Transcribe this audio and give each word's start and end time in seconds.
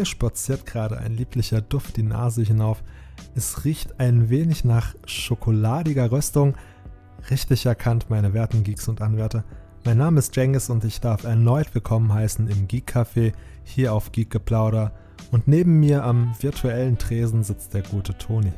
Mir 0.00 0.06
spaziert 0.06 0.64
gerade 0.64 0.96
ein 0.96 1.12
lieblicher 1.12 1.60
Duft 1.60 1.98
die 1.98 2.02
Nase 2.02 2.42
hinauf. 2.42 2.82
Es 3.34 3.66
riecht 3.66 4.00
ein 4.00 4.30
wenig 4.30 4.64
nach 4.64 4.94
schokoladiger 5.04 6.10
Röstung. 6.10 6.56
Richtig 7.28 7.66
erkannt, 7.66 8.08
meine 8.08 8.32
werten 8.32 8.64
Geeks 8.64 8.88
und 8.88 9.02
Anwärter. 9.02 9.44
Mein 9.84 9.98
Name 9.98 10.20
ist 10.20 10.34
Jengis 10.34 10.70
und 10.70 10.84
ich 10.84 11.02
darf 11.02 11.24
erneut 11.24 11.74
willkommen 11.74 12.14
heißen 12.14 12.48
im 12.48 12.66
Geek 12.66 12.96
Café 12.96 13.34
hier 13.62 13.92
auf 13.92 14.10
Geek 14.10 14.30
Geplauder. 14.30 14.94
Und 15.32 15.48
neben 15.48 15.80
mir 15.80 16.02
am 16.02 16.34
virtuellen 16.40 16.96
Tresen 16.96 17.44
sitzt 17.44 17.74
der 17.74 17.82
gute 17.82 18.16
Toni. 18.16 18.54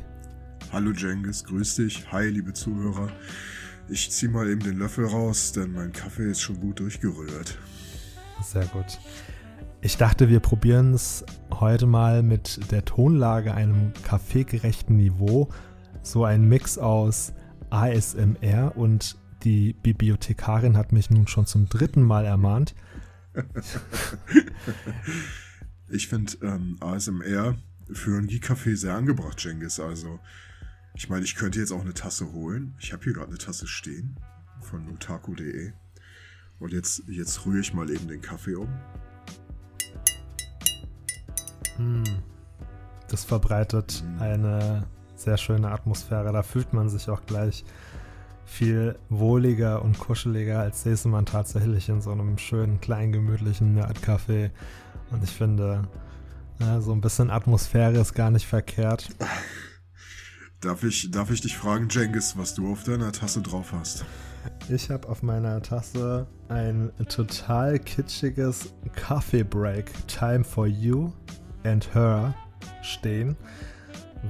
Hallo 0.71 0.91
Jengis, 0.91 1.43
grüß 1.43 1.75
dich. 1.75 2.09
Hi, 2.09 2.29
liebe 2.29 2.53
Zuhörer. 2.53 3.09
Ich 3.89 4.09
zieh 4.11 4.29
mal 4.29 4.49
eben 4.49 4.61
den 4.63 4.77
Löffel 4.77 5.07
raus, 5.07 5.51
denn 5.51 5.73
mein 5.73 5.91
Kaffee 5.91 6.31
ist 6.31 6.39
schon 6.39 6.61
gut 6.61 6.79
durchgerührt. 6.79 7.57
Sehr 8.41 8.65
gut. 8.67 8.97
Ich 9.85 9.97
dachte, 9.97 10.29
wir 10.29 10.39
probieren 10.39 10.93
es 10.93 11.25
heute 11.51 11.87
mal 11.87 12.23
mit 12.23 12.71
der 12.71 12.85
Tonlage 12.85 13.53
einem 13.53 13.91
kaffeegerechten 14.03 14.95
Niveau. 14.95 15.49
So 16.01 16.23
ein 16.23 16.47
Mix 16.47 16.77
aus 16.77 17.33
ASMR 17.69 18.77
und 18.77 19.17
die 19.43 19.73
Bibliothekarin 19.73 20.77
hat 20.77 20.93
mich 20.93 21.09
nun 21.09 21.27
schon 21.27 21.45
zum 21.47 21.67
dritten 21.67 22.01
Mal 22.01 22.23
ermahnt. 22.23 22.75
ich 25.89 26.07
finde 26.07 26.31
ähm, 26.43 26.77
ASMR 26.79 27.57
für 27.91 28.17
ein 28.17 28.27
Geek-Café 28.27 28.77
sehr 28.77 28.93
angebracht, 28.93 29.43
Jengis. 29.43 29.81
Also, 29.81 30.17
ich 30.93 31.09
meine, 31.09 31.25
ich 31.25 31.35
könnte 31.35 31.59
jetzt 31.59 31.73
auch 31.73 31.81
eine 31.81 31.93
Tasse 31.93 32.31
holen. 32.31 32.73
Ich 32.79 32.93
habe 32.93 33.03
hier 33.03 33.11
gerade 33.11 33.27
eine 33.27 33.37
Tasse 33.37 33.67
stehen 33.67 34.17
von 34.61 34.85
nutaku.de. 34.85 35.73
Und 36.59 36.71
jetzt, 36.71 37.03
jetzt 37.09 37.45
rühre 37.45 37.59
ich 37.59 37.73
mal 37.73 37.89
eben 37.89 38.07
den 38.07 38.21
Kaffee 38.21 38.55
um. 38.55 38.69
Hm. 41.77 42.03
Das 43.09 43.23
verbreitet 43.23 44.03
eine 44.19 44.87
sehr 45.15 45.37
schöne 45.37 45.71
Atmosphäre. 45.71 46.31
Da 46.33 46.43
fühlt 46.43 46.73
man 46.73 46.89
sich 46.89 47.09
auch 47.09 47.25
gleich 47.25 47.63
viel 48.45 48.97
wohliger 49.09 49.81
und 49.81 49.99
kuscheliger, 49.99 50.59
als 50.59 50.83
säße 50.83 51.07
man 51.07 51.25
tatsächlich 51.25 51.89
in 51.89 52.01
so 52.01 52.11
einem 52.11 52.37
schönen, 52.37 52.81
kleinen, 52.81 53.11
gemütlichen 53.11 53.77
Nerdcafé. 53.77 54.51
Und 55.11 55.23
ich 55.23 55.31
finde, 55.31 55.83
ja, 56.59 56.81
so 56.81 56.91
ein 56.91 57.01
bisschen 57.01 57.29
Atmosphäre 57.29 57.99
ist 57.99 58.13
gar 58.13 58.31
nicht 58.31 58.47
verkehrt. 58.47 59.09
Darf 60.61 60.83
ich, 60.83 61.11
darf 61.11 61.29
ich 61.29 61.41
dich 61.41 61.57
fragen, 61.57 61.89
Jengis, 61.89 62.37
was 62.37 62.53
du 62.53 62.71
auf 62.71 62.83
deiner 62.83 63.11
Tasse 63.11 63.41
drauf 63.41 63.73
hast? 63.73 64.05
Ich 64.69 64.89
habe 64.89 65.07
auf 65.09 65.21
meiner 65.21 65.61
Tasse 65.61 66.27
ein 66.47 66.91
total 67.09 67.79
kitschiges 67.79 68.73
Coffee 68.95 69.43
Break 69.43 69.91
Time 70.07 70.43
for 70.43 70.67
You 70.67 71.11
and 71.63 71.93
Her 71.93 72.33
stehen, 72.81 73.35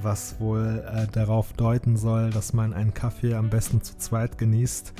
was 0.01 0.39
wohl 0.39 0.83
äh, 0.87 1.07
darauf 1.11 1.53
deuten 1.53 1.97
soll, 1.97 2.29
dass 2.29 2.53
man 2.53 2.73
einen 2.73 2.93
Kaffee 2.93 3.35
am 3.35 3.49
besten 3.49 3.81
zu 3.81 3.97
zweit 3.97 4.37
genießt. 4.37 4.93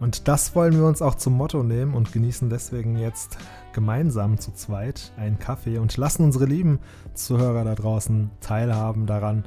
Und 0.00 0.28
das 0.28 0.54
wollen 0.54 0.74
wir 0.74 0.86
uns 0.86 1.02
auch 1.02 1.14
zum 1.14 1.34
Motto 1.34 1.62
nehmen 1.62 1.94
und 1.94 2.12
genießen 2.12 2.50
deswegen 2.50 2.98
jetzt 2.98 3.38
gemeinsam 3.72 4.38
zu 4.38 4.52
zweit 4.52 5.12
einen 5.16 5.38
Kaffee 5.38 5.78
und 5.78 5.96
lassen 5.96 6.24
unsere 6.24 6.46
lieben 6.46 6.80
Zuhörer 7.14 7.64
da 7.64 7.74
draußen 7.74 8.30
teilhaben 8.40 9.06
daran. 9.06 9.44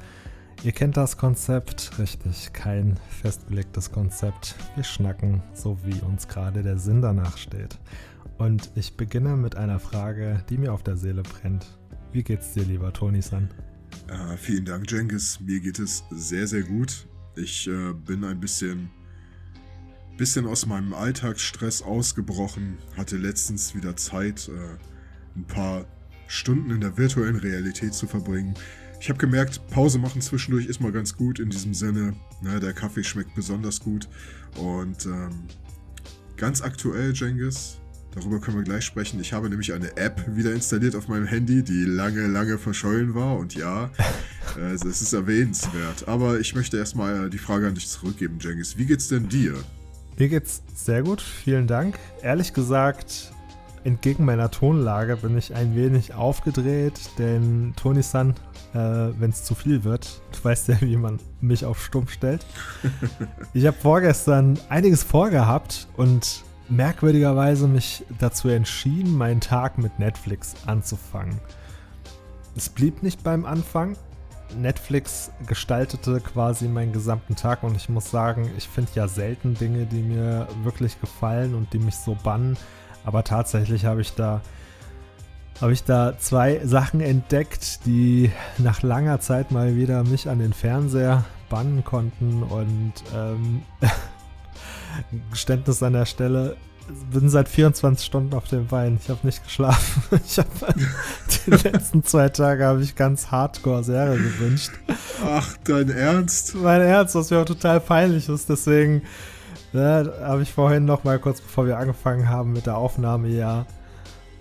Ihr 0.63 0.71
kennt 0.71 0.97
das 0.97 1.17
Konzept, 1.17 1.99
richtig, 1.99 2.51
kein 2.53 2.99
festgelegtes 3.09 3.91
Konzept. 3.91 4.55
Wir 4.73 4.83
schnacken, 4.83 5.43
so 5.53 5.77
wie 5.83 6.01
uns 6.01 6.27
gerade 6.27 6.63
der 6.63 6.79
Sinn 6.79 7.01
danach 7.01 7.37
steht. 7.37 7.77
Und 8.37 8.71
ich 8.75 8.97
beginne 8.97 9.35
mit 9.35 9.55
einer 9.55 9.79
Frage, 9.79 10.43
die 10.49 10.57
mir 10.57 10.73
auf 10.73 10.81
der 10.81 10.97
Seele 10.97 11.23
brennt. 11.23 11.76
Wie 12.11 12.23
geht's 12.23 12.53
dir, 12.53 12.63
lieber 12.63 12.91
Toni-san? 12.93 13.49
Äh, 14.07 14.37
vielen 14.37 14.65
Dank, 14.65 14.89
Jengis. 14.91 15.39
Mir 15.39 15.59
geht 15.59 15.79
es 15.79 16.03
sehr, 16.11 16.47
sehr 16.47 16.63
gut. 16.63 17.07
Ich 17.35 17.67
äh, 17.67 17.93
bin 17.93 18.23
ein 18.23 18.39
bisschen, 18.39 18.89
bisschen 20.17 20.47
aus 20.47 20.65
meinem 20.65 20.93
Alltagsstress 20.93 21.81
ausgebrochen. 21.81 22.77
Hatte 22.95 23.17
letztens 23.17 23.75
wieder 23.75 23.95
Zeit, 23.97 24.49
äh, 24.49 24.77
ein 25.37 25.45
paar 25.45 25.85
Stunden 26.27 26.71
in 26.71 26.81
der 26.81 26.97
virtuellen 26.97 27.35
Realität 27.35 27.93
zu 27.93 28.07
verbringen. 28.07 28.55
Ich 28.99 29.09
habe 29.09 29.19
gemerkt, 29.19 29.61
Pause 29.69 29.99
machen 29.99 30.21
zwischendurch 30.21 30.65
ist 30.65 30.79
mal 30.79 30.91
ganz 30.91 31.15
gut 31.15 31.39
in 31.39 31.49
diesem 31.49 31.73
Sinne. 31.73 32.15
Ne, 32.41 32.59
der 32.59 32.73
Kaffee 32.73 33.03
schmeckt 33.03 33.35
besonders 33.35 33.79
gut. 33.79 34.07
Und 34.55 35.05
ähm, 35.05 35.43
ganz 36.35 36.61
aktuell, 36.61 37.13
Jengis, 37.13 37.79
Darüber 38.17 38.39
können 38.39 38.57
wir 38.57 38.63
gleich 38.63 38.83
sprechen. 38.83 39.19
Ich 39.19 39.31
habe 39.31 39.47
nämlich 39.47 39.73
eine 39.73 39.95
App 39.95 40.23
wieder 40.27 40.51
installiert 40.51 40.95
auf 40.95 41.07
meinem 41.07 41.27
Handy, 41.27 41.61
die 41.61 41.85
lange, 41.85 42.25
lange 42.25 42.57
verschollen 42.57 43.13
war. 43.13 43.37
Und 43.37 43.53
ja, 43.53 43.91
äh, 44.57 44.71
es 44.73 44.83
ist 44.83 45.13
erwähnenswert. 45.13 46.07
Aber 46.07 46.39
ich 46.39 46.55
möchte 46.55 46.77
erstmal 46.77 47.29
die 47.29 47.37
Frage 47.37 47.67
an 47.67 47.75
dich 47.75 47.87
zurückgeben, 47.87 48.39
Jengis. 48.39 48.75
Wie 48.75 48.87
geht's 48.87 49.07
denn 49.07 49.29
dir? 49.29 49.53
Mir 50.17 50.29
geht's 50.29 50.63
sehr 50.73 51.03
gut, 51.03 51.21
vielen 51.21 51.67
Dank. 51.67 51.99
Ehrlich 52.23 52.53
gesagt, 52.53 53.31
entgegen 53.83 54.25
meiner 54.25 54.49
Tonlage 54.49 55.17
bin 55.17 55.37
ich 55.37 55.53
ein 55.53 55.75
wenig 55.75 56.15
aufgedreht, 56.15 56.99
denn 57.19 57.73
Toni-san, 57.75 58.31
äh, 58.73 58.79
wenn 59.19 59.29
es 59.29 59.43
zu 59.43 59.53
viel 59.53 59.83
wird, 59.83 60.21
du 60.31 60.43
weißt 60.43 60.69
ja, 60.69 60.81
wie 60.81 60.97
man 60.97 61.19
mich 61.39 61.65
auf 61.65 61.85
Stumpf 61.85 62.13
stellt. 62.13 62.43
ich 63.53 63.67
habe 63.67 63.77
vorgestern 63.79 64.57
einiges 64.69 65.03
vorgehabt 65.03 65.87
und 65.97 66.46
merkwürdigerweise 66.69 67.67
mich 67.67 68.03
dazu 68.19 68.49
entschieden, 68.49 69.15
meinen 69.17 69.41
Tag 69.41 69.77
mit 69.77 69.99
Netflix 69.99 70.55
anzufangen. 70.65 71.39
Es 72.55 72.69
blieb 72.69 73.03
nicht 73.03 73.23
beim 73.23 73.45
Anfang. 73.45 73.95
Netflix 74.57 75.31
gestaltete 75.45 76.21
quasi 76.21 76.67
meinen 76.67 76.93
gesamten 76.93 77.35
Tag 77.35 77.63
und 77.63 77.75
ich 77.75 77.89
muss 77.89 78.09
sagen, 78.09 78.49
ich 78.57 78.67
finde 78.67 78.91
ja 78.95 79.07
selten 79.07 79.55
Dinge, 79.55 79.85
die 79.85 80.01
mir 80.01 80.47
wirklich 80.63 80.99
gefallen 81.01 81.53
und 81.53 81.73
die 81.73 81.79
mich 81.79 81.95
so 81.95 82.15
bannen. 82.23 82.57
Aber 83.05 83.23
tatsächlich 83.23 83.85
habe 83.85 84.01
ich 84.01 84.13
da 84.13 84.41
ich 85.71 85.83
da 85.83 86.17
zwei 86.19 86.61
Sachen 86.65 87.01
entdeckt, 87.01 87.85
die 87.85 88.31
nach 88.59 88.83
langer 88.83 89.19
Zeit 89.19 89.51
mal 89.51 89.75
wieder 89.75 90.03
mich 90.03 90.29
an 90.29 90.39
den 90.39 90.53
Fernseher 90.53 91.25
bannen 91.49 91.83
konnten 91.83 92.43
und 92.43 92.93
ähm, 93.15 93.63
Geständnis 95.31 95.83
an 95.83 95.93
der 95.93 96.05
Stelle. 96.05 96.55
Bin 97.11 97.29
seit 97.29 97.49
24 97.49 98.05
Stunden 98.05 98.33
auf 98.33 98.47
dem 98.47 98.67
Bein. 98.67 98.97
Ich 99.01 99.09
habe 99.09 99.25
nicht 99.25 99.43
geschlafen. 99.43 100.03
Ich 100.25 100.37
habe 100.37 100.49
die 101.45 101.51
letzten 101.51 102.03
zwei 102.03 102.29
Tage 102.29 102.65
habe 102.65 102.81
ich 102.81 102.95
ganz 102.95 103.31
Hardcore-Serie 103.31 104.17
gewünscht. 104.17 104.71
Ach, 105.25 105.55
dein 105.65 105.89
Ernst? 105.89 106.55
Mein 106.55 106.81
Ernst, 106.81 107.15
was 107.15 107.29
mir 107.29 107.39
auch 107.39 107.45
total 107.45 107.79
peinlich 107.79 108.29
ist. 108.29 108.49
Deswegen 108.49 109.01
ne, 109.73 110.13
habe 110.21 110.43
ich 110.43 110.53
vorhin 110.53 110.85
noch 110.85 111.03
mal 111.03 111.19
kurz 111.19 111.41
bevor 111.41 111.67
wir 111.67 111.77
angefangen 111.77 112.29
haben 112.29 112.53
mit 112.53 112.65
der 112.65 112.77
Aufnahme 112.77 113.27
ja 113.29 113.65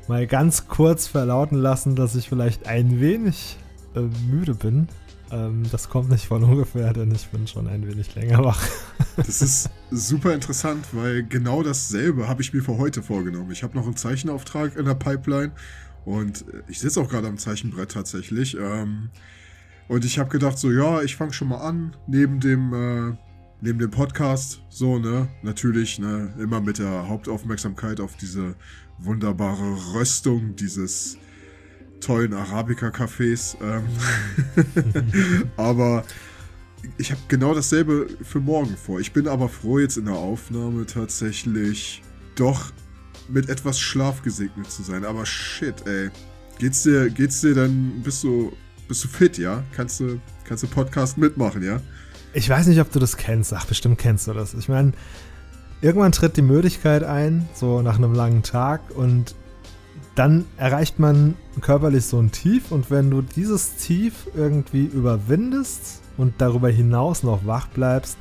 mal 0.08 0.26
ganz 0.26 0.68
kurz 0.68 1.06
verlauten 1.06 1.56
lassen, 1.56 1.96
dass 1.96 2.14
ich 2.14 2.28
vielleicht 2.28 2.66
ein 2.66 3.00
wenig 3.00 3.56
äh, 3.96 4.08
müde 4.30 4.54
bin. 4.54 4.88
Ähm, 5.30 5.64
das 5.72 5.88
kommt 5.88 6.08
nicht 6.10 6.26
von 6.26 6.44
ungefähr, 6.44 6.92
denn 6.92 7.10
ich 7.12 7.26
bin 7.28 7.46
schon 7.46 7.66
ein 7.66 7.86
wenig 7.86 8.14
länger 8.14 8.44
wach. 8.44 8.62
das 9.16 9.42
ist 9.42 9.70
super 9.90 10.34
interessant, 10.34 10.86
weil 10.92 11.24
genau 11.24 11.62
dasselbe 11.62 12.28
habe 12.28 12.42
ich 12.42 12.52
mir 12.52 12.62
für 12.62 12.78
heute 12.78 13.02
vorgenommen. 13.02 13.50
Ich 13.50 13.62
habe 13.62 13.76
noch 13.76 13.86
einen 13.86 13.96
Zeichenauftrag 13.96 14.76
in 14.76 14.84
der 14.84 14.94
Pipeline 14.94 15.52
und 16.04 16.44
ich 16.68 16.78
sitze 16.78 17.00
auch 17.00 17.08
gerade 17.08 17.26
am 17.26 17.38
Zeichenbrett 17.38 17.90
tatsächlich. 17.90 18.56
Ähm, 18.56 19.10
und 19.88 20.04
ich 20.04 20.18
habe 20.18 20.30
gedacht, 20.30 20.58
so, 20.58 20.70
ja, 20.70 21.02
ich 21.02 21.16
fange 21.16 21.32
schon 21.32 21.48
mal 21.48 21.58
an, 21.58 21.96
neben 22.06 22.40
dem, 22.40 22.72
äh, 22.72 23.16
neben 23.60 23.78
dem 23.78 23.90
Podcast, 23.90 24.62
so, 24.68 24.98
ne, 24.98 25.28
natürlich, 25.42 25.98
ne, 25.98 26.34
immer 26.38 26.60
mit 26.60 26.78
der 26.78 27.08
Hauptaufmerksamkeit 27.08 28.00
auf 28.00 28.16
diese 28.16 28.54
wunderbare 28.98 29.94
Röstung 29.94 30.56
dieses 30.56 31.18
tollen 32.00 32.34
Arabica-Cafés. 32.34 33.56
Ähm. 33.62 33.84
aber 35.56 36.04
ich 36.98 37.10
habe 37.10 37.20
genau 37.28 37.54
dasselbe 37.54 38.08
für 38.22 38.40
morgen 38.40 38.76
vor. 38.76 39.00
Ich 39.00 39.12
bin 39.12 39.28
aber 39.28 39.48
froh, 39.48 39.78
jetzt 39.78 39.96
in 39.96 40.06
der 40.06 40.14
Aufnahme 40.14 40.86
tatsächlich 40.86 42.02
doch 42.34 42.72
mit 43.28 43.48
etwas 43.48 43.80
Schlaf 43.80 44.22
gesegnet 44.22 44.70
zu 44.70 44.82
sein. 44.82 45.04
Aber 45.04 45.26
shit, 45.26 45.86
ey. 45.86 46.10
Geht's 46.58 46.84
dir, 46.84 47.10
geht's 47.10 47.40
dir 47.42 47.54
dann, 47.54 48.00
bist 48.02 48.24
du, 48.24 48.52
bist 48.88 49.04
du 49.04 49.08
fit, 49.08 49.36
ja? 49.36 49.62
Kannst 49.74 50.00
du, 50.00 50.20
kannst 50.44 50.62
du 50.62 50.68
Podcast 50.68 51.18
mitmachen, 51.18 51.62
ja? 51.62 51.80
Ich 52.32 52.48
weiß 52.48 52.66
nicht, 52.66 52.80
ob 52.80 52.90
du 52.92 52.98
das 52.98 53.16
kennst. 53.16 53.52
Ach, 53.52 53.66
bestimmt 53.66 53.98
kennst 53.98 54.26
du 54.26 54.32
das. 54.32 54.54
Ich 54.54 54.68
meine, 54.68 54.92
irgendwann 55.80 56.12
tritt 56.12 56.36
die 56.36 56.42
Möglichkeit 56.42 57.02
ein, 57.02 57.48
so 57.54 57.82
nach 57.82 57.96
einem 57.96 58.14
langen 58.14 58.42
Tag 58.42 58.80
und 58.94 59.34
dann 60.16 60.46
erreicht 60.56 60.98
man 60.98 61.36
körperlich 61.60 62.06
so 62.06 62.18
ein 62.18 62.32
Tief 62.32 62.72
und 62.72 62.90
wenn 62.90 63.10
du 63.10 63.20
dieses 63.20 63.76
Tief 63.76 64.26
irgendwie 64.34 64.86
überwindest 64.86 66.00
und 66.16 66.34
darüber 66.38 66.70
hinaus 66.70 67.22
noch 67.22 67.46
wach 67.46 67.68
bleibst, 67.68 68.16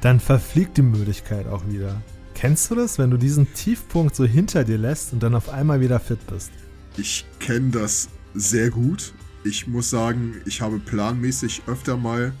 dann 0.00 0.20
verfliegt 0.20 0.78
die 0.78 0.82
Müdigkeit 0.82 1.46
auch 1.48 1.68
wieder. 1.68 2.00
Kennst 2.34 2.70
du 2.70 2.74
das, 2.74 2.98
wenn 2.98 3.10
du 3.10 3.18
diesen 3.18 3.52
Tiefpunkt 3.52 4.16
so 4.16 4.24
hinter 4.24 4.64
dir 4.64 4.78
lässt 4.78 5.12
und 5.12 5.22
dann 5.22 5.34
auf 5.34 5.50
einmal 5.50 5.80
wieder 5.80 6.00
fit 6.00 6.26
bist? 6.26 6.50
Ich 6.96 7.26
kenne 7.40 7.70
das 7.70 8.08
sehr 8.34 8.70
gut. 8.70 9.12
Ich 9.44 9.66
muss 9.66 9.90
sagen, 9.90 10.36
ich 10.46 10.62
habe 10.62 10.78
planmäßig 10.78 11.62
öfter 11.66 11.96
mal 11.96 12.32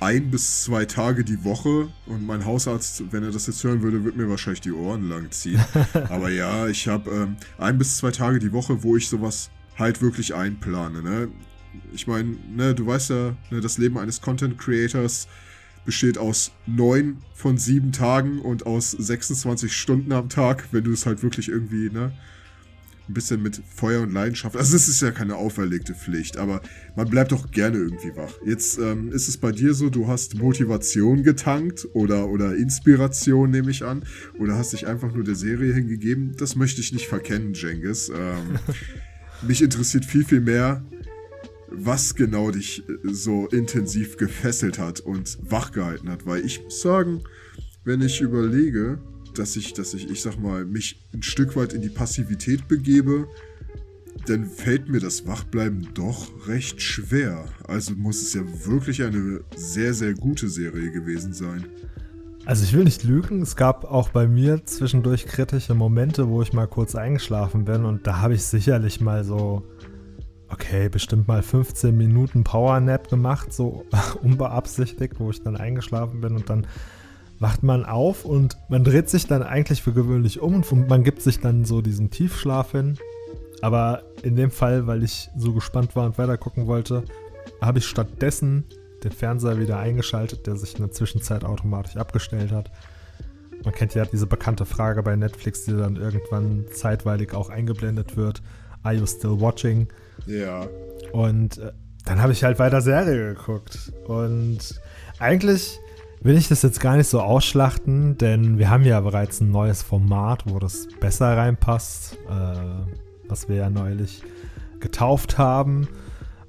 ein 0.00 0.30
bis 0.30 0.64
zwei 0.64 0.84
Tage 0.84 1.24
die 1.24 1.44
Woche 1.44 1.88
und 2.06 2.26
mein 2.26 2.44
Hausarzt, 2.44 3.04
wenn 3.12 3.22
er 3.22 3.30
das 3.30 3.46
jetzt 3.46 3.64
hören 3.64 3.82
würde, 3.82 4.04
würde 4.04 4.18
mir 4.18 4.28
wahrscheinlich 4.28 4.60
die 4.60 4.72
Ohren 4.72 5.08
lang 5.08 5.30
ziehen. 5.30 5.60
Aber 6.10 6.30
ja, 6.30 6.68
ich 6.68 6.86
habe 6.88 7.10
ähm, 7.10 7.36
ein 7.58 7.78
bis 7.78 7.98
zwei 7.98 8.10
Tage 8.10 8.38
die 8.38 8.52
Woche, 8.52 8.82
wo 8.82 8.96
ich 8.96 9.08
sowas 9.08 9.50
halt 9.78 10.02
wirklich 10.02 10.34
einplane. 10.34 11.02
Ne? 11.02 11.28
Ich 11.92 12.06
meine, 12.06 12.36
ne, 12.54 12.74
du 12.74 12.86
weißt 12.86 13.10
ja, 13.10 13.36
ne, 13.50 13.60
das 13.60 13.78
Leben 13.78 13.98
eines 13.98 14.20
Content 14.20 14.58
Creators 14.58 15.28
besteht 15.84 16.18
aus 16.18 16.52
neun 16.66 17.18
von 17.32 17.56
sieben 17.56 17.92
Tagen 17.92 18.40
und 18.40 18.66
aus 18.66 18.90
26 18.90 19.72
Stunden 19.74 20.12
am 20.12 20.28
Tag, 20.28 20.68
wenn 20.72 20.84
du 20.84 20.92
es 20.92 21.06
halt 21.06 21.22
wirklich 21.22 21.48
irgendwie, 21.48 21.90
ne, 21.90 22.12
ein 23.08 23.14
bisschen 23.14 23.42
mit 23.42 23.60
Feuer 23.74 24.02
und 24.02 24.12
Leidenschaft. 24.12 24.56
Also 24.56 24.74
es 24.76 24.88
ist 24.88 25.00
ja 25.00 25.10
keine 25.10 25.36
auferlegte 25.36 25.94
Pflicht, 25.94 26.36
aber 26.36 26.60
man 26.96 27.08
bleibt 27.08 27.32
doch 27.32 27.50
gerne 27.50 27.78
irgendwie 27.78 28.16
wach. 28.16 28.32
Jetzt 28.44 28.78
ähm, 28.78 29.12
ist 29.12 29.28
es 29.28 29.36
bei 29.36 29.52
dir 29.52 29.74
so, 29.74 29.90
du 29.90 30.08
hast 30.08 30.34
Motivation 30.36 31.22
getankt 31.22 31.88
oder, 31.92 32.28
oder 32.28 32.56
Inspiration, 32.56 33.50
nehme 33.50 33.70
ich 33.70 33.84
an, 33.84 34.04
oder 34.38 34.56
hast 34.56 34.72
dich 34.72 34.86
einfach 34.86 35.12
nur 35.14 35.24
der 35.24 35.36
Serie 35.36 35.72
hingegeben. 35.72 36.34
Das 36.36 36.56
möchte 36.56 36.80
ich 36.80 36.92
nicht 36.92 37.06
verkennen, 37.06 37.54
Jengis. 37.54 38.08
Ähm, 38.08 38.58
mich 39.46 39.62
interessiert 39.62 40.04
viel, 40.04 40.24
viel 40.24 40.40
mehr, 40.40 40.84
was 41.68 42.14
genau 42.14 42.50
dich 42.50 42.82
äh, 42.88 43.12
so 43.12 43.46
intensiv 43.48 44.16
gefesselt 44.16 44.78
hat 44.78 45.00
und 45.00 45.38
wachgehalten 45.42 46.10
hat, 46.10 46.26
weil 46.26 46.44
ich 46.44 46.62
muss 46.64 46.80
sagen, 46.80 47.22
wenn 47.84 48.00
ich 48.00 48.20
überlege, 48.20 48.98
dass 49.38 49.56
ich, 49.56 49.72
dass 49.74 49.94
ich, 49.94 50.10
ich 50.10 50.22
sag 50.22 50.38
mal, 50.38 50.64
mich 50.64 51.00
ein 51.14 51.22
Stück 51.22 51.56
weit 51.56 51.72
in 51.72 51.82
die 51.82 51.88
Passivität 51.88 52.68
begebe, 52.68 53.28
dann 54.26 54.46
fällt 54.46 54.88
mir 54.88 55.00
das 55.00 55.26
Wachbleiben 55.26 55.88
doch 55.94 56.48
recht 56.48 56.80
schwer. 56.82 57.44
Also 57.68 57.94
muss 57.94 58.22
es 58.22 58.34
ja 58.34 58.42
wirklich 58.66 59.02
eine 59.02 59.40
sehr, 59.54 59.94
sehr 59.94 60.14
gute 60.14 60.48
Serie 60.48 60.90
gewesen 60.90 61.32
sein. 61.32 61.66
Also 62.44 62.64
ich 62.64 62.72
will 62.72 62.84
nicht 62.84 63.02
lügen, 63.02 63.42
es 63.42 63.56
gab 63.56 63.84
auch 63.84 64.10
bei 64.10 64.28
mir 64.28 64.64
zwischendurch 64.64 65.26
kritische 65.26 65.74
Momente, 65.74 66.28
wo 66.28 66.42
ich 66.42 66.52
mal 66.52 66.68
kurz 66.68 66.94
eingeschlafen 66.94 67.64
bin 67.64 67.84
und 67.84 68.06
da 68.06 68.20
habe 68.20 68.34
ich 68.34 68.44
sicherlich 68.44 69.00
mal 69.00 69.24
so, 69.24 69.64
okay, 70.48 70.88
bestimmt 70.88 71.26
mal 71.26 71.42
15 71.42 71.96
Minuten 71.96 72.44
Powernap 72.44 73.10
gemacht, 73.10 73.52
so 73.52 73.84
unbeabsichtigt, 74.22 75.18
wo 75.18 75.30
ich 75.30 75.42
dann 75.42 75.56
eingeschlafen 75.56 76.20
bin 76.20 76.36
und 76.36 76.48
dann 76.48 76.68
wacht 77.38 77.62
man 77.62 77.84
auf 77.84 78.24
und 78.24 78.56
man 78.68 78.84
dreht 78.84 79.10
sich 79.10 79.26
dann 79.26 79.42
eigentlich 79.42 79.82
für 79.82 79.92
gewöhnlich 79.92 80.40
um 80.40 80.62
und 80.62 80.88
man 80.88 81.04
gibt 81.04 81.22
sich 81.22 81.40
dann 81.40 81.64
so 81.64 81.82
diesen 81.82 82.10
Tiefschlaf 82.10 82.72
hin. 82.72 82.98
Aber 83.62 84.02
in 84.22 84.36
dem 84.36 84.50
Fall, 84.50 84.86
weil 84.86 85.02
ich 85.02 85.30
so 85.36 85.52
gespannt 85.52 85.96
war 85.96 86.06
und 86.06 86.18
weiter 86.18 86.36
gucken 86.36 86.66
wollte, 86.66 87.04
habe 87.60 87.78
ich 87.78 87.86
stattdessen 87.86 88.64
den 89.02 89.12
Fernseher 89.12 89.58
wieder 89.58 89.78
eingeschaltet, 89.78 90.46
der 90.46 90.56
sich 90.56 90.74
in 90.74 90.82
der 90.82 90.90
Zwischenzeit 90.90 91.44
automatisch 91.44 91.96
abgestellt 91.96 92.52
hat. 92.52 92.70
Man 93.64 93.74
kennt 93.74 93.94
ja 93.94 94.04
diese 94.04 94.26
bekannte 94.26 94.66
Frage 94.66 95.02
bei 95.02 95.16
Netflix, 95.16 95.64
die 95.64 95.72
dann 95.72 95.96
irgendwann 95.96 96.66
zeitweilig 96.72 97.34
auch 97.34 97.50
eingeblendet 97.50 98.16
wird. 98.16 98.42
Are 98.82 98.94
you 98.94 99.06
still 99.06 99.40
watching? 99.40 99.88
Ja. 100.26 100.66
Und 101.12 101.58
äh, 101.58 101.72
dann 102.04 102.22
habe 102.22 102.32
ich 102.32 102.44
halt 102.44 102.58
weiter 102.58 102.80
Serie 102.80 103.34
geguckt. 103.34 103.92
Und 104.06 104.80
eigentlich 105.18 105.80
will 106.26 106.36
ich 106.36 106.48
das 106.48 106.62
jetzt 106.62 106.80
gar 106.80 106.96
nicht 106.96 107.06
so 107.06 107.20
ausschlachten, 107.20 108.18
denn 108.18 108.58
wir 108.58 108.68
haben 108.68 108.82
ja 108.82 109.00
bereits 109.00 109.40
ein 109.40 109.50
neues 109.50 109.82
Format, 109.82 110.42
wo 110.46 110.58
das 110.58 110.88
besser 111.00 111.36
reinpasst, 111.36 112.18
äh, 112.28 113.28
was 113.28 113.48
wir 113.48 113.56
ja 113.56 113.70
neulich 113.70 114.22
getauft 114.80 115.38
haben, 115.38 115.86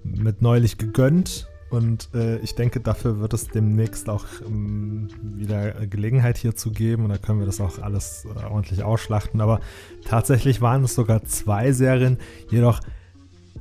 mit 0.03 0.41
neulich 0.41 0.79
gegönnt. 0.79 1.47
Und 1.69 2.09
äh, 2.15 2.37
ich 2.39 2.55
denke, 2.55 2.79
dafür 2.79 3.19
wird 3.19 3.33
es 3.33 3.49
demnächst 3.49 4.09
auch 4.09 4.25
ähm, 4.45 5.09
wieder 5.21 5.85
Gelegenheit 5.85 6.37
hierzu 6.37 6.71
geben 6.71 7.03
und 7.03 7.09
da 7.09 7.17
können 7.17 7.39
wir 7.39 7.45
das 7.45 7.61
auch 7.61 7.77
alles 7.79 8.25
äh, 8.25 8.45
ordentlich 8.45 8.83
ausschlachten. 8.83 9.41
Aber 9.41 9.59
tatsächlich 10.05 10.59
waren 10.61 10.85
es 10.85 10.95
sogar 10.95 11.23
zwei 11.25 11.71
Serien, 11.71 12.17
jedoch 12.49 12.79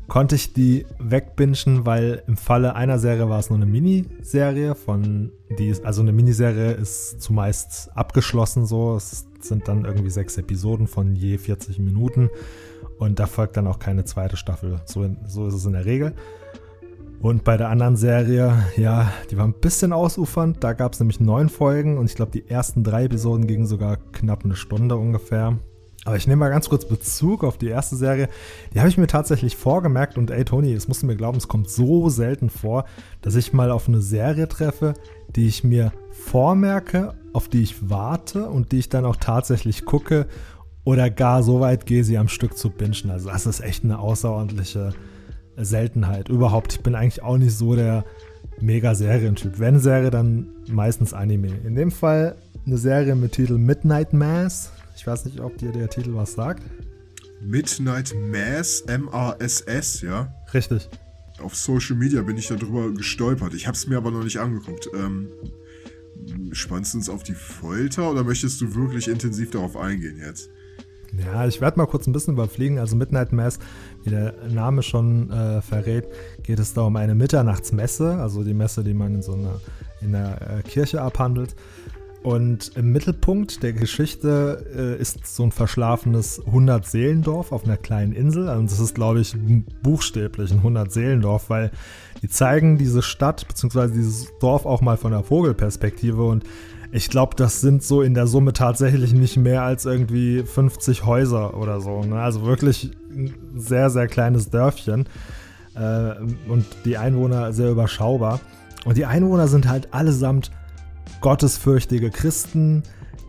konnte 0.09 0.35
ich 0.35 0.53
die 0.53 0.87
wegbingen, 0.99 1.87
weil 1.87 2.23
im 2.27 2.37
Falle 2.37 2.75
einer 2.75 2.99
Serie 2.99 3.29
war 3.29 3.39
es 3.39 3.51
nur 3.51 3.59
eine 3.59 3.67
Miniserie 3.67 4.75
von 4.75 5.33
die 5.59 5.69
ist, 5.69 5.85
also 5.85 6.03
eine 6.03 6.13
Miniserie 6.13 6.73
ist 6.73 7.21
zumeist 7.21 7.91
abgeschlossen 7.95 8.67
so. 8.67 8.97
Es 8.97 9.27
sind 9.41 9.69
dann 9.69 9.85
irgendwie 9.85 10.11
sechs 10.11 10.37
Episoden 10.39 10.87
von 10.87 11.15
je 11.15 11.39
40 11.39 11.79
Minuten 11.79 12.31
und 12.99 13.19
da 13.19 13.27
folgt 13.27 13.57
dann 13.57 13.67
auch 13.67 13.79
keine 13.79 14.05
zweite 14.05 14.37
Staffel. 14.37 14.81
So, 14.87 15.09
so 15.27 15.47
ist 15.47 15.55
es 15.55 15.65
in 15.67 15.73
der 15.73 15.85
Regel. 15.85 16.15
Und 17.21 17.45
bei 17.45 17.57
der 17.57 17.71
anderen 17.71 17.97
Serie, 17.97 18.65
ja, 18.77 19.11
die 19.31 19.37
war 19.37 19.47
ein 19.47 19.55
bisschen 19.55 19.93
ausufernd. 19.93 20.63
Da 20.63 20.75
gab 20.75 20.93
es 20.93 21.01
nämlich 21.01 21.19
neun 21.19 21.49
Folgen 21.49 21.97
und 21.99 22.07
ich 22.07 22.15
glaube, 22.15 22.33
die 22.33 22.49
ersten 22.49 22.85
drei 22.85 23.05
Episoden 23.05 23.47
gingen 23.47 23.67
sogar 23.67 23.97
knapp 24.13 24.45
eine 24.45 24.57
Stunde 24.57 24.97
ungefähr. 24.97 25.59
Aber 26.05 26.17
ich 26.17 26.29
nehme 26.29 26.41
mal 26.41 26.51
ganz 26.51 26.69
kurz 26.69 26.87
Bezug 26.87 27.43
auf 27.43 27.59
die 27.59 27.67
erste 27.67 27.97
Serie. 27.97 28.29
Die 28.73 28.79
habe 28.79 28.89
ich 28.89 28.99
mir 28.99 29.09
tatsächlich 29.09 29.57
vorgemerkt 29.57 30.17
und 30.19 30.31
ey 30.31 30.45
Toni, 30.45 30.73
es 30.73 30.87
musst 30.87 31.03
du 31.03 31.07
mir 31.07 31.17
glauben, 31.17 31.39
es 31.39 31.49
kommt 31.49 31.69
so 31.69 32.09
selten 32.09 32.49
vor, 32.49 32.85
dass 33.23 33.35
ich 33.35 33.53
mal 33.53 33.73
auf 33.73 33.89
eine 33.89 34.01
Serie 34.01 34.47
treffe, 34.47 34.95
die 35.35 35.49
ich 35.49 35.65
mir 35.65 35.93
vormerke, 36.13 37.15
auf 37.33 37.49
die 37.49 37.63
ich 37.63 37.91
warte 37.91 38.49
und 38.49 38.71
die 38.71 38.79
ich 38.79 38.89
dann 38.89 39.05
auch 39.05 39.17
tatsächlich 39.17 39.85
gucke 39.85 40.27
oder 40.85 41.11
gar 41.11 41.43
so 41.43 41.59
weit 41.59 41.87
gehe, 41.87 42.05
sie 42.05 42.19
am 42.19 42.29
Stück 42.29 42.57
zu 42.57 42.71
bingen. 42.71 43.11
Also 43.11 43.29
das 43.29 43.47
ist 43.47 43.61
echt 43.61 43.83
eine 43.83 43.99
außerordentliche 43.99 44.93
Seltenheit. 45.57 46.29
Überhaupt, 46.29 46.75
ich 46.75 46.81
bin 46.81 46.95
eigentlich 46.95 47.23
auch 47.23 47.39
nicht 47.39 47.57
so 47.57 47.75
der 47.75 48.05
Mega-Serientyp. 48.61 49.59
Wenn 49.59 49.81
Serie, 49.81 50.11
dann 50.11 50.49
meistens 50.69 51.13
Anime. 51.13 51.49
In 51.65 51.75
dem 51.75 51.91
Fall 51.91 52.37
eine 52.65 52.79
Serie 52.79 53.15
mit 53.15 53.33
Titel 53.33 53.59
Midnight 53.59 54.13
Mass. 54.13 54.73
Ich 54.97 55.07
weiß 55.07 55.27
nicht, 55.27 55.41
ob 55.41 55.59
dir 55.59 55.73
der 55.73 55.89
Titel 55.91 56.15
was 56.15 56.33
sagt. 56.33 56.63
Midnight 57.41 58.15
Mass, 58.15 58.81
M-A-S-S, 58.81 60.01
ja? 60.01 60.35
Richtig. 60.55 60.89
Auf 61.39 61.55
Social 61.55 61.97
Media 61.97 62.23
bin 62.23 62.39
ich 62.39 62.49
darüber 62.49 62.91
gestolpert. 62.91 63.53
Ich 63.53 63.67
habe 63.67 63.77
es 63.77 63.87
mir 63.87 63.99
aber 63.99 64.11
noch 64.11 64.25
nicht 64.25 64.39
angeguckt. 64.39 64.89
Ähm, 64.95 65.29
spannst 66.53 66.95
du 66.95 66.99
uns 66.99 67.11
auf 67.11 67.23
die 67.23 67.35
Folter 67.35 68.11
oder 68.11 68.25
möchtest 68.25 68.61
du 68.63 68.75
wirklich 68.75 69.07
intensiv 69.07 69.51
darauf 69.51 69.77
eingehen 69.77 70.19
jetzt? 70.19 70.49
Ja, 71.25 71.47
ich 71.47 71.61
werde 71.61 71.79
mal 71.79 71.87
kurz 71.87 72.07
ein 72.07 72.13
bisschen 72.13 72.35
überfliegen. 72.35 72.79
Also 72.79 72.97
Midnight 72.97 73.33
Mass, 73.33 73.59
wie 74.05 74.11
der 74.11 74.35
Name 74.49 74.83
schon 74.83 75.31
äh, 75.31 75.61
verrät, 75.61 76.07
geht 76.43 76.59
es 76.59 76.73
da 76.73 76.83
um 76.83 76.97
eine 76.97 77.15
Mitternachtsmesse, 77.15 78.15
also 78.15 78.43
die 78.43 78.55
Messe, 78.55 78.83
die 78.83 78.95
man 78.95 79.15
in 79.15 79.23
so 79.23 79.35
einer 79.35 79.61
in 80.01 80.13
der 80.13 80.59
äh, 80.59 80.63
Kirche 80.63 81.01
abhandelt. 81.01 81.55
Und 82.27 82.73
im 82.75 82.91
Mittelpunkt 82.91 83.63
der 83.63 83.73
Geschichte 83.73 84.67
äh, 84.77 85.01
ist 85.01 85.25
so 85.25 85.45
ein 85.45 85.53
verschlafenes 85.53 86.43
100-Seelendorf 86.45 87.53
auf 87.53 87.65
einer 87.65 87.77
kleinen 87.77 88.11
Insel. 88.11 88.49
Und 88.49 88.69
das 88.69 88.81
ist, 88.81 88.97
glaube 88.97 89.21
ich, 89.21 89.37
buchstäblich 89.85 90.51
ein 90.51 90.61
100-Seelendorf, 90.61 91.51
weil 91.51 91.71
die 92.23 92.29
zeigen 92.29 92.79
diese 92.79 93.01
Stadt 93.01 93.47
bzw. 93.47 93.93
dieses 93.93 94.37
Dorf 94.41 94.67
auch 94.67 94.81
mal 94.81 94.97
von 94.97 95.13
der 95.13 95.23
Vogelperspektive. 95.23 96.25
Und 96.25 96.43
ich 96.91 97.11
glaube, 97.11 97.37
das 97.37 97.61
sind 97.61 97.85
so 97.85 98.03
in 98.03 98.15
der 98.15 98.27
Summe 98.27 98.53
tatsächlich 98.53 99.13
nicht 99.13 99.37
mehr 99.37 99.63
als 99.63 99.85
irgendwie 99.85 100.43
50 100.43 101.07
Häuser 101.07 101.57
oder 101.57 101.81
so. 101.81 102.03
Ne? 102.03 102.21
Also 102.21 102.45
wirklich 102.45 102.91
ein 103.09 103.35
sehr, 103.55 103.89
sehr 103.89 104.09
kleines 104.09 104.51
Dörfchen. 104.51 105.09
Äh, 105.77 106.15
und 106.49 106.67
die 106.85 106.97
Einwohner 106.97 107.53
sehr 107.53 107.71
überschaubar. 107.71 108.41
Und 108.85 108.97
die 108.97 109.07
Einwohner 109.07 109.47
sind 109.47 109.69
halt 109.69 109.95
allesamt 109.95 110.51
gottesfürchtige 111.21 112.11
Christen, 112.11 112.83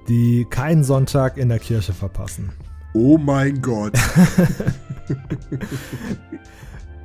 die 0.08 0.46
keinen 0.50 0.84
Sonntag 0.84 1.38
in 1.38 1.50
der 1.50 1.60
Kirche 1.60 1.94
verpassen. 1.94 2.52
Oh 2.94 3.18
mein 3.18 3.62
Gott. 3.62 3.94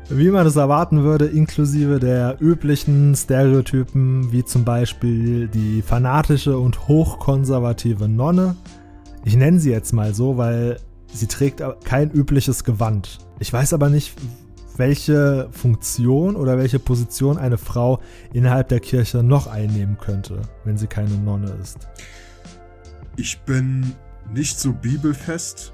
Wie 0.08 0.30
man 0.30 0.46
es 0.46 0.56
erwarten 0.56 1.04
würde, 1.04 1.26
inklusive 1.26 1.98
der 1.98 2.36
üblichen 2.38 3.14
Stereotypen, 3.14 4.30
wie 4.30 4.44
zum 4.44 4.62
Beispiel 4.64 5.48
die 5.48 5.80
fanatische 5.80 6.58
und 6.58 6.86
hochkonservative 6.86 8.08
Nonne. 8.08 8.56
Ich 9.24 9.36
nenne 9.36 9.58
sie 9.58 9.70
jetzt 9.70 9.92
mal 9.92 10.12
so, 10.12 10.36
weil 10.36 10.76
sie 11.12 11.28
trägt 11.28 11.62
kein 11.84 12.10
übliches 12.10 12.64
Gewand. 12.64 13.20
Ich 13.38 13.50
weiß 13.52 13.72
aber 13.72 13.88
nicht, 13.88 14.14
welche 14.78 15.48
Funktion 15.50 16.36
oder 16.36 16.58
welche 16.58 16.78
Position 16.78 17.38
eine 17.38 17.58
Frau 17.58 18.00
innerhalb 18.32 18.68
der 18.68 18.80
Kirche 18.80 19.22
noch 19.22 19.46
einnehmen 19.46 19.98
könnte, 19.98 20.42
wenn 20.64 20.76
sie 20.76 20.86
keine 20.86 21.14
Nonne 21.16 21.56
ist. 21.60 21.88
Ich 23.16 23.40
bin 23.40 23.94
nicht 24.32 24.58
so 24.58 24.72
bibelfest. 24.72 25.72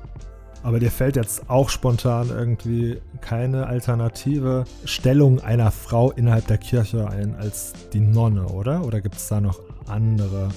Aber 0.65 0.81
dir 0.81 0.91
fällt 0.91 1.15
jetzt 1.15 1.49
auch 1.49 1.69
spontan 1.69 2.31
irgendwie 2.31 3.01
keine 3.21 3.69
alternative 3.69 4.65
Stellung 4.85 5.41
einer 5.41 5.71
Frau 5.71 6.11
innerhalb 6.11 6.49
der 6.49 6.59
Kirche 6.59 7.09
ein 7.09 7.37
als 7.37 7.75
die 7.93 8.01
Nonne, 8.01 8.47
oder? 8.49 8.85
Oder 8.85 9.01
gibt 9.01 9.17
es 9.17 9.29
da 9.29 9.41
noch 9.41 9.61
andere? 9.87 10.49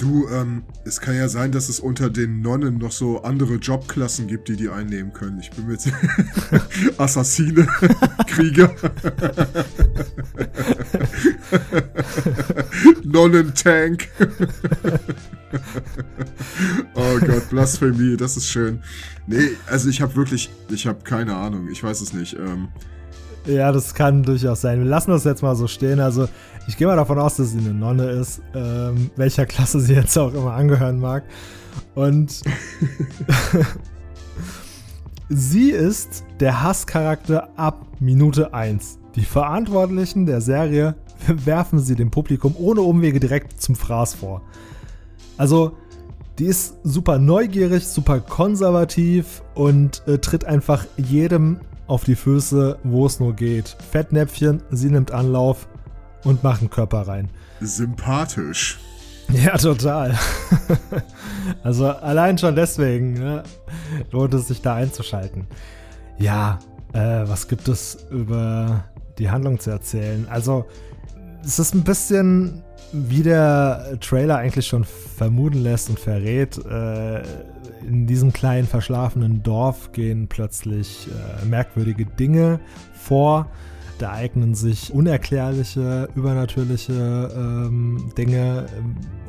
Du, 0.00 0.26
ähm, 0.28 0.62
es 0.86 0.98
kann 1.02 1.14
ja 1.14 1.28
sein, 1.28 1.52
dass 1.52 1.68
es 1.68 1.78
unter 1.78 2.08
den 2.08 2.40
Nonnen 2.40 2.78
noch 2.78 2.90
so 2.90 3.22
andere 3.22 3.56
Jobklassen 3.56 4.28
gibt, 4.28 4.48
die 4.48 4.56
die 4.56 4.70
einnehmen 4.70 5.12
können. 5.12 5.38
Ich 5.40 5.50
bin 5.50 5.66
mit 5.66 5.80
Assassine, 6.96 7.66
Krieger, 8.26 8.74
Nonnentank. 13.04 14.08
oh 16.94 17.18
Gott, 17.18 17.50
Blasphemie, 17.50 18.16
das 18.16 18.38
ist 18.38 18.48
schön. 18.48 18.82
Nee, 19.26 19.50
also 19.66 19.90
ich 19.90 20.00
habe 20.00 20.16
wirklich, 20.16 20.48
ich 20.70 20.86
habe 20.86 21.04
keine 21.04 21.36
Ahnung, 21.36 21.68
ich 21.70 21.84
weiß 21.84 22.00
es 22.00 22.14
nicht. 22.14 22.38
Ähm, 22.38 22.68
ja, 23.46 23.72
das 23.72 23.94
kann 23.94 24.22
durchaus 24.22 24.60
sein. 24.60 24.80
Wir 24.80 24.86
lassen 24.86 25.10
das 25.10 25.24
jetzt 25.24 25.42
mal 25.42 25.56
so 25.56 25.66
stehen. 25.66 26.00
Also, 26.00 26.28
ich 26.68 26.76
gehe 26.76 26.86
mal 26.86 26.96
davon 26.96 27.18
aus, 27.18 27.36
dass 27.36 27.52
sie 27.52 27.58
eine 27.58 27.74
Nonne 27.74 28.10
ist, 28.10 28.42
ähm, 28.54 29.10
welcher 29.16 29.46
Klasse 29.46 29.80
sie 29.80 29.94
jetzt 29.94 30.16
auch 30.18 30.32
immer 30.34 30.52
angehören 30.52 31.00
mag. 31.00 31.24
Und 31.94 32.42
sie 35.28 35.70
ist 35.70 36.24
der 36.38 36.62
Hasscharakter 36.62 37.48
ab 37.56 37.86
Minute 37.98 38.52
1. 38.54 38.98
Die 39.16 39.24
Verantwortlichen 39.24 40.26
der 40.26 40.40
Serie 40.40 40.94
werfen 41.26 41.78
sie 41.78 41.96
dem 41.96 42.10
Publikum 42.10 42.54
ohne 42.58 42.82
Umwege 42.82 43.20
direkt 43.20 43.60
zum 43.60 43.74
Fraß 43.74 44.14
vor. 44.14 44.42
Also, 45.36 45.76
die 46.38 46.46
ist 46.46 46.76
super 46.84 47.18
neugierig, 47.18 47.86
super 47.86 48.20
konservativ 48.20 49.42
und 49.54 50.02
äh, 50.06 50.18
tritt 50.18 50.44
einfach 50.44 50.86
jedem 50.96 51.60
auf 51.90 52.04
die 52.04 52.14
Füße, 52.14 52.78
wo 52.84 53.04
es 53.04 53.18
nur 53.18 53.34
geht. 53.34 53.76
Fettnäpfchen, 53.90 54.62
sie 54.70 54.90
nimmt 54.90 55.10
Anlauf 55.10 55.66
und 56.22 56.44
macht 56.44 56.60
einen 56.60 56.70
Körper 56.70 57.08
rein. 57.08 57.28
Sympathisch. 57.60 58.78
Ja, 59.32 59.56
total. 59.56 60.16
also 61.64 61.88
allein 61.88 62.38
schon 62.38 62.54
deswegen 62.54 63.14
ne, 63.14 63.42
lohnt 64.12 64.34
es 64.34 64.46
sich 64.48 64.62
da 64.62 64.76
einzuschalten. 64.76 65.46
Ja, 66.16 66.60
äh, 66.92 66.98
was 67.26 67.48
gibt 67.48 67.66
es 67.66 68.06
über 68.10 68.84
die 69.18 69.30
Handlung 69.30 69.58
zu 69.58 69.70
erzählen? 69.70 70.28
Also 70.30 70.66
es 71.44 71.58
ist 71.58 71.74
ein 71.74 71.84
bisschen 71.84 72.62
wie 72.92 73.22
der 73.22 73.98
Trailer 74.00 74.38
eigentlich 74.38 74.66
schon 74.66 74.84
vermuten 74.84 75.62
lässt 75.62 75.90
und 75.90 75.98
verrät, 75.98 76.58
äh, 76.66 77.22
in 77.86 78.06
diesem 78.06 78.32
kleinen 78.32 78.66
verschlafenen 78.66 79.42
Dorf 79.42 79.92
gehen 79.92 80.28
plötzlich 80.28 81.08
äh, 81.08 81.44
merkwürdige 81.46 82.04
Dinge 82.04 82.60
vor. 82.94 83.50
Da 83.98 84.12
eignen 84.12 84.54
sich 84.54 84.92
unerklärliche, 84.92 86.08
übernatürliche 86.14 87.30
ähm, 87.36 88.12
Dinge. 88.16 88.66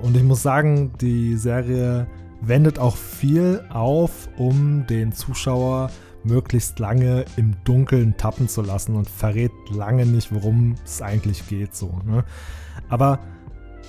Und 0.01 0.15
ich 0.15 0.23
muss 0.23 0.41
sagen, 0.41 0.93
die 1.01 1.35
Serie 1.35 2.07
wendet 2.41 2.79
auch 2.79 2.95
viel 2.95 3.63
auf, 3.69 4.29
um 4.37 4.85
den 4.87 5.11
Zuschauer 5.11 5.91
möglichst 6.23 6.79
lange 6.79 7.25
im 7.35 7.55
Dunkeln 7.63 8.17
tappen 8.17 8.47
zu 8.47 8.61
lassen 8.61 8.95
und 8.95 9.09
verrät 9.09 9.51
lange 9.73 10.05
nicht, 10.05 10.33
worum 10.33 10.75
es 10.85 11.01
eigentlich 11.01 11.47
geht. 11.47 11.75
So, 11.75 11.99
ne? 12.05 12.23
Aber 12.89 13.19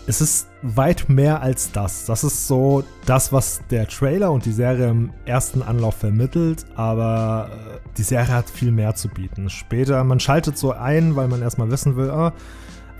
es 0.06 0.20
ist 0.20 0.48
weit 0.62 1.08
mehr 1.08 1.42
als 1.42 1.72
das. 1.72 2.06
Das 2.06 2.24
ist 2.24 2.48
so 2.48 2.82
das, 3.06 3.32
was 3.32 3.62
der 3.70 3.86
Trailer 3.86 4.32
und 4.32 4.44
die 4.44 4.52
Serie 4.52 4.88
im 4.88 5.12
ersten 5.26 5.62
Anlauf 5.62 5.94
vermittelt, 5.96 6.66
aber 6.74 7.50
äh, 7.52 7.78
die 7.96 8.02
Serie 8.02 8.34
hat 8.34 8.50
viel 8.50 8.72
mehr 8.72 8.94
zu 8.94 9.08
bieten. 9.08 9.48
Später, 9.48 10.02
man 10.04 10.18
schaltet 10.18 10.58
so 10.58 10.72
ein, 10.72 11.14
weil 11.14 11.28
man 11.28 11.42
erstmal 11.42 11.70
wissen 11.70 11.96
will, 11.96 12.10
ah, 12.10 12.32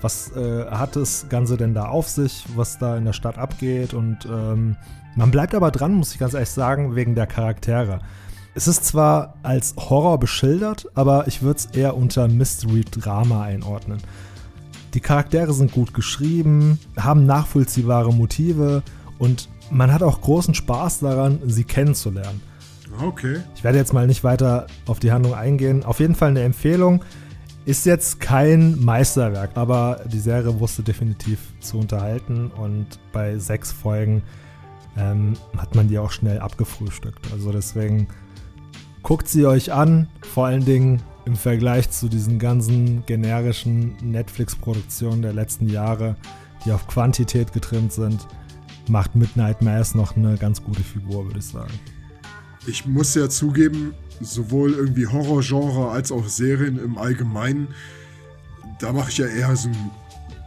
was 0.01 0.35
äh, 0.35 0.65
hat 0.65 0.95
das 0.95 1.27
Ganze 1.29 1.57
denn 1.57 1.73
da 1.73 1.85
auf 1.85 2.07
sich, 2.07 2.45
was 2.55 2.77
da 2.77 2.97
in 2.97 3.05
der 3.05 3.13
Stadt 3.13 3.37
abgeht 3.37 3.93
und 3.93 4.25
ähm, 4.25 4.75
man 5.15 5.29
bleibt 5.29 5.53
aber 5.53 5.71
dran, 5.71 5.93
muss 5.93 6.13
ich 6.13 6.19
ganz 6.19 6.33
ehrlich 6.33 6.49
sagen, 6.49 6.95
wegen 6.95 7.15
der 7.15 7.27
Charaktere. 7.27 7.99
Es 8.55 8.67
ist 8.67 8.85
zwar 8.85 9.33
als 9.41 9.73
Horror 9.77 10.19
beschildert, 10.19 10.87
aber 10.93 11.27
ich 11.27 11.41
würde 11.41 11.59
es 11.59 11.65
eher 11.75 11.97
unter 11.97 12.27
Mystery 12.27 12.83
Drama 12.83 13.43
einordnen. 13.43 13.97
Die 14.93 14.99
Charaktere 14.99 15.53
sind 15.53 15.71
gut 15.71 15.95
geschrieben, 15.95 16.77
haben 16.95 17.25
nachvollziehbare 17.25 18.13
Motive 18.13 18.83
und 19.17 19.49
man 19.71 19.91
hat 19.91 20.03
auch 20.03 20.21
großen 20.21 20.53
Spaß 20.53 20.99
daran, 20.99 21.39
sie 21.47 21.63
kennenzulernen. 21.63 22.41
Okay. 23.01 23.37
Ich 23.55 23.63
werde 23.63 23.79
jetzt 23.79 23.91
mal 23.91 24.05
nicht 24.05 24.23
weiter 24.23 24.67
auf 24.85 24.99
die 24.99 25.11
Handlung 25.11 25.33
eingehen. 25.33 25.83
Auf 25.83 25.99
jeden 25.99 26.13
Fall 26.13 26.29
eine 26.29 26.43
Empfehlung. 26.43 27.03
Ist 27.65 27.87
jetzt 27.87 28.19
kein 28.19 28.79
Meisterwerk, 28.83 29.51
aber 29.55 30.01
die 30.05 30.19
Serie 30.19 30.59
wusste 30.59 30.83
definitiv 30.83 31.39
zu 31.59 31.79
unterhalten 31.79 32.51
und 32.51 32.99
bei 33.13 33.39
sechs 33.39 33.71
Folgen 33.71 34.21
ähm, 34.95 35.33
hat 35.57 35.73
man 35.73 35.87
die 35.87 35.97
auch 35.97 36.11
schnell 36.11 36.39
abgefrühstückt. 36.39 37.31
Also 37.31 37.51
deswegen 37.51 38.07
guckt 39.03 39.27
sie 39.27 39.45
euch 39.45 39.71
an. 39.71 40.07
Vor 40.21 40.47
allen 40.47 40.65
Dingen 40.65 41.03
im 41.25 41.35
Vergleich 41.35 41.89
zu 41.91 42.07
diesen 42.07 42.39
ganzen 42.39 43.05
generischen 43.05 43.95
Netflix-Produktionen 44.01 45.21
der 45.21 45.33
letzten 45.33 45.69
Jahre, 45.69 46.15
die 46.65 46.71
auf 46.71 46.87
Quantität 46.87 47.53
getrimmt 47.53 47.93
sind, 47.93 48.25
macht 48.87 49.15
Midnight 49.15 49.61
Mass 49.61 49.93
noch 49.93 50.15
eine 50.17 50.37
ganz 50.37 50.63
gute 50.63 50.83
Figur, 50.83 51.25
würde 51.25 51.39
ich 51.39 51.45
sagen. 51.45 51.73
Ich 52.65 52.85
muss 52.85 53.13
ja 53.13 53.29
zugeben, 53.29 53.93
sowohl 54.21 54.73
irgendwie 54.73 55.05
Horrorgenre 55.05 55.89
als 55.89 56.11
auch 56.11 56.27
Serien 56.27 56.79
im 56.79 56.97
Allgemeinen, 56.97 57.67
da 58.79 58.93
mache 58.93 59.09
ich 59.09 59.17
ja 59.17 59.27
eher 59.27 59.55
so 59.55 59.69
einen 59.69 59.91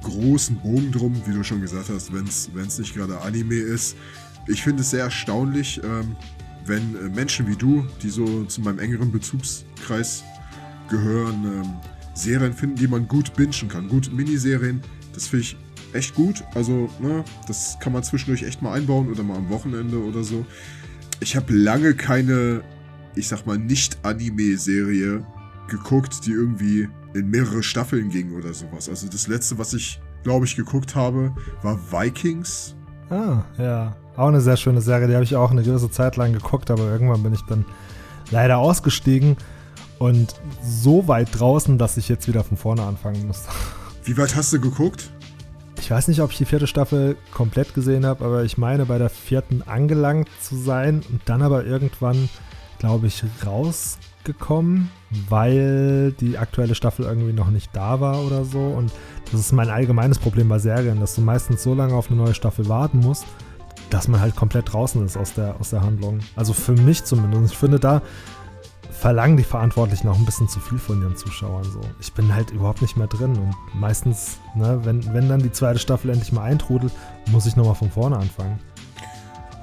großen 0.03 0.57
Bogen 0.57 0.93
drum, 0.93 1.15
wie 1.27 1.33
du 1.33 1.43
schon 1.43 1.61
gesagt 1.61 1.91
hast, 1.91 2.13
wenn 2.13 2.27
es 2.27 2.79
nicht 2.79 2.95
gerade 2.95 3.21
Anime 3.21 3.55
ist. 3.55 3.97
Ich 4.47 4.63
finde 4.63 4.83
es 4.83 4.91
sehr 4.91 5.05
erstaunlich, 5.05 5.81
ähm, 5.83 6.17
wenn 6.67 6.97
äh, 6.97 7.09
Menschen 7.09 7.47
wie 7.49 7.57
du, 7.57 7.85
die 8.03 8.11
so 8.11 8.45
zu 8.45 8.61
meinem 8.61 8.79
engeren 8.79 9.13
Bezugskreis 9.13 10.25
gehören 10.89 11.45
ähm, 11.45 11.75
Serien 12.15 12.53
finden, 12.53 12.77
die 12.77 12.89
man 12.89 13.07
gut 13.09 13.35
bingen 13.35 13.69
kann. 13.69 13.89
Gut, 13.89 14.13
Miniserien, 14.13 14.81
das 15.13 15.29
finde 15.29 15.45
ich 15.45 15.57
echt 15.93 16.15
gut. 16.15 16.43
Also, 16.55 16.89
ne, 17.01 17.25
das 17.47 17.77
kann 17.81 17.93
man 17.93 18.03
zwischendurch 18.03 18.43
echt 18.43 18.63
mal 18.63 18.73
einbauen 18.73 19.11
oder 19.11 19.23
mal 19.23 19.37
am 19.37 19.49
Wochenende 19.51 20.03
oder 20.03 20.23
so. 20.25 20.47
Ich 21.21 21.37
habe 21.37 21.53
lange 21.53 21.95
keine, 21.95 22.63
ich 23.15 23.29
sag 23.29 23.47
mal, 23.47 23.59
Nicht-Anime-Serie 23.59 25.25
geguckt, 25.69 26.27
die 26.27 26.33
irgendwie 26.33 26.89
in 27.15 27.31
mehrere 27.31 27.63
Staffeln 27.63 28.11
ging 28.11 28.33
oder 28.35 28.53
sowas. 28.53 28.89
Also 28.89 29.09
das 29.09 29.27
letzte, 29.27 29.59
was 29.59 29.73
ich, 29.75 30.01
glaube 30.23 30.47
ich, 30.47 30.57
geguckt 30.57 30.95
habe, 30.95 31.35
war 31.63 31.79
Vikings. 31.91 32.77
Ah, 33.11 33.45
ja. 33.59 33.97
Auch 34.17 34.29
eine 34.29 34.41
sehr 34.41 34.57
schöne 34.57 34.81
Serie, 34.81 35.09
die 35.09 35.15
habe 35.15 35.25
ich 35.25 35.37
auch 35.37 35.51
eine 35.51 35.63
gewisse 35.63 35.91
Zeit 35.91 36.17
lang 36.17 36.33
geguckt, 36.33 36.71
aber 36.71 36.85
irgendwann 36.85 37.23
bin 37.23 37.35
ich 37.35 37.43
dann 37.43 37.65
leider 38.31 38.59
ausgestiegen. 38.59 39.37
Und 39.99 40.35
so 40.63 41.09
weit 41.09 41.29
draußen, 41.39 41.79
dass 41.79 41.97
ich 41.97 42.09
jetzt 42.09 42.29
wieder 42.29 42.45
von 42.45 42.57
vorne 42.57 42.83
anfangen 42.83 43.27
muss. 43.27 43.45
Wie 44.05 44.17
weit 44.17 44.37
hast 44.37 44.53
du 44.53 44.61
geguckt? 44.61 45.11
Ich 45.79 45.91
weiß 45.91 46.09
nicht, 46.09 46.21
ob 46.21 46.33
ich 46.33 46.39
die 46.39 46.45
vierte 46.45 46.67
Staffel 46.67 47.17
komplett 47.33 47.75
gesehen 47.75 48.07
habe, 48.07 48.25
aber 48.25 48.45
ich 48.45 48.59
meine 48.59 48.87
bei 48.87 48.99
der 48.99 49.11
vierten 49.11 49.63
angelangt 49.63 50.29
zu 50.41 50.57
sein 50.57 51.03
und 51.11 51.21
dann 51.27 51.43
aber 51.43 51.65
irgendwann, 51.65 52.29
glaube 52.79 53.07
ich, 53.07 53.23
rausgekommen, 53.45 54.91
weil 55.29 56.13
die 56.13 56.39
aktuelle 56.39 56.75
Staffel 56.75 57.05
irgendwie 57.05 57.33
noch 57.33 57.51
nicht 57.51 57.71
da 57.75 58.01
war 58.01 58.25
oder 58.25 58.45
so. 58.45 58.59
Und 58.59 58.91
das 59.31 59.41
ist 59.41 59.53
mein 59.53 59.69
allgemeines 59.69 60.19
Problem 60.19 60.49
bei 60.49 60.59
Serien, 60.59 61.01
dass 61.01 61.15
du 61.15 61.21
meistens 61.21 61.63
so 61.63 61.75
lange 61.75 61.95
auf 61.95 62.11
eine 62.11 62.21
neue 62.21 62.35
Staffel 62.35 62.69
warten 62.69 63.01
musst, 63.01 63.27
dass 63.90 64.09
man 64.09 64.21
halt 64.21 64.37
komplett 64.37 64.73
draußen 64.73 65.05
ist 65.05 65.16
aus 65.16 65.35
der, 65.35 65.61
aus 65.61 65.71
der 65.71 65.83
Handlung. 65.83 66.21
Also 66.35 66.52
für 66.52 66.73
mich 66.73 67.05
zumindest. 67.05 67.52
Ich 67.52 67.59
finde, 67.59 67.78
da 67.78 68.02
verlangen 68.90 69.37
die 69.37 69.45
Verantwortlichen 69.45 70.09
auch 70.09 70.19
ein 70.19 70.25
bisschen 70.25 70.49
zu 70.49 70.59
viel 70.59 70.78
von 70.78 71.00
ihren 71.02 71.16
Zuschauern. 71.16 71.64
So. 71.64 71.81
Ich 72.00 72.12
bin 72.12 72.35
halt 72.35 72.50
überhaupt 72.50 72.83
nicht 72.83 72.97
mehr 72.97 73.07
drin 73.07 73.37
und 73.37 73.55
meistens, 73.75 74.38
ne, 74.55 74.81
wenn, 74.85 75.12
wenn 75.12 75.28
dann 75.28 75.43
die 75.43 75.52
zweite 75.52 75.78
Staffel 75.78 76.11
endlich 76.11 76.33
mal 76.33 76.45
eintrudelt, 76.45 76.93
muss 77.31 77.47
ich 77.47 77.57
nochmal 77.57 77.75
von 77.75 77.90
vorne 77.90 78.16
anfangen. 78.16 78.59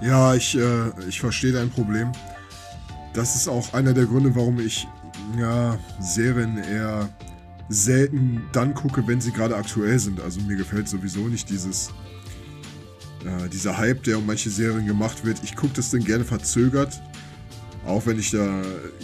Ja, 0.01 0.35
ich, 0.35 0.57
äh, 0.57 0.89
ich 1.07 1.19
verstehe 1.19 1.51
dein 1.51 1.69
Problem. 1.69 2.11
Das 3.13 3.35
ist 3.35 3.47
auch 3.47 3.73
einer 3.73 3.93
der 3.93 4.05
Gründe, 4.05 4.35
warum 4.35 4.59
ich 4.59 4.87
ja, 5.37 5.77
Serien 5.99 6.57
eher 6.57 7.09
selten 7.69 8.43
dann 8.51 8.73
gucke, 8.73 9.07
wenn 9.07 9.21
sie 9.21 9.31
gerade 9.31 9.55
aktuell 9.55 9.97
sind. 9.99 10.21
Also 10.21 10.41
mir 10.41 10.57
gefällt 10.57 10.87
sowieso 10.87 11.21
nicht 11.21 11.49
dieses 11.49 11.91
äh, 13.25 13.49
dieser 13.49 13.77
Hype, 13.77 14.03
der 14.03 14.17
um 14.17 14.25
manche 14.25 14.49
Serien 14.49 14.85
gemacht 14.85 15.25
wird. 15.25 15.43
Ich 15.43 15.55
gucke 15.55 15.73
das 15.75 15.91
dann 15.91 16.03
gerne 16.03 16.23
verzögert, 16.25 17.01
auch 17.85 18.05
wenn 18.05 18.17
ich 18.17 18.31
da 18.31 18.61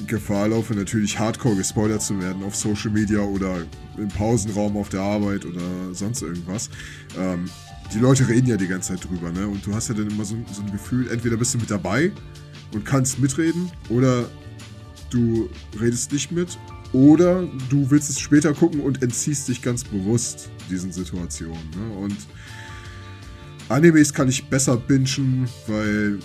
Gefahr 0.07 0.47
laufe, 0.49 0.73
natürlich 0.73 1.19
hardcore 1.19 1.55
gespoilert 1.55 2.01
zu 2.01 2.19
werden 2.21 2.43
auf 2.43 2.55
Social 2.55 2.91
Media 2.91 3.19
oder 3.19 3.57
im 3.97 4.07
Pausenraum 4.07 4.77
auf 4.77 4.89
der 4.89 5.01
Arbeit 5.01 5.45
oder 5.45 5.61
sonst 5.93 6.21
irgendwas. 6.21 6.69
Ähm, 7.17 7.49
die 7.93 7.99
Leute 7.99 8.27
reden 8.27 8.47
ja 8.47 8.55
die 8.55 8.67
ganze 8.67 8.93
Zeit 8.93 9.09
drüber, 9.09 9.31
ne? 9.31 9.47
Und 9.47 9.65
du 9.65 9.73
hast 9.73 9.89
ja 9.89 9.95
dann 9.95 10.09
immer 10.09 10.23
so, 10.23 10.35
so 10.51 10.61
ein 10.61 10.71
Gefühl, 10.71 11.09
entweder 11.09 11.38
bist 11.38 11.53
du 11.55 11.57
mit 11.57 11.71
dabei 11.71 12.11
und 12.73 12.85
kannst 12.85 13.19
mitreden 13.19 13.71
oder 13.89 14.29
du 15.09 15.49
redest 15.79 16.11
nicht 16.11 16.31
mit 16.31 16.57
oder 16.93 17.47
du 17.69 17.89
willst 17.89 18.09
es 18.09 18.19
später 18.19 18.53
gucken 18.53 18.81
und 18.81 19.01
entziehst 19.01 19.47
dich 19.47 19.61
ganz 19.61 19.83
bewusst 19.83 20.49
diesen 20.69 20.91
Situationen. 20.91 21.69
Ne? 21.71 21.97
Und 21.97 22.17
Animes 23.69 24.11
kann 24.11 24.27
ich 24.27 24.49
besser 24.49 24.77
bingen, 24.77 25.47
weil 25.67 26.19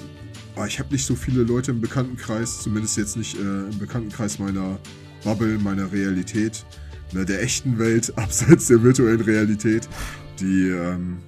oh, 0.56 0.64
ich 0.64 0.78
habe 0.78 0.90
nicht 0.92 1.04
so 1.04 1.14
viele 1.14 1.42
Leute 1.42 1.72
im 1.72 1.80
Bekanntenkreis, 1.80 2.62
zumindest 2.62 2.96
jetzt 2.96 3.16
nicht 3.16 3.36
äh, 3.36 3.40
im 3.40 3.78
Bekanntenkreis 3.78 4.38
meiner 4.38 4.78
Bubble, 5.24 5.58
meiner 5.58 5.92
Realität, 5.92 6.64
ne, 7.12 7.24
der 7.24 7.42
echten 7.42 7.78
Welt, 7.78 8.12
abseits 8.16 8.68
der 8.68 8.82
virtuellen 8.82 9.20
Realität, 9.20 9.88
die, 10.40 10.68
ähm, 10.68 11.18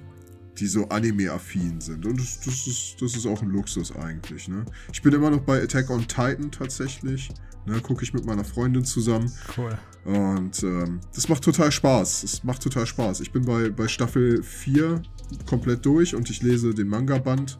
die 0.57 0.65
so 0.65 0.89
Anime-affin 0.89 1.79
sind. 1.79 2.03
Und 2.03 2.19
das, 2.19 2.39
das, 2.39 2.65
ist, 2.65 2.95
das 2.99 3.15
ist 3.15 3.27
auch 3.27 3.43
ein 3.43 3.49
Luxus 3.49 3.95
eigentlich. 3.95 4.47
Ne? 4.47 4.65
Ich 4.91 5.03
bin 5.03 5.13
immer 5.13 5.29
noch 5.29 5.41
bei 5.41 5.61
Attack 5.61 5.91
on 5.91 6.07
Titan 6.07 6.49
tatsächlich. 6.51 7.29
Ne, 7.67 7.79
Gucke 7.81 8.03
ich 8.03 8.13
mit 8.13 8.25
meiner 8.25 8.43
Freundin 8.45 8.85
zusammen. 8.85 9.31
Cool. 9.55 9.77
Und 10.05 10.63
ähm, 10.63 11.01
das 11.13 11.27
macht 11.27 11.43
total 11.43 11.71
Spaß. 11.71 12.21
Das 12.21 12.43
macht 12.43 12.63
total 12.63 12.87
Spaß. 12.87 13.19
Ich 13.19 13.31
bin 13.31 13.45
bei, 13.45 13.69
bei 13.69 13.87
Staffel 13.87 14.41
4 14.41 15.01
komplett 15.45 15.85
durch 15.85 16.15
und 16.15 16.29
ich 16.29 16.41
lese 16.41 16.73
den 16.73 16.87
Manga-Band. 16.87 17.57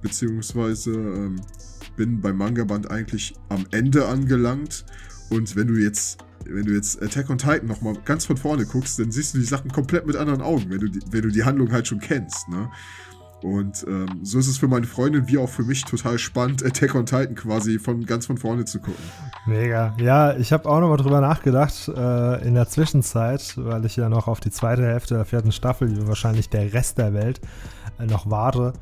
Beziehungsweise 0.00 0.92
ähm, 0.92 1.40
bin 1.96 2.20
beim 2.20 2.36
Manga-Band 2.36 2.90
eigentlich 2.90 3.34
am 3.48 3.66
Ende 3.70 4.06
angelangt. 4.06 4.84
Und 5.30 5.56
wenn 5.56 5.66
du 5.66 5.74
jetzt 5.74 6.18
wenn 6.44 6.64
du 6.64 6.72
jetzt 6.72 7.02
Attack 7.02 7.30
on 7.30 7.38
Titan 7.38 7.66
nochmal 7.66 7.96
ganz 8.04 8.24
von 8.24 8.36
vorne 8.36 8.64
guckst, 8.64 8.98
dann 8.98 9.10
siehst 9.10 9.34
du 9.34 9.38
die 9.38 9.44
Sachen 9.44 9.70
komplett 9.70 10.06
mit 10.06 10.16
anderen 10.16 10.40
Augen, 10.40 10.70
wenn 10.70 10.80
du 10.80 10.88
die, 10.88 11.00
wenn 11.10 11.22
du 11.22 11.28
die 11.28 11.44
Handlung 11.44 11.72
halt 11.72 11.86
schon 11.86 12.00
kennst, 12.00 12.48
ne? 12.48 12.70
Und 13.42 13.84
ähm, 13.88 14.20
so 14.22 14.38
ist 14.38 14.48
es 14.48 14.58
für 14.58 14.68
meine 14.68 14.86
Freundin 14.86 15.28
wie 15.28 15.38
auch 15.38 15.48
für 15.48 15.62
mich 15.62 15.84
total 15.84 16.18
spannend, 16.18 16.64
Attack 16.64 16.94
on 16.94 17.06
Titan 17.06 17.34
quasi 17.34 17.78
von 17.78 18.04
ganz 18.04 18.26
von 18.26 18.36
vorne 18.36 18.64
zu 18.64 18.80
gucken. 18.80 19.02
Mega. 19.46 19.94
Ja, 20.00 20.36
ich 20.36 20.52
habe 20.52 20.68
auch 20.68 20.80
nochmal 20.80 20.96
drüber 20.96 21.20
nachgedacht 21.20 21.88
äh, 21.88 22.46
in 22.46 22.54
der 22.54 22.68
Zwischenzeit, 22.68 23.54
weil 23.56 23.84
ich 23.84 23.96
ja 23.96 24.08
noch 24.08 24.26
auf 24.26 24.40
die 24.40 24.50
zweite 24.50 24.82
Hälfte 24.82 25.14
der 25.14 25.24
vierten 25.24 25.52
Staffel, 25.52 25.90
wie 25.90 26.08
wahrscheinlich 26.08 26.48
der 26.48 26.72
Rest 26.72 26.98
der 26.98 27.14
Welt, 27.14 27.40
äh, 28.00 28.06
noch 28.06 28.28
warte, 28.28 28.72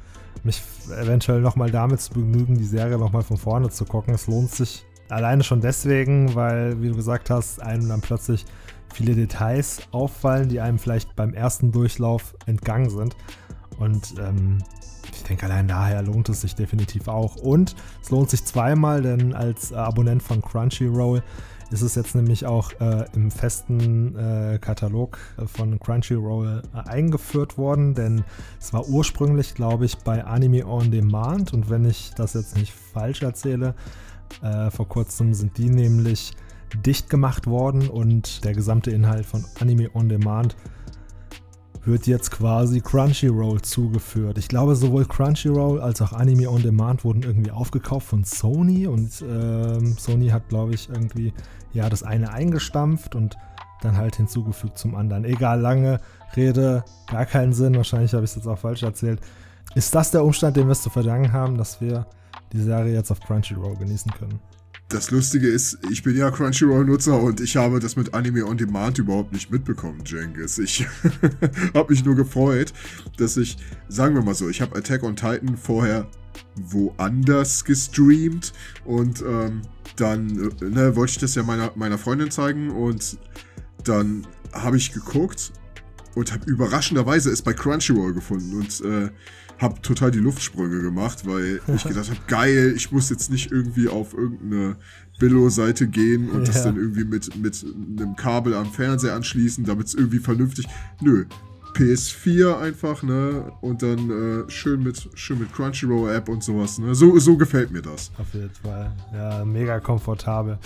mich 0.43 0.63
eventuell 0.91 1.41
nochmal 1.41 1.71
damit 1.71 2.01
zu 2.01 2.15
begnügen, 2.15 2.57
die 2.57 2.65
Serie 2.65 2.99
nochmal 2.99 3.23
von 3.23 3.37
vorne 3.37 3.69
zu 3.69 3.85
gucken. 3.85 4.15
Es 4.15 4.27
lohnt 4.27 4.51
sich 4.51 4.87
alleine 5.09 5.45
schon 5.45 5.61
deswegen, 5.61 6.35
weil, 6.35 6.81
wie 6.81 6.89
du 6.89 6.97
gesagt 6.97 7.31
hast, 7.31 7.63
einem 7.63 7.89
dann 7.89 8.01
plötzlich 8.01 8.45
viele 8.93 9.15
Details 9.15 9.81
auffallen, 9.93 10.49
die 10.49 10.61
einem 10.61 10.79
vielleicht 10.79 11.15
beim 11.17 11.35
ersten 11.35 11.73
Durchlauf 11.73 12.35
entgangen 12.47 12.91
sind. 12.91 13.17
Und 13.79 14.15
ähm, 14.19 14.59
ich 15.13 15.23
denke, 15.23 15.47
allein 15.47 15.69
daher 15.69 16.03
lohnt 16.03 16.29
es 16.29 16.41
sich 16.41 16.55
definitiv 16.55 17.09
auch. 17.09 17.37
Und 17.37 17.75
es 18.03 18.11
lohnt 18.11 18.31
sich 18.31 18.45
zweimal, 18.45 19.03
denn 19.03 19.35
als 19.35 19.73
Abonnent 19.73 20.23
von 20.23 20.43
Crunchyroll 20.43 21.23
ist 21.71 21.83
es 21.83 21.97
jetzt 21.97 22.15
nämlich 22.15 22.47
auch 22.47 22.73
äh, 22.81 23.07
im 23.15 23.31
festen 23.31 24.17
äh, 24.17 24.59
Katalog 24.61 25.19
von 25.47 25.81
Crunchyroll 25.81 26.63
äh, 26.73 26.89
eingeführt 26.89 27.59
worden, 27.59 27.95
denn 27.95 28.25
es 28.61 28.73
war 28.73 28.87
ursprünglich, 28.87 29.55
glaube 29.55 29.85
ich, 29.85 29.99
bei 29.99 30.25
Anime 30.25 30.67
On 30.67 30.91
Demand. 30.91 31.53
Und 31.53 31.69
wenn 31.69 31.85
ich 31.85 32.13
das 32.17 32.35
jetzt 32.35 32.57
nicht 32.57 32.73
falsch 32.73 33.23
erzähle, 33.23 33.75
äh, 34.43 34.71
vor 34.71 34.89
kurzem 34.89 35.35
sind 35.35 35.59
die 35.59 35.69
nämlich 35.69 36.33
dicht 36.85 37.11
gemacht 37.11 37.47
worden. 37.47 37.89
Und 37.89 38.45
der 38.45 38.55
gesamte 38.55 38.91
Inhalt 38.91 39.27
von 39.27 39.45
Anime 39.61 39.91
On 39.95 40.09
Demand 40.09 40.57
wird 41.87 42.07
jetzt 42.07 42.31
quasi 42.33 42.81
Crunchyroll 42.81 43.63
zugeführt. 43.63 44.39
Ich 44.39 44.49
glaube, 44.49 44.75
sowohl 44.75 45.05
Crunchyroll 45.05 45.81
als 45.81 46.03
auch 46.03 46.13
Anime 46.13 46.51
On 46.51 46.61
Demand 46.61 47.05
wurden 47.05 47.23
irgendwie 47.23 47.53
aufgekauft 47.53 48.09
von 48.09 48.25
Sony 48.25 48.87
und 48.87 49.23
ähm, 49.23 49.97
Sony 49.97 50.29
hat, 50.29 50.49
glaube 50.49 50.75
ich, 50.75 50.89
irgendwie 50.89 51.33
ja 51.73 51.89
das 51.89 52.03
eine 52.03 52.33
eingestampft 52.33 53.15
und 53.15 53.37
dann 53.83 53.97
halt 53.97 54.17
hinzugefügt 54.17 54.79
zum 54.79 54.95
anderen. 54.95 55.25
Egal, 55.25 55.61
lange 55.61 56.01
Rede, 56.35 56.85
gar 57.07 57.27
keinen 57.27 57.53
Sinn. 57.53 57.77
Wahrscheinlich 57.77 58.13
habe 58.15 58.25
ich 58.25 58.31
es 58.31 58.37
jetzt 58.37 58.49
auch 58.49 58.59
falsch 58.59 58.83
erzählt. 58.83 59.21
Ist 59.75 59.95
das 59.95 60.11
der 60.11 60.25
Umstand, 60.25 60.57
den 60.57 60.67
wir 60.67 60.73
es 60.73 60.83
zu 60.83 60.91
verdanken 60.91 61.33
haben, 61.33 61.57
dass 61.57 61.81
wir 61.81 62.07
die 62.53 62.61
Serie 62.61 62.95
jetzt 62.95 63.11
auf 63.11 63.21
Crunchyroll 63.21 63.77
genießen 63.77 64.11
können? 64.13 64.41
Das 64.89 65.11
Lustige 65.11 65.49
ist, 65.49 65.79
ich 65.91 66.05
bin 66.05 66.17
ja 66.17 66.31
Crunchyroll-Nutzer 66.31 67.21
und 67.21 67.41
ich 67.41 67.57
habe 67.57 67.81
das 67.81 67.97
mit 67.97 68.15
Anime 68.15 68.47
on 68.47 68.57
Demand 68.57 68.99
überhaupt 68.99 69.33
nicht 69.33 69.51
mitbekommen, 69.51 70.05
Jengis. 70.05 70.59
Ich 70.59 70.87
habe 71.75 71.93
mich 71.93 72.05
nur 72.05 72.15
gefreut, 72.15 72.73
dass 73.17 73.37
ich, 73.37 73.57
sagen 73.89 74.15
wir 74.15 74.23
mal 74.23 74.35
so, 74.35 74.49
ich 74.49 74.61
habe 74.61 74.77
Attack 74.79 75.03
on 75.03 75.17
Titan 75.17 75.57
vorher 75.57 76.07
woanders 76.55 77.65
gestreamt 77.65 78.53
und 78.85 79.23
ähm, 79.23 79.63
dann 79.97 80.53
äh, 80.61 80.65
ne, 80.65 80.95
wollte 80.95 81.13
ich 81.13 81.19
das 81.19 81.35
ja 81.35 81.43
meiner, 81.43 81.73
meiner 81.75 81.99
Freundin 81.99 82.31
zeigen 82.31 82.71
und 82.71 83.19
dann 83.83 84.25
habe 84.53 84.77
ich 84.77 84.93
geguckt 84.93 85.53
und 86.15 86.33
habe 86.33 86.49
überraschenderweise 86.49 87.31
es 87.31 87.43
bei 87.43 87.53
Crunchyroll 87.53 88.15
gefunden 88.15 88.57
und 88.61 88.81
äh, 88.83 89.11
habe 89.59 89.81
total 89.81 90.11
die 90.11 90.19
Luftsprünge 90.19 90.83
gemacht, 90.83 91.27
weil 91.27 91.61
ich 91.75 91.85
gedacht 91.89 92.09
habe, 92.09 92.21
geil, 92.27 92.75
ich 92.77 92.93
muss 92.93 93.11
jetzt 93.11 93.31
nicht 93.31 93.51
irgendwie 93.51 93.89
auf 93.89 94.15
irgendeine 94.15 94.77
Billo-Seite 95.19 95.89
gehen 95.89 96.31
und 96.31 96.41
ja. 96.41 96.47
das 96.47 96.65
dann 96.65 96.77
irgendwie 96.77 97.05
mit, 97.05 97.37
mit 97.37 97.65
einem 97.65 98.17
Kabel 98.17 98.55
am 98.55 98.67
Fernseher 98.67 99.15
anschließen, 99.15 99.65
damit 99.65 99.87
es 99.87 99.95
irgendwie 99.95 100.19
vernünftig. 100.19 100.67
Nö. 101.01 101.25
PS4 101.75 102.59
einfach, 102.59 103.03
ne? 103.03 103.53
Und 103.61 103.83
dann 103.83 104.11
äh, 104.47 104.51
schön 104.51 104.83
mit 104.83 105.11
schön 105.15 105.39
mit 105.39 105.53
Crunchyroll-App 105.53 106.29
und 106.29 106.43
sowas, 106.43 106.79
ne? 106.79 106.95
So, 106.95 107.19
so 107.19 107.37
gefällt 107.37 107.71
mir 107.71 107.83
das. 107.83 108.11
Auf 108.19 108.33
jeden 108.33 108.51
Fall. 108.51 108.93
Ja, 109.13 109.45
mega 109.45 109.79
komfortabel. 109.81 110.59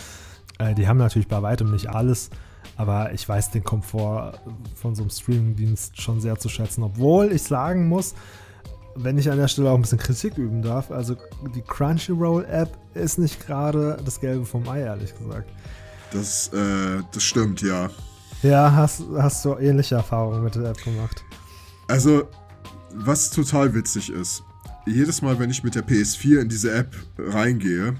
Äh, 0.58 0.74
die 0.74 0.86
haben 0.86 0.98
natürlich 0.98 1.26
bei 1.26 1.42
weitem 1.42 1.72
nicht 1.72 1.88
alles, 1.88 2.30
aber 2.76 3.12
ich 3.12 3.28
weiß 3.28 3.50
den 3.50 3.64
Komfort 3.64 4.40
von 4.76 4.94
so 4.94 5.02
einem 5.02 5.10
Streaming-Dienst 5.10 6.00
schon 6.00 6.20
sehr 6.20 6.38
zu 6.38 6.48
schätzen, 6.48 6.84
obwohl 6.84 7.32
ich 7.32 7.42
sagen 7.42 7.88
muss, 7.88 8.14
wenn 8.94 9.18
ich 9.18 9.30
an 9.30 9.38
der 9.38 9.48
Stelle 9.48 9.70
auch 9.70 9.74
ein 9.74 9.82
bisschen 9.82 9.98
Kritik 9.98 10.36
üben 10.38 10.62
darf, 10.62 10.90
also 10.90 11.16
die 11.54 11.62
Crunchyroll-App 11.62 12.76
ist 12.94 13.18
nicht 13.18 13.46
gerade 13.46 13.98
das 14.04 14.20
Gelbe 14.20 14.44
vom 14.44 14.68
Ei, 14.68 14.80
ehrlich 14.80 15.16
gesagt. 15.16 15.50
Das, 16.12 16.48
äh, 16.48 17.02
das 17.12 17.22
stimmt, 17.22 17.62
ja. 17.62 17.88
Ja, 18.42 18.72
hast, 18.72 19.02
hast 19.16 19.44
du 19.44 19.56
ähnliche 19.58 19.96
Erfahrungen 19.96 20.42
mit 20.42 20.54
der 20.54 20.70
App 20.70 20.82
gemacht? 20.82 21.22
Also, 21.88 22.28
was 22.94 23.30
total 23.30 23.74
witzig 23.74 24.10
ist, 24.10 24.42
jedes 24.86 25.22
Mal, 25.22 25.38
wenn 25.38 25.50
ich 25.50 25.62
mit 25.62 25.74
der 25.74 25.86
PS4 25.86 26.40
in 26.40 26.48
diese 26.48 26.72
App 26.72 26.94
reingehe, 27.18 27.94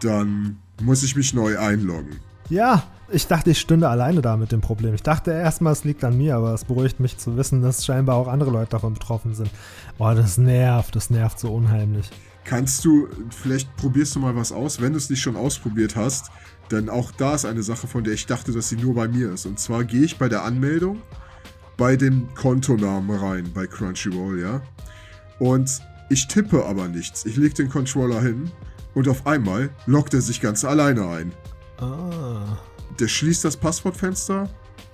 dann 0.00 0.58
muss 0.82 1.02
ich 1.02 1.14
mich 1.14 1.34
neu 1.34 1.58
einloggen. 1.58 2.18
Ja, 2.48 2.82
ich 3.12 3.26
dachte, 3.26 3.50
ich 3.50 3.60
stünde 3.60 3.88
alleine 3.88 4.22
da 4.22 4.36
mit 4.36 4.52
dem 4.52 4.60
Problem. 4.60 4.94
Ich 4.94 5.02
dachte 5.02 5.32
erstmal, 5.32 5.72
es 5.72 5.84
liegt 5.84 6.04
an 6.04 6.16
mir, 6.16 6.36
aber 6.36 6.54
es 6.54 6.64
beruhigt 6.64 7.00
mich 7.00 7.18
zu 7.18 7.36
wissen, 7.36 7.62
dass 7.62 7.84
scheinbar 7.84 8.16
auch 8.16 8.28
andere 8.28 8.50
Leute 8.50 8.70
davon 8.70 8.94
betroffen 8.94 9.34
sind. 9.34 9.50
Boah, 9.98 10.14
das 10.14 10.38
nervt, 10.38 10.94
das 10.96 11.10
nervt 11.10 11.38
so 11.38 11.52
unheimlich. 11.52 12.10
Kannst 12.44 12.84
du, 12.84 13.08
vielleicht 13.30 13.74
probierst 13.76 14.14
du 14.14 14.20
mal 14.20 14.34
was 14.34 14.52
aus, 14.52 14.80
wenn 14.80 14.92
du 14.92 14.98
es 14.98 15.10
nicht 15.10 15.20
schon 15.20 15.36
ausprobiert 15.36 15.96
hast, 15.96 16.30
denn 16.70 16.88
auch 16.88 17.10
da 17.12 17.34
ist 17.34 17.44
eine 17.44 17.62
Sache, 17.62 17.86
von 17.86 18.04
der 18.04 18.14
ich 18.14 18.26
dachte, 18.26 18.52
dass 18.52 18.68
sie 18.68 18.76
nur 18.76 18.94
bei 18.94 19.08
mir 19.08 19.32
ist. 19.32 19.46
Und 19.46 19.58
zwar 19.58 19.84
gehe 19.84 20.02
ich 20.02 20.18
bei 20.18 20.28
der 20.28 20.44
Anmeldung 20.44 21.02
bei 21.76 21.96
dem 21.96 22.28
Kontonamen 22.34 23.18
rein, 23.18 23.50
bei 23.54 23.66
Crunchyroll, 23.66 24.40
ja. 24.40 24.60
Und 25.38 25.80
ich 26.10 26.28
tippe 26.28 26.66
aber 26.66 26.88
nichts. 26.88 27.24
Ich 27.24 27.36
lege 27.36 27.54
den 27.54 27.70
Controller 27.70 28.20
hin 28.20 28.50
und 28.94 29.08
auf 29.08 29.26
einmal 29.26 29.70
lockt 29.86 30.12
er 30.12 30.20
sich 30.20 30.42
ganz 30.42 30.62
alleine 30.62 31.08
ein. 31.08 31.32
Ah 31.78 32.58
der 32.98 33.08
schließt 33.08 33.44
das 33.44 33.56
Passwortfenster 33.56 34.48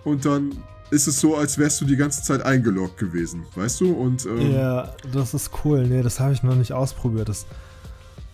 und 0.04 0.24
dann 0.24 0.52
ist 0.90 1.08
es 1.08 1.20
so, 1.20 1.36
als 1.36 1.58
wärst 1.58 1.80
du 1.80 1.84
die 1.84 1.96
ganze 1.96 2.22
Zeit 2.22 2.42
eingeloggt 2.42 2.98
gewesen, 2.98 3.44
weißt 3.54 3.80
du? 3.80 3.92
Und, 3.92 4.24
ähm, 4.26 4.52
ja, 4.52 4.94
das 5.12 5.34
ist 5.34 5.50
cool. 5.64 5.86
Nee, 5.86 6.02
das 6.02 6.20
habe 6.20 6.32
ich 6.32 6.42
noch 6.42 6.54
nicht 6.54 6.72
ausprobiert. 6.72 7.28
Das, 7.28 7.46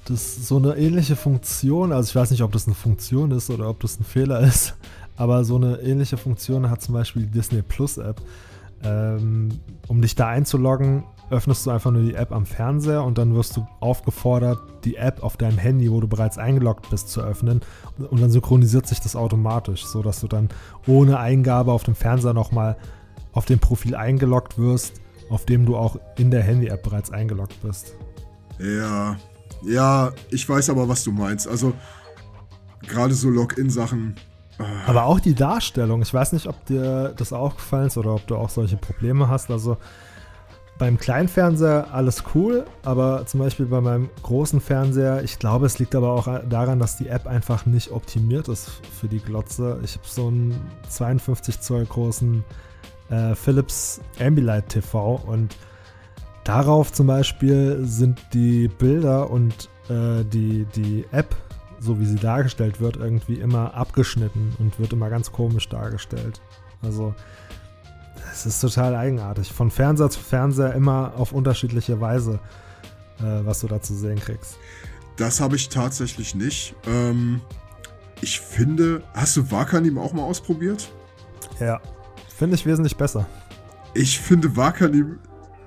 das 0.04 0.48
so 0.48 0.58
eine 0.58 0.76
ähnliche 0.76 1.16
Funktion, 1.16 1.92
also 1.92 2.10
ich 2.10 2.14
weiß 2.14 2.30
nicht, 2.30 2.42
ob 2.42 2.52
das 2.52 2.66
eine 2.66 2.74
Funktion 2.74 3.30
ist 3.30 3.48
oder 3.48 3.68
ob 3.68 3.80
das 3.80 3.98
ein 3.98 4.04
Fehler 4.04 4.40
ist, 4.40 4.74
aber 5.16 5.44
so 5.44 5.56
eine 5.56 5.76
ähnliche 5.80 6.16
Funktion 6.16 6.68
hat 6.68 6.82
zum 6.82 6.94
Beispiel 6.94 7.22
die 7.22 7.30
Disney 7.30 7.62
Plus 7.62 7.98
App. 7.98 8.20
Ähm, 8.84 9.60
um 9.86 10.02
dich 10.02 10.16
da 10.16 10.26
einzuloggen, 10.26 11.04
öffnest 11.32 11.66
du 11.66 11.70
einfach 11.70 11.90
nur 11.90 12.02
die 12.02 12.14
App 12.14 12.30
am 12.30 12.46
Fernseher 12.46 13.02
und 13.02 13.18
dann 13.18 13.34
wirst 13.34 13.56
du 13.56 13.66
aufgefordert, 13.80 14.60
die 14.84 14.96
App 14.96 15.22
auf 15.22 15.36
deinem 15.36 15.58
Handy, 15.58 15.90
wo 15.90 16.00
du 16.00 16.06
bereits 16.06 16.38
eingeloggt 16.38 16.90
bist, 16.90 17.08
zu 17.08 17.22
öffnen. 17.22 17.62
Und 17.98 18.20
dann 18.20 18.30
synchronisiert 18.30 18.86
sich 18.86 19.00
das 19.00 19.16
automatisch, 19.16 19.86
sodass 19.86 20.20
du 20.20 20.28
dann 20.28 20.50
ohne 20.86 21.18
Eingabe 21.18 21.72
auf 21.72 21.84
dem 21.84 21.94
Fernseher 21.94 22.34
nochmal 22.34 22.76
auf 23.32 23.46
dem 23.46 23.58
Profil 23.58 23.96
eingeloggt 23.96 24.58
wirst, 24.58 25.00
auf 25.30 25.46
dem 25.46 25.64
du 25.64 25.76
auch 25.76 25.96
in 26.18 26.30
der 26.30 26.42
Handy-App 26.42 26.82
bereits 26.82 27.10
eingeloggt 27.10 27.62
bist. 27.62 27.94
Ja, 28.58 29.16
ja, 29.64 30.12
ich 30.30 30.46
weiß 30.46 30.68
aber, 30.70 30.88
was 30.88 31.02
du 31.02 31.12
meinst. 31.12 31.48
Also 31.48 31.72
gerade 32.86 33.14
so 33.14 33.30
Login-Sachen. 33.30 34.16
Ah. 34.58 34.64
Aber 34.86 35.04
auch 35.04 35.18
die 35.18 35.34
Darstellung. 35.34 36.02
Ich 36.02 36.12
weiß 36.12 36.32
nicht, 36.32 36.46
ob 36.46 36.64
dir 36.66 37.14
das 37.16 37.32
aufgefallen 37.32 37.86
ist 37.86 37.96
oder 37.96 38.14
ob 38.14 38.26
du 38.26 38.36
auch 38.36 38.50
solche 38.50 38.76
Probleme 38.76 39.28
hast. 39.28 39.50
Also 39.50 39.78
beim 40.82 40.98
kleinen 40.98 41.28
Fernseher 41.28 41.94
alles 41.94 42.24
cool, 42.34 42.64
aber 42.82 43.24
zum 43.26 43.38
Beispiel 43.38 43.66
bei 43.66 43.80
meinem 43.80 44.10
großen 44.24 44.60
Fernseher, 44.60 45.22
ich 45.22 45.38
glaube, 45.38 45.64
es 45.64 45.78
liegt 45.78 45.94
aber 45.94 46.10
auch 46.10 46.26
daran, 46.48 46.80
dass 46.80 46.96
die 46.96 47.06
App 47.06 47.28
einfach 47.28 47.66
nicht 47.66 47.92
optimiert 47.92 48.48
ist 48.48 48.68
für 49.00 49.06
die 49.06 49.20
Glotze. 49.20 49.78
Ich 49.84 49.94
habe 49.94 50.08
so 50.08 50.26
einen 50.26 50.60
52 50.88 51.60
Zoll 51.60 51.84
großen 51.84 52.42
äh, 53.10 53.36
Philips 53.36 54.00
Ambilight 54.18 54.70
TV 54.70 55.22
und 55.24 55.56
darauf 56.42 56.92
zum 56.92 57.06
Beispiel 57.06 57.78
sind 57.84 58.18
die 58.32 58.66
Bilder 58.66 59.30
und 59.30 59.70
äh, 59.88 60.24
die, 60.24 60.66
die 60.74 61.04
App, 61.12 61.36
so 61.78 62.00
wie 62.00 62.06
sie 62.06 62.16
dargestellt 62.16 62.80
wird, 62.80 62.96
irgendwie 62.96 63.34
immer 63.34 63.72
abgeschnitten 63.74 64.52
und 64.58 64.80
wird 64.80 64.92
immer 64.92 65.10
ganz 65.10 65.30
komisch 65.30 65.68
dargestellt. 65.68 66.40
Also 66.82 67.14
es 68.32 68.46
ist 68.46 68.60
total 68.60 68.94
eigenartig. 68.94 69.52
Von 69.52 69.70
Fernseher 69.70 70.10
zu 70.10 70.20
Fernseher 70.20 70.74
immer 70.74 71.12
auf 71.16 71.32
unterschiedliche 71.32 72.00
Weise, 72.00 72.40
äh, 73.20 73.44
was 73.44 73.60
du 73.60 73.68
da 73.68 73.80
zu 73.80 73.94
sehen 73.94 74.18
kriegst. 74.18 74.56
Das 75.16 75.40
habe 75.40 75.56
ich 75.56 75.68
tatsächlich 75.68 76.34
nicht. 76.34 76.74
Ähm, 76.86 77.40
ich 78.20 78.40
finde, 78.40 79.02
hast 79.14 79.36
du 79.36 79.50
Wakanim 79.50 79.98
auch 79.98 80.12
mal 80.12 80.22
ausprobiert? 80.22 80.90
Ja, 81.60 81.80
finde 82.36 82.54
ich 82.56 82.64
wesentlich 82.64 82.96
besser. 82.96 83.26
Ich 83.94 84.18
finde 84.18 84.56
Wakanim 84.56 85.18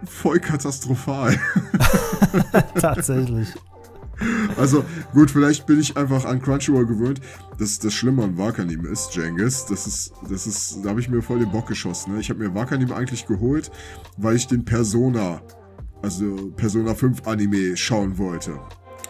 voll 0.06 0.40
katastrophal. 0.40 1.40
Tatsächlich. 2.80 3.50
Also, 4.58 4.86
gut, 5.14 5.32
vielleicht 5.32 5.66
bin 5.66 5.80
ich 5.80 5.98
einfach 5.98 6.24
an 6.24 6.42
Crunchyroll 6.42 6.86
gewöhnt. 6.86 7.20
Das, 7.60 7.78
das 7.80 7.94
Schlimme 7.94 8.24
an 8.24 8.38
Wakanim 8.38 8.86
ist, 8.86 9.14
Jengis, 9.16 9.66
das 9.66 9.86
ist, 9.86 10.14
das 10.30 10.48
ist, 10.48 10.80
da 10.84 10.90
habe 10.90 11.00
ich 11.00 11.10
mir 11.10 11.22
voll 11.22 11.40
den 11.40 11.52
Bock 11.52 11.68
geschossen. 11.68 12.14
Ne? 12.14 12.22
Ich 12.22 12.30
habe 12.30 12.40
mir 12.40 12.56
Wakanim 12.56 12.92
eigentlich 12.92 13.26
geholt, 13.28 13.72
weil 14.18 14.36
ich 14.36 14.48
den 14.48 14.64
Persona, 14.64 15.42
also 16.02 16.52
Persona 16.56 16.96
5 16.96 17.28
Anime 17.28 17.76
schauen 17.76 18.18
wollte. 18.18 18.58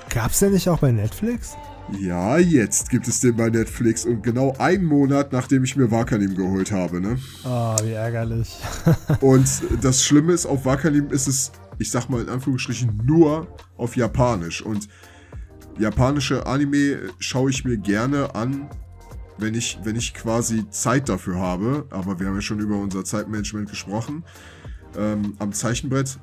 Gab's 0.10 0.40
den 0.40 0.54
nicht 0.54 0.68
auch 0.70 0.80
bei 0.80 0.92
Netflix? 0.92 1.56
Ja, 2.00 2.40
jetzt 2.40 2.90
gibt 2.90 3.08
es 3.08 3.20
den 3.20 3.36
bei 3.36 3.50
Netflix 3.50 4.06
und 4.06 4.24
genau 4.24 4.56
einen 4.58 4.86
Monat, 4.86 5.32
nachdem 5.32 5.64
ich 5.64 5.76
mir 5.76 5.92
Wakanim 5.92 6.36
geholt 6.36 6.72
habe, 6.72 7.00
ne? 7.00 7.18
Oh, 7.44 7.76
wie 7.84 7.92
ärgerlich. 7.92 8.58
und 9.22 9.48
das 9.82 10.04
Schlimme 10.04 10.34
ist, 10.34 10.48
auf 10.48 10.66
Wakanim 10.66 11.12
ist 11.12 11.28
es, 11.28 11.52
ich 11.80 11.92
sag 11.92 12.10
mal 12.10 12.22
in 12.22 12.30
Anführungsstrichen, 12.30 13.02
nur 13.04 13.48
auf 13.78 13.96
Japanisch. 13.96 14.62
Und 14.62 14.88
japanische 15.78 16.46
Anime 16.46 17.10
schaue 17.20 17.50
ich 17.50 17.66
mir 17.66 17.78
gerne 17.78 18.36
an, 18.36 18.70
wenn 19.38 19.54
ich, 19.54 19.80
wenn 19.84 19.96
ich 19.96 20.14
quasi 20.14 20.70
Zeit 20.70 21.10
dafür 21.10 21.40
habe. 21.40 21.86
Aber 21.90 22.20
wir 22.20 22.28
haben 22.28 22.36
ja 22.36 22.42
schon 22.42 22.60
über 22.60 22.78
unser 22.78 23.04
Zeitmanagement 23.04 23.70
gesprochen. 23.70 24.24
Ähm, 24.98 25.36
am 25.40 25.52
Zeichenbrett 25.52 26.18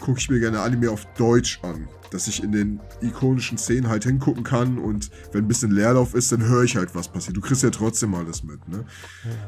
gucke 0.00 0.18
ich 0.18 0.28
mir 0.28 0.40
gerne 0.40 0.60
Anime 0.60 0.90
auf 0.90 1.06
Deutsch 1.14 1.60
an. 1.62 1.88
Dass 2.10 2.28
ich 2.28 2.42
in 2.42 2.52
den 2.52 2.80
ikonischen 3.02 3.58
Szenen 3.58 3.88
halt 3.88 4.04
hingucken 4.04 4.44
kann 4.44 4.78
und 4.78 5.10
wenn 5.32 5.44
ein 5.44 5.48
bisschen 5.48 5.72
Leerlauf 5.72 6.14
ist, 6.14 6.30
dann 6.30 6.44
höre 6.44 6.62
ich 6.62 6.76
halt, 6.76 6.94
was 6.94 7.08
passiert. 7.08 7.36
Du 7.36 7.40
kriegst 7.40 7.62
ja 7.62 7.70
trotzdem 7.70 8.14
alles 8.14 8.44
mit, 8.44 8.66
ne? 8.68 8.84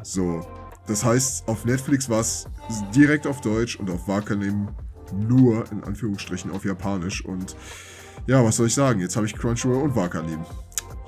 So. 0.03 0.47
Das 0.88 1.05
heißt, 1.05 1.47
auf 1.47 1.66
Netflix 1.66 2.09
war 2.09 2.21
es 2.21 2.47
direkt 2.94 3.27
auf 3.27 3.42
Deutsch 3.42 3.77
und 3.77 3.90
auf 3.90 4.09
Wakanim 4.09 4.68
nur 5.12 5.71
in 5.71 5.85
Anführungsstrichen 5.85 6.51
auf 6.51 6.64
Japanisch. 6.64 7.25
Und 7.25 7.57
ja, 8.27 8.44
was 8.44 8.57
soll 8.57 8.66
ich 8.66 8.75
sagen? 8.75 9.01
Jetzt 9.01 9.16
habe 9.16 9.27
ich 9.27 9.35
Crunchyroll 9.35 9.83
und 9.83 9.97
Wakanim. 9.97 10.40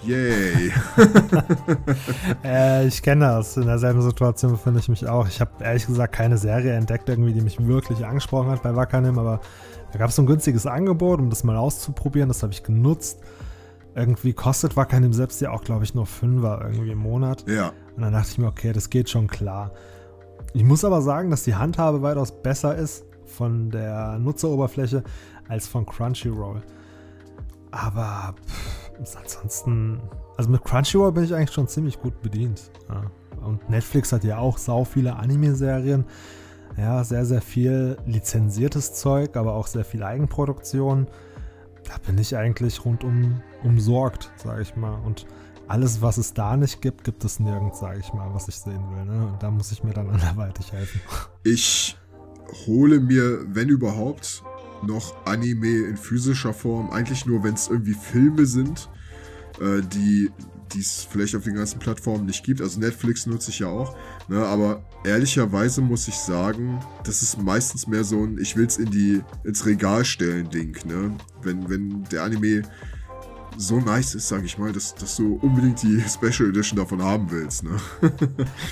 Yay. 0.03 0.73
äh, 2.45 2.87
ich 2.87 3.03
kenne 3.03 3.27
das. 3.27 3.57
In 3.57 3.67
derselben 3.67 4.01
Situation 4.01 4.53
befinde 4.53 4.81
ich 4.81 4.89
mich 4.89 5.07
auch. 5.07 5.29
Ich 5.29 5.41
habe 5.41 5.63
ehrlich 5.63 5.87
gesagt 5.87 6.15
keine 6.15 6.39
Serie 6.39 6.73
entdeckt, 6.73 7.09
irgendwie, 7.09 7.35
die 7.35 7.43
mich 7.43 7.65
wirklich 7.67 8.07
angesprochen 8.07 8.49
hat 8.51 8.63
bei 8.63 8.75
Wakanim, 8.75 9.19
aber 9.19 9.41
da 9.93 9.99
gab 9.99 10.09
es 10.09 10.17
so 10.17 10.23
ein 10.23 10.27
günstiges 10.27 10.67
Angebot, 10.67 11.21
um 11.21 11.29
das 11.29 11.45
mal 11.45 11.57
auszuprobieren. 11.57 12.29
Das 12.29 12.43
habe 12.43 12.53
ich 12.53 12.63
genutzt. 12.63 13.21
Irgendwie 13.95 14.33
kostet 14.33 14.77
Wakanim 14.77 15.13
selbst 15.13 15.41
ja 15.41 15.51
auch, 15.51 15.65
glaube 15.65 15.85
ich, 15.85 15.95
nur 15.95 16.07
Fünfer 16.07 16.61
irgendwie 16.63 16.93
im 16.93 16.99
Monat. 16.99 17.45
Ja. 17.49 17.73
Und 17.97 18.03
dann 18.03 18.13
dachte 18.13 18.29
ich 18.31 18.39
mir, 18.39 18.47
okay, 18.47 18.73
das 18.73 18.89
geht 18.89 19.11
schon 19.11 19.27
klar. 19.27 19.73
Ich 20.55 20.65
muss 20.65 20.85
aber 20.85 21.03
sagen, 21.03 21.31
dass 21.31 21.43
die 21.43 21.57
Handhabe 21.57 22.01
weitaus 22.01 22.33
besser 22.43 22.75
ist 22.75 23.05
von 23.31 23.71
der 23.71 24.19
Nutzeroberfläche 24.19 25.03
als 25.49 25.66
von 25.66 25.87
Crunchyroll. 25.87 26.62
Aber 27.71 28.35
pff, 28.47 28.93
ansonsten, 28.99 30.01
also 30.37 30.51
mit 30.51 30.64
Crunchyroll 30.64 31.12
bin 31.12 31.25
ich 31.25 31.35
eigentlich 31.35 31.53
schon 31.53 31.69
ziemlich 31.69 32.01
gut 32.01 32.21
bedient. 32.23 32.71
Ja. 32.88 33.03
Und 33.45 33.69
Netflix 33.71 34.12
hat 34.12 34.25
ja 34.25 34.38
auch 34.38 34.59
sau 34.59 34.85
viele 34.85 35.16
Anime-Serien. 35.16 36.05
Ja, 36.77 37.03
sehr, 37.05 37.25
sehr 37.25 37.43
viel 37.43 37.97
lizenziertes 38.07 38.95
Zeug, 38.95 39.37
aber 39.37 39.55
auch 39.55 39.66
sehr 39.66 39.85
viel 39.85 40.03
Eigenproduktion. 40.03 41.09
Da 41.85 41.95
bin 42.07 42.19
ich 42.19 42.37
eigentlich 42.37 42.85
rundum 42.85 43.43
umsorgt, 43.64 44.31
sage 44.37 44.62
ich 44.62 44.77
mal. 44.77 44.95
Und 45.05 45.27
alles, 45.66 46.03
was 46.03 46.19
es 46.19 46.35
da 46.35 46.57
nicht 46.57 46.81
gibt, 46.83 47.05
gibt 47.05 47.25
es 47.25 47.40
nirgends, 47.40 47.81
sage 47.81 48.01
ich 48.01 48.12
mal, 48.12 48.33
was 48.35 48.49
ich 48.49 48.57
sehen 48.57 48.83
will. 48.95 49.05
Ne? 49.05 49.27
Und 49.27 49.43
da 49.43 49.51
muss 49.51 49.73
ich 49.73 49.83
mir 49.83 49.93
dann 49.93 50.11
anderweitig 50.11 50.73
helfen. 50.73 51.01
Ich 51.45 51.97
hole 52.67 53.01
mir, 53.01 53.45
wenn 53.49 53.69
überhaupt, 53.69 54.43
noch 54.83 55.27
Anime 55.27 55.87
in 55.87 55.97
physischer 55.97 56.55
Form. 56.55 56.91
Eigentlich 56.91 57.27
nur, 57.27 57.45
wenn 57.45 57.55
es 57.55 57.69
irgendwie 57.69 57.95
Filme 57.95 58.47
sind, 58.47 58.89
äh, 59.61 59.83
die 59.83 60.31
es 60.79 61.07
vielleicht 61.11 61.35
auf 61.35 61.45
den 61.45 61.55
ganzen 61.55 61.79
Plattformen 61.81 62.27
nicht 62.27 62.45
gibt. 62.45 62.61
Also 62.61 62.79
Netflix 62.79 63.27
nutze 63.27 63.51
ich 63.51 63.59
ja 63.59 63.69
auch. 63.69 63.97
Ne? 64.29 64.45
Aber 64.45 64.85
ehrlicherweise 65.05 65.81
muss 65.81 66.07
ich 66.09 66.15
sagen, 66.15 66.81
das 67.05 67.23
ist 67.23 67.43
meistens 67.43 67.87
mehr 67.87 68.05
so 68.05 68.23
ein, 68.25 68.39
ich 68.39 68.57
will 68.57 68.67
es 68.67 68.79
in 68.79 68.91
die, 68.91 69.21
ins 69.45 69.67
Regal 69.67 70.05
stellen 70.05 70.49
Ding. 70.49 70.77
Ne? 70.87 71.17
Wenn, 71.43 71.69
wenn 71.69 72.05
der 72.05 72.23
Anime 72.23 72.63
so 73.61 73.79
nice 73.79 74.14
ist, 74.14 74.29
sage 74.29 74.46
ich 74.46 74.57
mal, 74.59 74.73
dass, 74.73 74.94
dass 74.94 75.16
du 75.16 75.38
unbedingt 75.42 75.83
die 75.83 76.01
Special 76.09 76.49
Edition 76.49 76.79
davon 76.79 77.03
haben 77.03 77.31
willst. 77.31 77.62
Ne? 77.62 77.70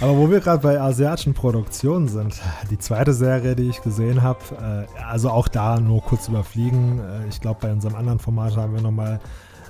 Aber 0.00 0.16
wo 0.16 0.30
wir 0.30 0.40
gerade 0.40 0.62
bei 0.62 0.80
asiatischen 0.80 1.34
Produktionen 1.34 2.08
sind, 2.08 2.40
die 2.70 2.78
zweite 2.78 3.12
Serie, 3.12 3.54
die 3.54 3.68
ich 3.68 3.82
gesehen 3.82 4.22
habe, 4.22 4.86
äh, 4.98 5.02
also 5.02 5.30
auch 5.30 5.48
da 5.48 5.78
nur 5.78 6.02
kurz 6.02 6.28
überfliegen. 6.28 7.00
Äh, 7.00 7.28
ich 7.28 7.40
glaube, 7.40 7.60
bei 7.60 7.72
unserem 7.72 7.96
anderen 7.96 8.18
Format 8.18 8.56
haben 8.56 8.74
wir 8.74 8.80
nochmal 8.80 9.20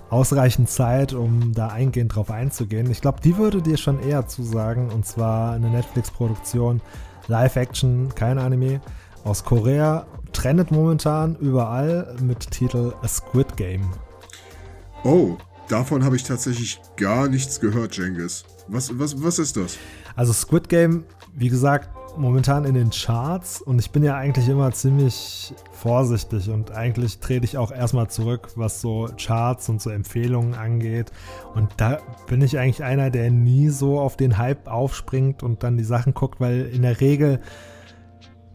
ausreichend 0.09 0.71
Zeit, 0.71 1.13
um 1.13 1.53
da 1.53 1.69
eingehend 1.69 2.15
drauf 2.15 2.31
einzugehen. 2.31 2.91
Ich 2.91 3.01
glaube, 3.01 3.21
die 3.21 3.37
würde 3.37 3.61
dir 3.61 3.77
schon 3.77 4.01
eher 4.01 4.27
zusagen, 4.27 4.91
und 4.91 5.05
zwar 5.05 5.53
eine 5.53 5.69
Netflix-Produktion, 5.69 6.81
Live-Action, 7.27 8.15
kein 8.15 8.39
Anime, 8.39 8.81
aus 9.25 9.45
Korea, 9.45 10.07
trendet 10.33 10.71
momentan 10.71 11.37
überall 11.37 12.15
mit 12.23 12.51
Titel 12.51 12.95
A 13.03 13.09
Squid 13.09 13.57
Game. 13.57 13.91
Oh, 15.05 15.37
davon 15.69 16.05
habe 16.05 16.17
ich 16.17 16.25
tatsächlich 16.25 16.81
gar 16.97 17.29
nichts 17.29 17.61
gehört, 17.61 17.97
Jengis. 17.97 18.45
Was, 18.67 18.99
was, 18.99 19.23
was 19.23 19.39
ist 19.39 19.57
das? 19.57 19.79
Also 20.17 20.33
Squid 20.33 20.69
Game, 20.69 21.05
wie 21.35 21.49
gesagt, 21.49 21.89
momentan 22.17 22.65
in 22.65 22.75
den 22.75 22.91
Charts 22.91 23.63
und 23.63 23.79
ich 23.79 23.93
bin 23.93 24.03
ja 24.03 24.17
eigentlich 24.17 24.49
immer 24.49 24.73
ziemlich 24.73 25.55
vorsichtig 25.71 26.51
und 26.51 26.73
eigentlich 26.73 27.21
trete 27.21 27.45
ich 27.45 27.57
auch 27.57 27.71
erstmal 27.71 28.09
zurück, 28.11 28.49
was 28.57 28.81
so 28.81 29.09
Charts 29.17 29.69
und 29.69 29.81
so 29.81 29.91
Empfehlungen 29.91 30.55
angeht. 30.55 31.13
Und 31.55 31.71
da 31.77 31.99
bin 32.27 32.43
ich 32.43 32.59
eigentlich 32.59 32.83
einer, 32.83 33.11
der 33.11 33.31
nie 33.31 33.69
so 33.69 34.01
auf 34.01 34.17
den 34.17 34.37
Hype 34.37 34.67
aufspringt 34.67 35.45
und 35.45 35.63
dann 35.63 35.77
die 35.77 35.85
Sachen 35.85 36.13
guckt, 36.13 36.41
weil 36.41 36.67
in 36.67 36.83
der 36.83 37.01
Regel, 37.01 37.41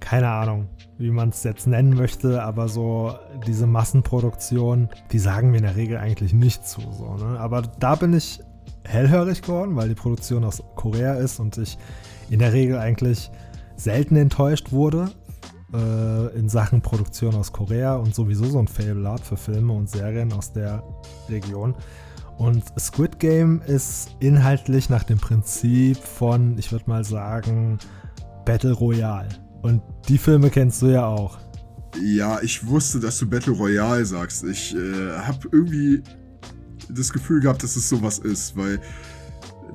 keine 0.01 0.29
Ahnung, 0.29 0.67
wie 0.97 1.12
man 1.12 1.29
es 1.29 1.43
jetzt 1.43 1.67
nennen 1.67 1.95
möchte, 1.95 2.43
aber 2.43 2.67
so 2.67 3.15
diese 3.47 3.67
Massenproduktion, 3.67 4.89
die 5.12 5.19
sagen 5.19 5.51
mir 5.51 5.58
in 5.58 5.63
der 5.63 5.75
Regel 5.75 5.97
eigentlich 5.97 6.34
nicht 6.34 6.67
zu. 6.67 6.82
So, 6.82 7.15
ne? 7.15 7.39
Aber 7.39 7.62
da 7.62 7.95
bin 7.95 8.13
ich 8.13 8.39
hellhörig 8.84 9.41
geworden, 9.41 9.75
weil 9.75 9.89
die 9.89 9.95
Produktion 9.95 10.43
aus 10.43 10.62
Korea 10.75 11.15
ist 11.15 11.39
und 11.39 11.58
ich 11.58 11.77
in 12.29 12.39
der 12.39 12.53
Regel 12.53 12.77
eigentlich 12.77 13.32
selten 13.75 14.15
enttäuscht 14.15 14.71
wurde 14.71 15.10
äh, 15.73 16.38
in 16.38 16.49
Sachen 16.49 16.82
Produktion 16.82 17.36
aus 17.36 17.51
Korea 17.51 17.95
und 17.95 18.13
sowieso 18.13 18.45
so 18.45 18.60
ein 18.60 18.67
Fable 18.67 19.10
hat 19.10 19.21
für 19.21 19.38
Filme 19.38 19.73
und 19.73 19.89
Serien 19.89 20.32
aus 20.34 20.53
der 20.53 20.84
Region. 21.29 21.75
Und 22.38 22.63
Squid 22.79 23.19
Game 23.19 23.62
ist 23.62 24.15
inhaltlich 24.19 24.89
nach 24.89 25.03
dem 25.03 25.19
Prinzip 25.19 25.97
von, 25.97 26.58
ich 26.58 26.71
würde 26.71 26.86
mal 26.88 27.03
sagen, 27.03 27.77
Battle 28.45 28.73
Royale. 28.73 29.29
Und 29.63 29.82
die 30.10 30.17
Filme 30.17 30.49
kennst 30.49 30.82
du 30.82 30.88
ja 30.88 31.06
auch. 31.08 31.39
Ja, 32.02 32.41
ich 32.41 32.67
wusste, 32.67 32.99
dass 32.99 33.17
du 33.17 33.28
Battle 33.28 33.54
Royale 33.54 34.06
sagst. 34.06 34.43
Ich 34.43 34.76
äh, 34.76 35.17
habe 35.17 35.47
irgendwie 35.52 36.04
das 36.89 37.12
Gefühl 37.13 37.39
gehabt, 37.39 37.63
dass 37.63 37.76
es 37.76 37.88
sowas 37.88 38.19
ist, 38.19 38.58
weil 38.58 38.80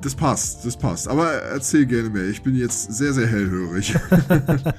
das 0.01 0.13
passt, 0.13 0.63
das 0.65 0.77
passt. 0.77 1.07
Aber 1.07 1.31
erzähl 1.31 1.85
gerne 1.87 2.09
mehr. 2.09 2.25
Ich 2.25 2.41
bin 2.41 2.55
jetzt 2.55 2.93
sehr, 2.93 3.13
sehr 3.13 3.25
hellhörig. 3.25 3.95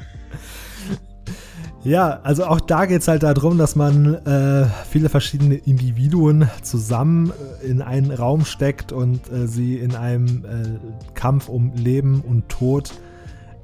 ja, 1.83 2.21
also 2.23 2.45
auch 2.45 2.61
da 2.61 2.87
geht 2.87 3.01
es 3.01 3.09
halt 3.09 3.25
darum, 3.25 3.59
dass 3.59 3.75
man 3.75 4.15
äh, 4.15 4.67
viele 4.89 5.09
verschiedene 5.09 5.57
Individuen 5.57 6.49
zusammen 6.63 7.33
äh, 7.63 7.67
in 7.67 7.83
einen 7.83 8.13
Raum 8.13 8.45
steckt 8.45 8.93
und 8.93 9.29
äh, 9.33 9.49
sie 9.49 9.77
in 9.77 9.97
einem 9.97 10.45
äh, 10.45 11.15
Kampf 11.15 11.49
um 11.49 11.75
Leben 11.75 12.21
und 12.21 12.49
Tod 12.49 12.93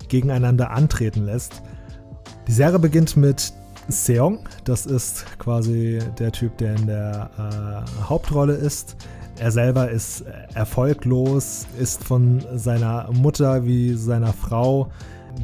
gegeneinander 0.08 0.70
antreten 0.70 1.24
lässt. 1.24 1.62
Die 2.46 2.52
Serie 2.52 2.78
beginnt 2.78 3.16
mit 3.16 3.52
Seong, 3.88 4.40
das 4.64 4.86
ist 4.86 5.24
quasi 5.38 6.00
der 6.18 6.32
Typ, 6.32 6.58
der 6.58 6.74
in 6.74 6.86
der 6.86 7.30
äh, 7.38 8.02
Hauptrolle 8.02 8.54
ist. 8.54 8.96
Er 9.38 9.52
selber 9.52 9.90
ist 9.90 10.24
erfolglos, 10.54 11.66
ist 11.78 12.02
von 12.02 12.42
seiner 12.54 13.10
Mutter 13.12 13.64
wie 13.66 13.94
seiner 13.94 14.32
Frau 14.32 14.90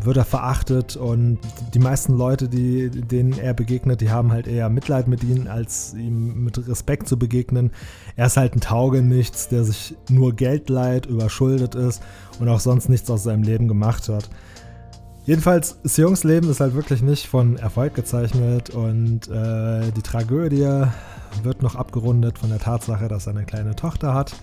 wird 0.00 0.16
er 0.16 0.24
verachtet 0.24 0.96
und 0.96 1.38
die 1.74 1.78
meisten 1.78 2.14
Leute, 2.14 2.48
die, 2.48 2.90
denen 2.90 3.38
er 3.38 3.54
begegnet, 3.54 4.00
die 4.00 4.10
haben 4.10 4.32
halt 4.32 4.46
eher 4.46 4.68
Mitleid 4.68 5.08
mit 5.08 5.22
ihm, 5.22 5.46
als 5.46 5.94
ihm 5.94 6.44
mit 6.44 6.66
Respekt 6.68 7.08
zu 7.08 7.18
begegnen. 7.18 7.70
Er 8.16 8.26
ist 8.26 8.36
halt 8.36 8.56
ein 8.56 8.60
Taugenichts, 8.60 9.48
der 9.48 9.64
sich 9.64 9.94
nur 10.08 10.34
Geld 10.34 10.68
leiht, 10.70 11.06
überschuldet 11.06 11.74
ist 11.74 12.02
und 12.40 12.48
auch 12.48 12.60
sonst 12.60 12.88
nichts 12.88 13.10
aus 13.10 13.24
seinem 13.24 13.42
Leben 13.42 13.68
gemacht 13.68 14.08
hat. 14.08 14.30
Jedenfalls, 15.24 15.78
Seungs 15.84 16.24
Leben 16.24 16.50
ist 16.50 16.58
halt 16.58 16.74
wirklich 16.74 17.00
nicht 17.00 17.28
von 17.28 17.56
Erfolg 17.56 17.94
gezeichnet 17.94 18.70
und 18.70 19.28
äh, 19.28 19.92
die 19.92 20.02
Tragödie 20.02 20.86
wird 21.44 21.62
noch 21.62 21.76
abgerundet 21.76 22.38
von 22.38 22.50
der 22.50 22.58
Tatsache, 22.58 23.06
dass 23.06 23.26
er 23.26 23.34
eine 23.34 23.44
kleine 23.44 23.76
Tochter 23.76 24.14
hat. 24.14 24.34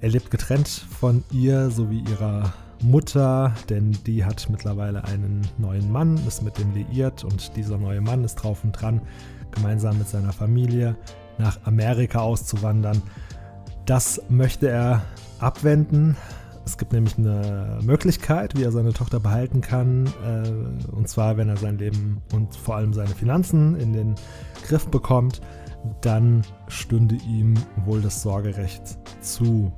Er 0.00 0.10
lebt 0.10 0.30
getrennt 0.30 0.68
von 0.68 1.24
ihr 1.32 1.70
sowie 1.70 2.04
ihrer 2.10 2.52
Mutter, 2.82 3.54
denn 3.70 3.96
die 4.06 4.22
hat 4.24 4.48
mittlerweile 4.50 5.04
einen 5.04 5.48
neuen 5.56 5.90
Mann, 5.90 6.20
ist 6.26 6.42
mit 6.42 6.58
dem 6.58 6.74
liiert 6.74 7.24
und 7.24 7.56
dieser 7.56 7.78
neue 7.78 8.02
Mann 8.02 8.22
ist 8.22 8.34
drauf 8.36 8.64
und 8.64 8.72
dran, 8.72 9.00
gemeinsam 9.50 9.96
mit 9.96 10.08
seiner 10.08 10.34
Familie 10.34 10.94
nach 11.38 11.58
Amerika 11.64 12.20
auszuwandern. 12.20 13.00
Das 13.86 14.20
möchte 14.28 14.68
er 14.68 15.02
abwenden. 15.38 16.16
Es 16.66 16.76
gibt 16.76 16.92
nämlich 16.92 17.16
eine 17.16 17.78
Möglichkeit, 17.82 18.58
wie 18.58 18.64
er 18.64 18.72
seine 18.72 18.92
Tochter 18.92 19.20
behalten 19.20 19.60
kann. 19.60 20.06
Äh, 20.24 20.90
und 20.90 21.08
zwar, 21.08 21.36
wenn 21.36 21.48
er 21.48 21.56
sein 21.56 21.78
Leben 21.78 22.20
und 22.34 22.56
vor 22.56 22.74
allem 22.74 22.92
seine 22.92 23.14
Finanzen 23.14 23.76
in 23.76 23.92
den 23.92 24.16
Griff 24.66 24.88
bekommt, 24.88 25.40
dann 26.00 26.42
stünde 26.66 27.14
ihm 27.26 27.54
wohl 27.84 28.02
das 28.02 28.20
Sorgerecht 28.20 28.98
zu. 29.20 29.72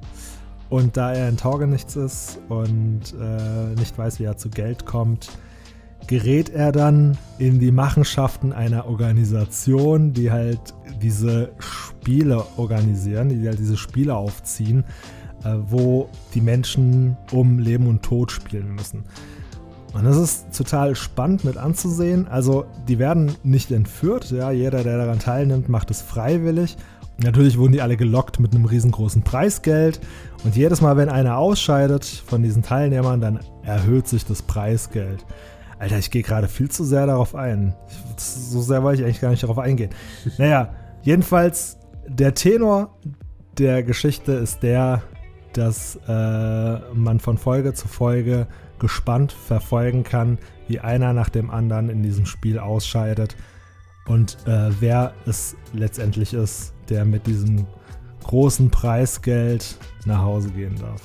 Und 0.70 0.96
da 0.96 1.12
er 1.12 1.28
ein 1.28 1.36
Taugenichts 1.36 1.94
ist 1.94 2.40
und 2.48 3.14
äh, 3.20 3.74
nicht 3.78 3.96
weiß, 3.96 4.18
wie 4.18 4.24
er 4.24 4.38
zu 4.38 4.48
Geld 4.48 4.86
kommt, 4.86 5.28
gerät 6.06 6.48
er 6.48 6.72
dann 6.72 7.18
in 7.38 7.58
die 7.58 7.70
Machenschaften 7.70 8.54
einer 8.54 8.86
Organisation, 8.86 10.14
die 10.14 10.30
halt 10.30 10.74
diese 11.02 11.52
Spiele 11.58 12.44
organisieren, 12.56 13.28
die 13.28 13.46
halt 13.46 13.58
diese 13.58 13.76
Spiele 13.76 14.14
aufziehen, 14.14 14.84
wo 15.44 16.08
die 16.34 16.40
Menschen 16.40 17.16
um 17.32 17.58
Leben 17.58 17.86
und 17.86 18.02
Tod 18.02 18.30
spielen 18.30 18.74
müssen. 18.74 19.04
Und 19.94 20.04
das 20.04 20.16
ist 20.16 20.56
total 20.56 20.94
spannend 20.94 21.44
mit 21.44 21.56
anzusehen. 21.56 22.28
Also, 22.28 22.66
die 22.86 22.98
werden 22.98 23.32
nicht 23.42 23.70
entführt. 23.70 24.30
Ja, 24.30 24.50
jeder, 24.50 24.84
der 24.84 24.98
daran 24.98 25.18
teilnimmt, 25.18 25.68
macht 25.68 25.90
es 25.90 26.02
freiwillig. 26.02 26.76
Natürlich 27.20 27.58
wurden 27.58 27.72
die 27.72 27.82
alle 27.82 27.96
gelockt 27.96 28.38
mit 28.38 28.54
einem 28.54 28.64
riesengroßen 28.64 29.22
Preisgeld. 29.22 29.98
Und 30.44 30.56
jedes 30.56 30.80
Mal, 30.80 30.96
wenn 30.96 31.08
einer 31.08 31.36
ausscheidet 31.36 32.04
von 32.04 32.42
diesen 32.42 32.62
Teilnehmern, 32.62 33.20
dann 33.20 33.40
erhöht 33.64 34.06
sich 34.06 34.24
das 34.24 34.42
Preisgeld. 34.42 35.24
Alter, 35.80 35.98
ich 35.98 36.10
gehe 36.10 36.22
gerade 36.22 36.48
viel 36.48 36.70
zu 36.70 36.84
sehr 36.84 37.06
darauf 37.06 37.34
ein. 37.34 37.74
So 38.16 38.60
sehr 38.60 38.82
wollte 38.82 39.00
ich 39.00 39.06
eigentlich 39.06 39.20
gar 39.20 39.30
nicht 39.30 39.42
darauf 39.42 39.58
eingehen. 39.58 39.90
Naja, 40.38 40.74
jedenfalls, 41.02 41.78
der 42.06 42.34
Tenor 42.34 42.96
der 43.58 43.82
Geschichte 43.82 44.32
ist 44.32 44.62
der, 44.62 45.02
dass 45.52 45.98
äh, 46.06 46.78
man 46.94 47.20
von 47.20 47.38
Folge 47.38 47.74
zu 47.74 47.88
Folge 47.88 48.46
gespannt 48.78 49.32
verfolgen 49.32 50.04
kann, 50.04 50.38
wie 50.68 50.80
einer 50.80 51.12
nach 51.12 51.28
dem 51.28 51.50
anderen 51.50 51.88
in 51.88 52.02
diesem 52.02 52.26
Spiel 52.26 52.58
ausscheidet 52.58 53.36
und 54.06 54.38
äh, 54.46 54.70
wer 54.80 55.12
es 55.26 55.56
letztendlich 55.72 56.32
ist, 56.32 56.72
der 56.88 57.04
mit 57.04 57.26
diesem 57.26 57.66
großen 58.24 58.70
Preisgeld 58.70 59.76
nach 60.04 60.22
Hause 60.22 60.50
gehen 60.50 60.76
darf. 60.76 61.02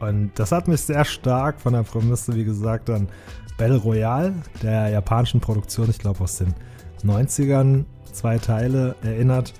Und 0.00 0.32
das 0.36 0.52
hat 0.52 0.68
mich 0.68 0.82
sehr 0.82 1.04
stark 1.04 1.60
von 1.60 1.72
der 1.72 1.82
Prämisse, 1.82 2.34
wie 2.34 2.44
gesagt, 2.44 2.90
an 2.90 3.08
Battle 3.56 3.76
Royale, 3.76 4.34
der 4.62 4.88
japanischen 4.88 5.40
Produktion, 5.40 5.88
ich 5.88 5.98
glaube 5.98 6.20
aus 6.22 6.38
den 6.38 6.54
90ern, 7.02 7.84
zwei 8.12 8.38
Teile 8.38 8.96
erinnert, 9.02 9.54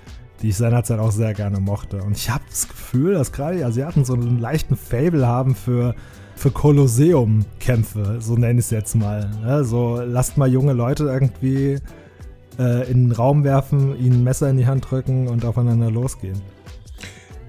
die 0.45 0.49
ich 0.49 0.57
seinerzeit 0.57 0.99
auch 0.99 1.11
sehr 1.11 1.33
gerne 1.33 1.59
mochte. 1.59 2.03
Und 2.03 2.15
ich 2.15 2.29
habe 2.29 2.43
das 2.47 2.67
Gefühl, 2.67 3.15
dass 3.15 3.31
gerade 3.31 3.57
die 3.57 3.63
Asiaten 3.63 4.05
so 4.05 4.13
einen 4.13 4.37
leichten 4.37 4.75
Fable 4.75 5.25
haben 5.25 5.55
für, 5.55 5.95
für 6.35 6.51
Kolosseum-Kämpfe, 6.51 8.17
so 8.19 8.35
nenne 8.35 8.59
ich 8.59 8.65
es 8.67 8.69
jetzt 8.69 8.93
mal. 8.93 9.27
Ne? 9.43 9.63
So 9.63 9.99
lasst 10.05 10.37
mal 10.37 10.47
junge 10.47 10.73
Leute 10.73 11.05
irgendwie 11.05 11.79
äh, 12.59 12.91
in 12.91 13.05
den 13.05 13.11
Raum 13.11 13.43
werfen, 13.43 13.97
ihnen 13.97 14.17
ein 14.17 14.23
Messer 14.23 14.47
in 14.47 14.57
die 14.57 14.67
Hand 14.67 14.91
drücken 14.91 15.29
und 15.29 15.45
aufeinander 15.45 15.89
losgehen. 15.89 16.39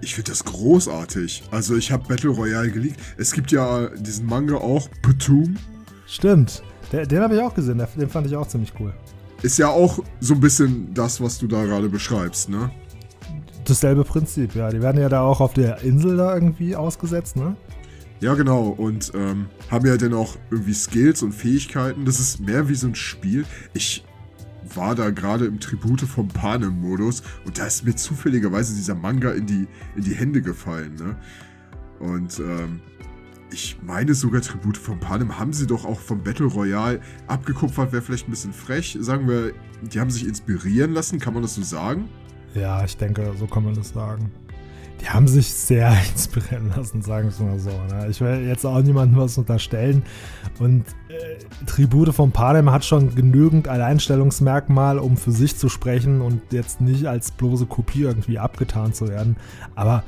Ich 0.00 0.14
finde 0.14 0.30
das 0.30 0.42
großartig. 0.42 1.42
Also 1.50 1.76
ich 1.76 1.92
habe 1.92 2.08
Battle 2.08 2.30
Royale 2.30 2.70
geliebt. 2.70 2.98
Es 3.18 3.32
gibt 3.32 3.52
ja 3.52 3.90
diesen 3.90 4.24
Manga 4.24 4.54
auch, 4.54 4.88
Patum. 5.02 5.58
Stimmt. 6.06 6.62
Den, 6.92 7.06
den 7.06 7.20
habe 7.20 7.34
ich 7.34 7.42
auch 7.42 7.52
gesehen. 7.52 7.86
Den 7.94 8.08
fand 8.08 8.26
ich 8.26 8.34
auch 8.34 8.48
ziemlich 8.48 8.72
cool. 8.80 8.94
Ist 9.42 9.58
ja 9.58 9.68
auch 9.68 9.98
so 10.20 10.32
ein 10.32 10.40
bisschen 10.40 10.94
das, 10.94 11.20
was 11.20 11.36
du 11.36 11.46
da 11.46 11.62
gerade 11.66 11.90
beschreibst, 11.90 12.48
ne? 12.48 12.70
Dasselbe 13.66 14.04
Prinzip, 14.04 14.54
ja. 14.54 14.70
Die 14.70 14.80
werden 14.80 15.00
ja 15.00 15.08
da 15.08 15.22
auch 15.22 15.40
auf 15.40 15.52
der 15.52 15.82
Insel 15.82 16.16
da 16.16 16.34
irgendwie 16.34 16.76
ausgesetzt, 16.76 17.36
ne? 17.36 17.56
Ja, 18.20 18.34
genau. 18.34 18.68
Und 18.68 19.12
ähm, 19.14 19.46
haben 19.70 19.86
ja 19.86 19.96
dann 19.96 20.14
auch 20.14 20.36
irgendwie 20.50 20.72
Skills 20.72 21.22
und 21.22 21.32
Fähigkeiten. 21.32 22.04
Das 22.04 22.18
ist 22.20 22.40
mehr 22.40 22.68
wie 22.68 22.74
so 22.74 22.86
ein 22.86 22.94
Spiel. 22.94 23.44
Ich 23.74 24.04
war 24.74 24.94
da 24.94 25.10
gerade 25.10 25.46
im 25.46 25.60
Tribute 25.60 26.02
vom 26.02 26.28
Panem-Modus 26.28 27.22
und 27.44 27.58
da 27.58 27.66
ist 27.66 27.84
mir 27.84 27.94
zufälligerweise 27.94 28.74
dieser 28.74 28.94
Manga 28.94 29.30
in 29.32 29.46
die, 29.46 29.68
in 29.96 30.02
die 30.02 30.14
Hände 30.14 30.42
gefallen. 30.42 30.94
Ne? 30.94 31.16
Und 32.00 32.38
ähm, 32.40 32.80
ich 33.52 33.78
meine 33.82 34.14
sogar 34.14 34.40
Tribute 34.40 34.76
vom 34.76 34.98
Panem 34.98 35.38
haben 35.38 35.52
sie 35.52 35.66
doch 35.66 35.84
auch 35.84 36.00
vom 36.00 36.22
Battle 36.22 36.46
Royale 36.46 37.00
abgekupfert, 37.26 37.92
wäre 37.92 38.02
vielleicht 38.02 38.28
ein 38.28 38.32
bisschen 38.32 38.52
frech. 38.52 38.96
Sagen 39.00 39.28
wir, 39.28 39.52
die 39.82 40.00
haben 40.00 40.10
sich 40.10 40.26
inspirieren 40.26 40.92
lassen, 40.92 41.20
kann 41.20 41.34
man 41.34 41.42
das 41.42 41.54
so 41.54 41.62
sagen? 41.62 42.08
Ja, 42.56 42.84
ich 42.84 42.96
denke, 42.96 43.32
so 43.38 43.46
kann 43.46 43.64
man 43.64 43.74
das 43.74 43.90
sagen 43.90 44.32
die 45.00 45.08
haben 45.08 45.28
sich 45.28 45.52
sehr 45.52 45.94
inspirieren 46.12 46.72
lassen, 46.76 47.02
sagen 47.02 47.24
wir 47.24 47.30
es 47.30 47.40
mal 47.40 47.58
so. 47.58 47.94
Ne? 47.94 48.08
Ich 48.10 48.20
will 48.20 48.46
jetzt 48.46 48.64
auch 48.64 48.80
niemandem 48.82 49.18
was 49.18 49.38
unterstellen. 49.38 50.02
Und 50.58 50.84
äh, 51.08 51.64
Tribute 51.66 52.14
von 52.14 52.32
Panem 52.32 52.70
hat 52.70 52.84
schon 52.84 53.14
genügend 53.14 53.68
Alleinstellungsmerkmal, 53.68 54.98
um 54.98 55.16
für 55.16 55.32
sich 55.32 55.56
zu 55.56 55.68
sprechen 55.68 56.20
und 56.20 56.40
jetzt 56.52 56.80
nicht 56.80 57.06
als 57.06 57.30
bloße 57.30 57.66
Kopie 57.66 58.02
irgendwie 58.02 58.38
abgetan 58.38 58.92
zu 58.92 59.08
werden. 59.08 59.36
Aber 59.74 60.02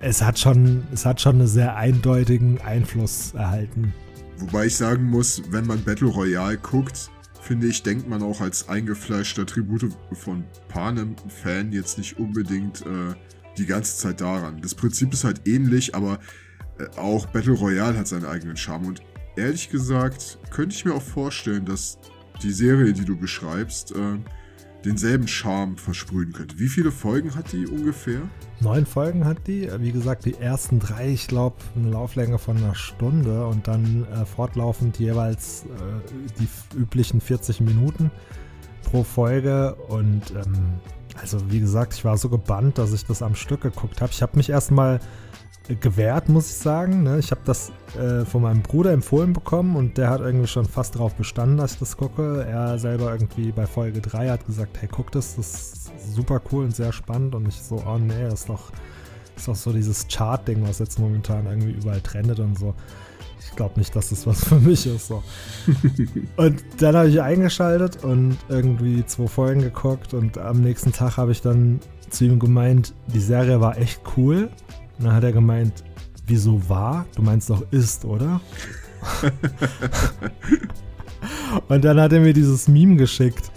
es 0.00 0.22
hat 0.22 0.38
schon, 0.38 0.84
es 0.92 1.04
hat 1.04 1.20
schon 1.20 1.36
einen 1.36 1.48
sehr 1.48 1.76
eindeutigen 1.76 2.60
Einfluss 2.60 3.34
erhalten. 3.34 3.92
Wobei 4.38 4.66
ich 4.66 4.76
sagen 4.76 5.04
muss, 5.04 5.42
wenn 5.50 5.66
man 5.66 5.82
Battle 5.82 6.08
Royale 6.08 6.58
guckt, 6.58 7.10
finde 7.48 7.66
ich, 7.66 7.82
denkt 7.82 8.06
man 8.06 8.22
auch 8.22 8.42
als 8.42 8.68
eingefleischter 8.68 9.46
Tribute 9.46 9.96
von 10.12 10.44
Panem-Fan 10.68 11.72
jetzt 11.72 11.96
nicht 11.96 12.18
unbedingt 12.18 12.82
äh, 12.82 13.14
die 13.56 13.64
ganze 13.64 13.96
Zeit 13.96 14.20
daran. 14.20 14.60
Das 14.60 14.74
Prinzip 14.74 15.14
ist 15.14 15.24
halt 15.24 15.48
ähnlich, 15.48 15.94
aber 15.94 16.18
äh, 16.78 16.86
auch 16.98 17.24
Battle 17.24 17.54
Royale 17.54 17.96
hat 17.96 18.06
seinen 18.06 18.26
eigenen 18.26 18.58
Charme. 18.58 18.88
Und 18.88 19.02
ehrlich 19.34 19.70
gesagt, 19.70 20.38
könnte 20.50 20.76
ich 20.76 20.84
mir 20.84 20.92
auch 20.92 21.02
vorstellen, 21.02 21.64
dass 21.64 21.98
die 22.42 22.52
Serie, 22.52 22.92
die 22.92 23.06
du 23.06 23.16
beschreibst, 23.16 23.92
äh, 23.92 24.18
denselben 24.84 25.26
Charme 25.26 25.76
versprühen 25.76 26.32
könnte. 26.32 26.58
Wie 26.58 26.68
viele 26.68 26.92
Folgen 26.92 27.34
hat 27.34 27.52
die 27.52 27.66
ungefähr? 27.66 28.20
Neun 28.60 28.86
Folgen 28.86 29.24
hat 29.24 29.46
die. 29.46 29.68
Wie 29.78 29.92
gesagt, 29.92 30.24
die 30.24 30.34
ersten 30.34 30.78
drei, 30.78 31.08
ich 31.10 31.28
glaube, 31.28 31.56
eine 31.76 31.90
Lauflänge 31.90 32.38
von 32.38 32.56
einer 32.56 32.74
Stunde 32.74 33.46
und 33.46 33.68
dann 33.68 34.06
äh, 34.12 34.24
fortlaufend 34.24 34.98
jeweils 34.98 35.64
äh, 35.64 36.38
die 36.40 36.48
üblichen 36.78 37.20
40 37.20 37.60
Minuten 37.60 38.10
pro 38.82 39.04
Folge. 39.04 39.74
Und 39.88 40.30
ähm, 40.30 40.80
also 41.20 41.50
wie 41.50 41.60
gesagt, 41.60 41.94
ich 41.94 42.04
war 42.04 42.16
so 42.16 42.28
gebannt, 42.28 42.78
dass 42.78 42.92
ich 42.92 43.04
das 43.04 43.22
am 43.22 43.34
Stück 43.34 43.62
geguckt 43.62 44.00
habe. 44.00 44.12
Ich 44.12 44.22
habe 44.22 44.36
mich 44.36 44.50
erstmal 44.50 45.00
gewehrt, 45.76 46.28
muss 46.28 46.50
ich 46.50 46.56
sagen. 46.56 47.02
Ne? 47.02 47.18
Ich 47.18 47.30
habe 47.30 47.40
das 47.44 47.72
äh, 47.98 48.24
von 48.24 48.42
meinem 48.42 48.62
Bruder 48.62 48.92
empfohlen 48.92 49.32
bekommen 49.32 49.76
und 49.76 49.98
der 49.98 50.10
hat 50.10 50.20
irgendwie 50.20 50.46
schon 50.46 50.64
fast 50.64 50.94
darauf 50.94 51.14
bestanden, 51.14 51.56
dass 51.56 51.74
ich 51.74 51.78
das 51.78 51.96
gucke. 51.96 52.44
Er 52.48 52.78
selber 52.78 53.12
irgendwie 53.12 53.52
bei 53.52 53.66
Folge 53.66 54.00
3 54.00 54.28
hat 54.28 54.46
gesagt, 54.46 54.80
hey, 54.80 54.88
guck 54.90 55.12
das, 55.12 55.36
das 55.36 55.48
ist 55.48 56.14
super 56.14 56.40
cool 56.52 56.64
und 56.64 56.74
sehr 56.74 56.92
spannend. 56.92 57.34
Und 57.34 57.48
ich 57.48 57.60
so, 57.60 57.82
oh 57.86 57.98
nee, 57.98 58.24
das 58.24 58.40
ist 58.40 58.48
doch, 58.48 58.70
das 59.34 59.42
ist 59.42 59.48
doch 59.48 59.56
so 59.56 59.72
dieses 59.72 60.06
Chart-Ding, 60.08 60.66
was 60.66 60.78
jetzt 60.78 60.98
momentan 60.98 61.46
irgendwie 61.46 61.72
überall 61.72 62.00
trendet 62.00 62.40
und 62.40 62.58
so 62.58 62.74
ich 63.40 63.56
glaube 63.56 63.78
nicht, 63.78 63.94
dass 63.96 64.10
das 64.10 64.26
was 64.26 64.44
für 64.48 64.60
mich 64.60 64.86
ist. 64.86 65.08
So. 65.08 65.22
und 66.36 66.64
dann 66.78 66.96
habe 66.96 67.08
ich 67.08 67.20
eingeschaltet 67.20 68.04
und 68.04 68.36
irgendwie 68.48 69.04
zwei 69.06 69.26
Folgen 69.26 69.62
geguckt 69.62 70.14
und 70.14 70.38
am 70.38 70.60
nächsten 70.60 70.92
Tag 70.92 71.16
habe 71.16 71.32
ich 71.32 71.42
dann 71.42 71.80
zu 72.10 72.24
ihm 72.24 72.38
gemeint, 72.38 72.94
die 73.08 73.20
Serie 73.20 73.60
war 73.60 73.76
echt 73.78 74.00
cool. 74.16 74.50
Und 74.98 75.04
dann 75.06 75.14
hat 75.14 75.24
er 75.24 75.32
gemeint, 75.32 75.84
wieso 76.26 76.68
war? 76.68 77.06
Du 77.14 77.22
meinst 77.22 77.50
doch 77.50 77.62
ist, 77.70 78.04
oder? 78.04 78.40
und 81.68 81.84
dann 81.84 82.00
hat 82.00 82.12
er 82.12 82.20
mir 82.20 82.32
dieses 82.32 82.68
Meme 82.68 82.96
geschickt 82.96 83.50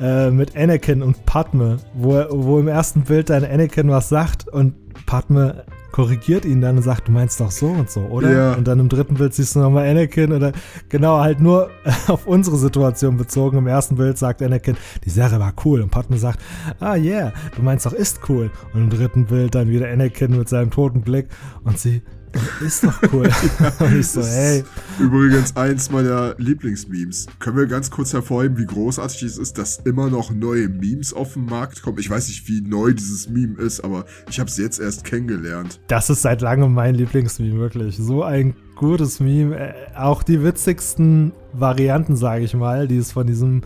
äh, 0.00 0.30
mit 0.30 0.56
Anakin 0.56 1.02
und 1.02 1.24
Padme, 1.26 1.78
wo, 1.94 2.24
wo 2.30 2.58
im 2.58 2.68
ersten 2.68 3.02
Bild 3.02 3.30
dann 3.30 3.44
Anakin 3.44 3.88
was 3.88 4.08
sagt 4.08 4.48
und 4.48 4.74
Padme 5.06 5.64
korrigiert 5.92 6.44
ihn 6.44 6.60
dann 6.60 6.76
und 6.76 6.82
sagt, 6.82 7.08
du 7.08 7.12
meinst 7.12 7.40
doch 7.40 7.50
so 7.50 7.66
und 7.66 7.90
so, 7.90 8.00
oder? 8.02 8.32
Ja. 8.32 8.52
Und 8.54 8.66
dann 8.66 8.78
im 8.78 8.88
dritten 8.88 9.14
Bild 9.14 9.34
siehst 9.34 9.56
du 9.56 9.60
nochmal 9.60 9.88
Anakin 9.88 10.32
oder 10.32 10.52
genau, 10.88 11.18
halt 11.20 11.40
nur 11.40 11.70
auf 12.08 12.26
unsere 12.26 12.56
Situation 12.56 13.16
bezogen. 13.16 13.58
Im 13.58 13.66
ersten 13.66 13.96
Bild 13.96 14.18
sagt 14.18 14.42
Anakin, 14.42 14.76
die 15.04 15.10
Serie 15.10 15.38
war 15.40 15.52
cool. 15.64 15.82
Und 15.82 15.90
Padme 15.90 16.18
sagt, 16.18 16.40
ah 16.78 16.94
yeah, 16.94 17.32
du 17.56 17.62
meinst 17.62 17.86
doch 17.86 17.92
ist 17.92 18.20
cool. 18.28 18.50
Und 18.72 18.82
im 18.82 18.90
dritten 18.90 19.26
Bild 19.26 19.54
dann 19.54 19.68
wieder 19.68 19.88
Anakin 19.88 20.36
mit 20.36 20.48
seinem 20.48 20.70
toten 20.70 21.02
Blick 21.02 21.28
und 21.64 21.78
sie, 21.78 22.02
ist 22.64 22.84
doch 22.84 23.00
cool. 23.12 23.28
ich 23.98 24.06
so, 24.06 24.22
hey. 24.22 24.64
Übrigens 24.98 25.56
eins 25.56 25.90
meiner 25.90 26.34
Lieblingsmemes. 26.38 27.26
Können 27.38 27.56
wir 27.56 27.66
ganz 27.66 27.90
kurz 27.90 28.12
hervorheben, 28.12 28.58
wie 28.58 28.66
großartig 28.66 29.22
es 29.22 29.38
ist, 29.38 29.58
dass 29.58 29.78
immer 29.78 30.08
noch 30.08 30.30
neue 30.30 30.68
Memes 30.68 31.12
auf 31.12 31.34
den 31.34 31.46
Markt 31.46 31.82
kommen? 31.82 31.98
Ich 31.98 32.08
weiß 32.08 32.28
nicht, 32.28 32.48
wie 32.48 32.60
neu 32.60 32.92
dieses 32.92 33.28
Meme 33.28 33.60
ist, 33.60 33.80
aber 33.80 34.04
ich 34.28 34.38
habe 34.38 34.48
es 34.48 34.56
jetzt 34.56 34.78
erst 34.78 35.04
kennengelernt. 35.04 35.80
Das 35.88 36.10
ist 36.10 36.22
seit 36.22 36.40
langem 36.40 36.72
mein 36.72 36.94
Lieblingsmeme, 36.94 37.58
wirklich. 37.58 37.96
So 37.96 38.22
ein 38.22 38.54
gutes 38.76 39.20
Meme. 39.20 39.56
Äh, 39.58 39.74
auch 39.96 40.22
die 40.22 40.42
witzigsten 40.42 41.32
Varianten, 41.52 42.16
sage 42.16 42.44
ich 42.44 42.54
mal, 42.54 42.86
die 42.86 42.98
es 42.98 43.12
von 43.12 43.26
diesem 43.26 43.62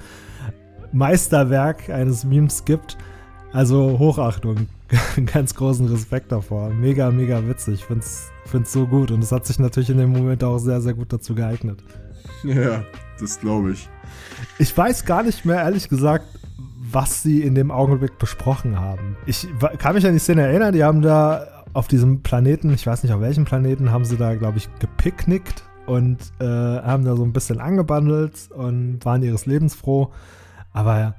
Meisterwerk 0.92 1.90
eines 1.90 2.24
Memes 2.24 2.64
gibt. 2.64 2.96
Also 3.54 4.00
Hochachtung, 4.00 4.66
ganz 5.32 5.54
großen 5.54 5.86
Respekt 5.86 6.32
davor. 6.32 6.70
Mega, 6.70 7.12
mega 7.12 7.46
witzig. 7.46 7.74
Ich 7.74 7.84
find's, 7.84 8.32
find's 8.46 8.72
so 8.72 8.84
gut 8.84 9.12
und 9.12 9.22
es 9.22 9.30
hat 9.30 9.46
sich 9.46 9.60
natürlich 9.60 9.90
in 9.90 9.98
dem 9.98 10.10
Moment 10.10 10.42
auch 10.42 10.58
sehr, 10.58 10.80
sehr 10.80 10.92
gut 10.92 11.12
dazu 11.12 11.36
geeignet. 11.36 11.78
Ja, 12.42 12.82
das 13.20 13.38
glaube 13.38 13.70
ich. 13.70 13.88
Ich 14.58 14.76
weiß 14.76 15.04
gar 15.04 15.22
nicht 15.22 15.44
mehr, 15.44 15.62
ehrlich 15.62 15.88
gesagt, 15.88 16.26
was 16.90 17.22
sie 17.22 17.42
in 17.42 17.54
dem 17.54 17.70
Augenblick 17.70 18.18
besprochen 18.18 18.80
haben. 18.80 19.16
Ich 19.24 19.46
kann 19.78 19.94
mich 19.94 20.04
an 20.04 20.14
die 20.14 20.18
Szene 20.18 20.42
erinnern, 20.42 20.74
die 20.74 20.82
haben 20.82 21.00
da 21.00 21.46
auf 21.74 21.86
diesem 21.86 22.22
Planeten, 22.22 22.74
ich 22.74 22.86
weiß 22.86 23.04
nicht 23.04 23.12
auf 23.12 23.20
welchem 23.20 23.44
Planeten, 23.44 23.92
haben 23.92 24.04
sie 24.04 24.16
da, 24.16 24.34
glaube 24.34 24.58
ich, 24.58 24.68
gepicknickt 24.80 25.62
und 25.86 26.18
äh, 26.40 26.44
haben 26.44 27.04
da 27.04 27.14
so 27.14 27.22
ein 27.22 27.32
bisschen 27.32 27.60
angebandelt 27.60 28.50
und 28.52 29.04
waren 29.04 29.22
ihres 29.22 29.46
Lebens 29.46 29.76
froh. 29.76 30.10
Aber 30.72 31.14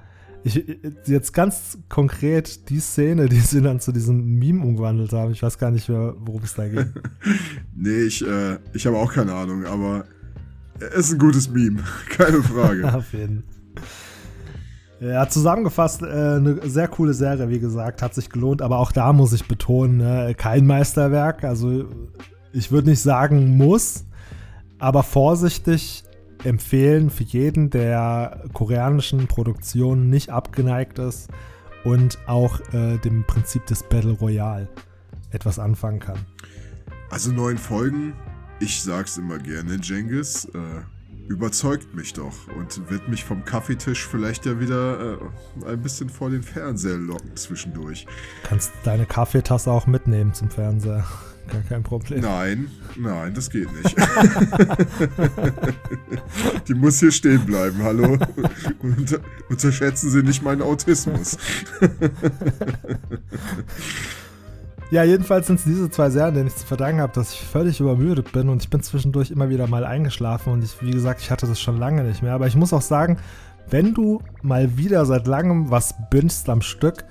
ich, 0.45 0.63
jetzt 1.07 1.33
ganz 1.33 1.79
konkret 1.89 2.69
die 2.69 2.79
Szene, 2.79 3.27
die 3.27 3.39
sie 3.39 3.63
dann 3.63 3.79
zu 3.79 3.91
diesem 3.91 4.37
Meme 4.37 4.63
umgewandelt 4.63 5.11
haben, 5.11 5.31
ich 5.31 5.41
weiß 5.41 5.57
gar 5.57 5.71
nicht 5.71 5.89
mehr, 5.89 6.13
worum 6.19 6.43
es 6.43 6.53
da 6.53 6.67
ging. 6.67 6.93
Nee, 7.75 8.03
ich, 8.03 8.25
äh, 8.25 8.57
ich 8.73 8.85
habe 8.85 8.97
auch 8.97 9.11
keine 9.11 9.33
Ahnung, 9.33 9.65
aber 9.65 10.05
es 10.79 11.07
ist 11.07 11.13
ein 11.13 11.19
gutes 11.19 11.49
Meme. 11.49 11.83
Keine 12.09 12.41
Frage. 12.41 12.93
Auf 12.93 13.11
jeden 13.11 13.43
Ja, 15.01 15.27
zusammengefasst, 15.27 16.03
äh, 16.03 16.05
eine 16.05 16.59
sehr 16.63 16.87
coole 16.87 17.13
Serie, 17.13 17.49
wie 17.49 17.59
gesagt, 17.59 18.01
hat 18.01 18.13
sich 18.13 18.29
gelohnt, 18.29 18.61
aber 18.61 18.77
auch 18.77 18.91
da 18.91 19.13
muss 19.13 19.33
ich 19.33 19.47
betonen, 19.47 19.97
ne, 19.97 20.35
kein 20.37 20.65
Meisterwerk. 20.65 21.43
Also 21.43 21.85
ich 22.53 22.71
würde 22.71 22.89
nicht 22.89 23.01
sagen 23.01 23.57
muss, 23.57 24.05
aber 24.79 25.03
vorsichtig 25.03 26.04
empfehlen 26.45 27.09
für 27.09 27.23
jeden, 27.23 27.69
der 27.69 28.43
koreanischen 28.53 29.27
Produktionen 29.27 30.09
nicht 30.09 30.29
abgeneigt 30.29 30.99
ist 30.99 31.29
und 31.83 32.17
auch 32.27 32.59
äh, 32.73 32.97
dem 32.97 33.25
Prinzip 33.25 33.65
des 33.65 33.83
Battle 33.83 34.13
Royale 34.13 34.67
etwas 35.31 35.59
anfangen 35.59 35.99
kann. 35.99 36.19
Also 37.09 37.31
neun 37.31 37.57
Folgen, 37.57 38.13
ich 38.59 38.81
sag's 38.81 39.17
immer 39.17 39.37
gerne, 39.37 39.77
Jengis, 39.81 40.45
äh, 40.45 40.59
überzeugt 41.27 41.93
mich 41.95 42.13
doch 42.13 42.47
und 42.57 42.89
wird 42.89 43.07
mich 43.07 43.23
vom 43.23 43.43
Kaffeetisch 43.45 44.05
vielleicht 44.07 44.45
ja 44.45 44.59
wieder 44.59 45.13
äh, 45.13 45.17
ein 45.67 45.81
bisschen 45.81 46.09
vor 46.09 46.29
den 46.29 46.43
Fernseher 46.43 46.97
locken 46.97 47.35
zwischendurch. 47.35 48.05
Kannst 48.43 48.71
deine 48.83 49.05
Kaffeetasse 49.05 49.71
auch 49.71 49.87
mitnehmen 49.87 50.33
zum 50.33 50.49
Fernseher. 50.49 51.05
Gar 51.51 51.61
kein 51.69 51.83
Problem. 51.83 52.21
Nein, 52.21 52.67
nein, 52.97 53.33
das 53.33 53.49
geht 53.49 53.69
nicht. 53.71 53.95
Die 56.67 56.73
muss 56.73 56.99
hier 56.99 57.11
stehen 57.11 57.45
bleiben, 57.45 57.83
hallo. 57.83 58.17
Und 58.81 59.19
unterschätzen 59.49 60.09
Sie 60.09 60.23
nicht 60.23 60.43
meinen 60.43 60.61
Autismus. 60.61 61.37
Ja, 64.91 65.03
jedenfalls 65.03 65.47
sind 65.47 65.57
es 65.57 65.65
diese 65.65 65.89
zwei 65.89 66.11
Serien, 66.11 66.35
denen 66.35 66.47
ich 66.47 66.55
zu 66.55 66.65
verdanken 66.65 67.01
habe, 67.01 67.11
dass 67.11 67.33
ich 67.33 67.41
völlig 67.41 67.79
übermüdet 67.79 68.31
bin 68.31 68.49
und 68.49 68.61
ich 68.61 68.69
bin 68.69 68.83
zwischendurch 68.83 69.31
immer 69.31 69.49
wieder 69.49 69.65
mal 69.65 69.83
eingeschlafen 69.83 70.53
und 70.53 70.63
ich, 70.63 70.79
wie 70.81 70.91
gesagt, 70.91 71.21
ich 71.21 71.31
hatte 71.31 71.47
das 71.47 71.59
schon 71.59 71.77
lange 71.77 72.03
nicht 72.03 72.21
mehr. 72.21 72.33
Aber 72.33 72.45
ich 72.45 72.55
muss 72.55 72.71
auch 72.71 72.83
sagen, 72.83 73.17
wenn 73.67 73.95
du 73.95 74.21
mal 74.43 74.77
wieder 74.77 75.03
seit 75.05 75.25
langem 75.25 75.71
was 75.71 75.95
bingst 76.11 76.47
am 76.49 76.61
Stück, 76.61 77.03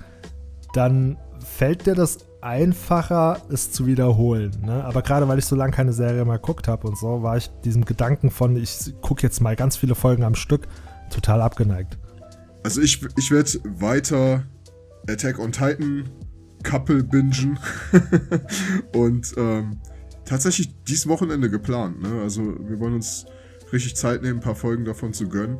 dann 0.73 1.17
fällt 1.57 1.85
dir 1.85 1.95
das 1.95 2.19
einfacher, 2.45 3.41
es 3.49 3.71
zu 3.71 3.87
wiederholen. 3.87 4.51
Ne? 4.63 4.83
Aber 4.83 5.01
gerade 5.01 5.27
weil 5.27 5.39
ich 5.39 5.45
so 5.45 5.55
lange 5.55 5.71
keine 5.71 5.93
Serie 5.93 6.23
mehr 6.25 6.37
geguckt 6.37 6.67
habe 6.67 6.87
und 6.87 6.97
so, 6.97 7.23
war 7.23 7.37
ich 7.37 7.49
diesem 7.63 7.83
Gedanken 7.85 8.29
von, 8.29 8.55
ich 8.55 8.93
gucke 9.01 9.23
jetzt 9.23 9.41
mal 9.41 9.55
ganz 9.55 9.75
viele 9.75 9.95
Folgen 9.95 10.23
am 10.23 10.35
Stück, 10.35 10.67
total 11.09 11.41
abgeneigt. 11.41 11.97
Also 12.63 12.81
ich, 12.81 13.01
ich 13.17 13.31
werde 13.31 13.49
weiter 13.79 14.43
Attack 15.09 15.39
on 15.39 15.51
Titan 15.51 16.07
Couple 16.63 17.03
bingen 17.03 17.57
und 18.95 19.33
ähm, 19.37 19.79
tatsächlich 20.23 20.75
dieses 20.83 21.07
Wochenende 21.07 21.49
geplant. 21.49 22.01
Ne? 22.01 22.21
Also 22.21 22.43
wir 22.43 22.79
wollen 22.79 22.93
uns 22.93 23.25
richtig 23.73 23.95
Zeit 23.95 24.21
nehmen, 24.21 24.39
ein 24.39 24.43
paar 24.43 24.55
Folgen 24.55 24.85
davon 24.85 25.13
zu 25.13 25.27
gönnen. 25.27 25.59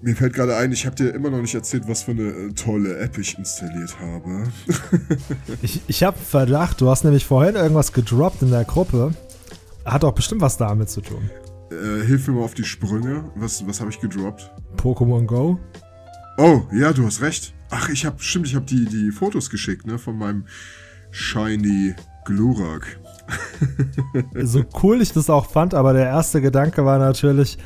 Mir 0.00 0.14
fällt 0.14 0.34
gerade 0.34 0.56
ein, 0.56 0.70
ich 0.70 0.86
habe 0.86 0.94
dir 0.94 1.12
immer 1.12 1.28
noch 1.28 1.40
nicht 1.40 1.54
erzählt, 1.54 1.88
was 1.88 2.04
für 2.04 2.12
eine 2.12 2.28
äh, 2.28 2.52
tolle 2.52 2.98
App 2.98 3.18
ich 3.18 3.36
installiert 3.36 3.98
habe. 4.00 4.44
Ich, 5.62 5.80
ich 5.88 6.02
habe 6.04 6.16
Verdacht, 6.16 6.80
du 6.80 6.88
hast 6.88 7.02
nämlich 7.04 7.24
vorhin 7.24 7.56
irgendwas 7.56 7.92
gedroppt 7.92 8.42
in 8.42 8.50
der 8.50 8.64
Gruppe. 8.64 9.12
Hat 9.84 10.04
auch 10.04 10.12
bestimmt 10.12 10.40
was 10.40 10.56
damit 10.56 10.88
zu 10.88 11.00
tun. 11.00 11.28
Äh, 11.70 12.06
hilf 12.06 12.28
mir 12.28 12.34
mal 12.34 12.44
auf 12.44 12.54
die 12.54 12.64
Sprünge. 12.64 13.24
Was, 13.34 13.66
was 13.66 13.80
habe 13.80 13.90
ich 13.90 14.00
gedroppt? 14.00 14.52
Pokémon 14.76 15.26
Go? 15.26 15.58
Oh, 16.36 16.62
ja, 16.72 16.92
du 16.92 17.04
hast 17.04 17.20
recht. 17.20 17.52
Ach, 17.70 17.88
ich 17.88 18.06
habe, 18.06 18.16
stimmt, 18.20 18.46
ich 18.46 18.54
habe 18.54 18.66
die, 18.66 18.84
die 18.84 19.10
Fotos 19.10 19.50
geschickt, 19.50 19.86
ne, 19.86 19.98
von 19.98 20.16
meinem 20.16 20.46
Shiny 21.10 21.94
Glurak. 22.24 23.00
So 24.42 24.64
cool 24.82 25.02
ich 25.02 25.12
das 25.12 25.28
auch 25.28 25.50
fand, 25.50 25.74
aber 25.74 25.92
der 25.92 26.06
erste 26.06 26.40
Gedanke 26.40 26.84
war 26.84 26.98
natürlich 26.98 27.58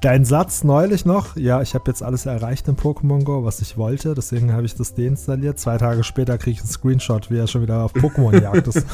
dein 0.00 0.24
Satz 0.24 0.64
neulich 0.64 1.04
noch. 1.04 1.36
Ja, 1.36 1.62
ich 1.62 1.74
habe 1.74 1.84
jetzt 1.90 2.02
alles 2.02 2.26
erreicht 2.26 2.68
in 2.68 2.76
Pokémon 2.76 3.24
Go, 3.24 3.44
was 3.44 3.60
ich 3.60 3.76
wollte. 3.76 4.14
Deswegen 4.14 4.52
habe 4.52 4.66
ich 4.66 4.74
das 4.74 4.94
deinstalliert. 4.94 5.58
Zwei 5.58 5.78
Tage 5.78 6.04
später 6.04 6.38
kriege 6.38 6.52
ich 6.52 6.60
einen 6.60 6.68
Screenshot, 6.68 7.30
wie 7.30 7.38
er 7.38 7.46
schon 7.46 7.62
wieder 7.62 7.84
auf 7.84 7.94
Pokémon-Jagd 7.94 8.68
ist. 8.68 8.86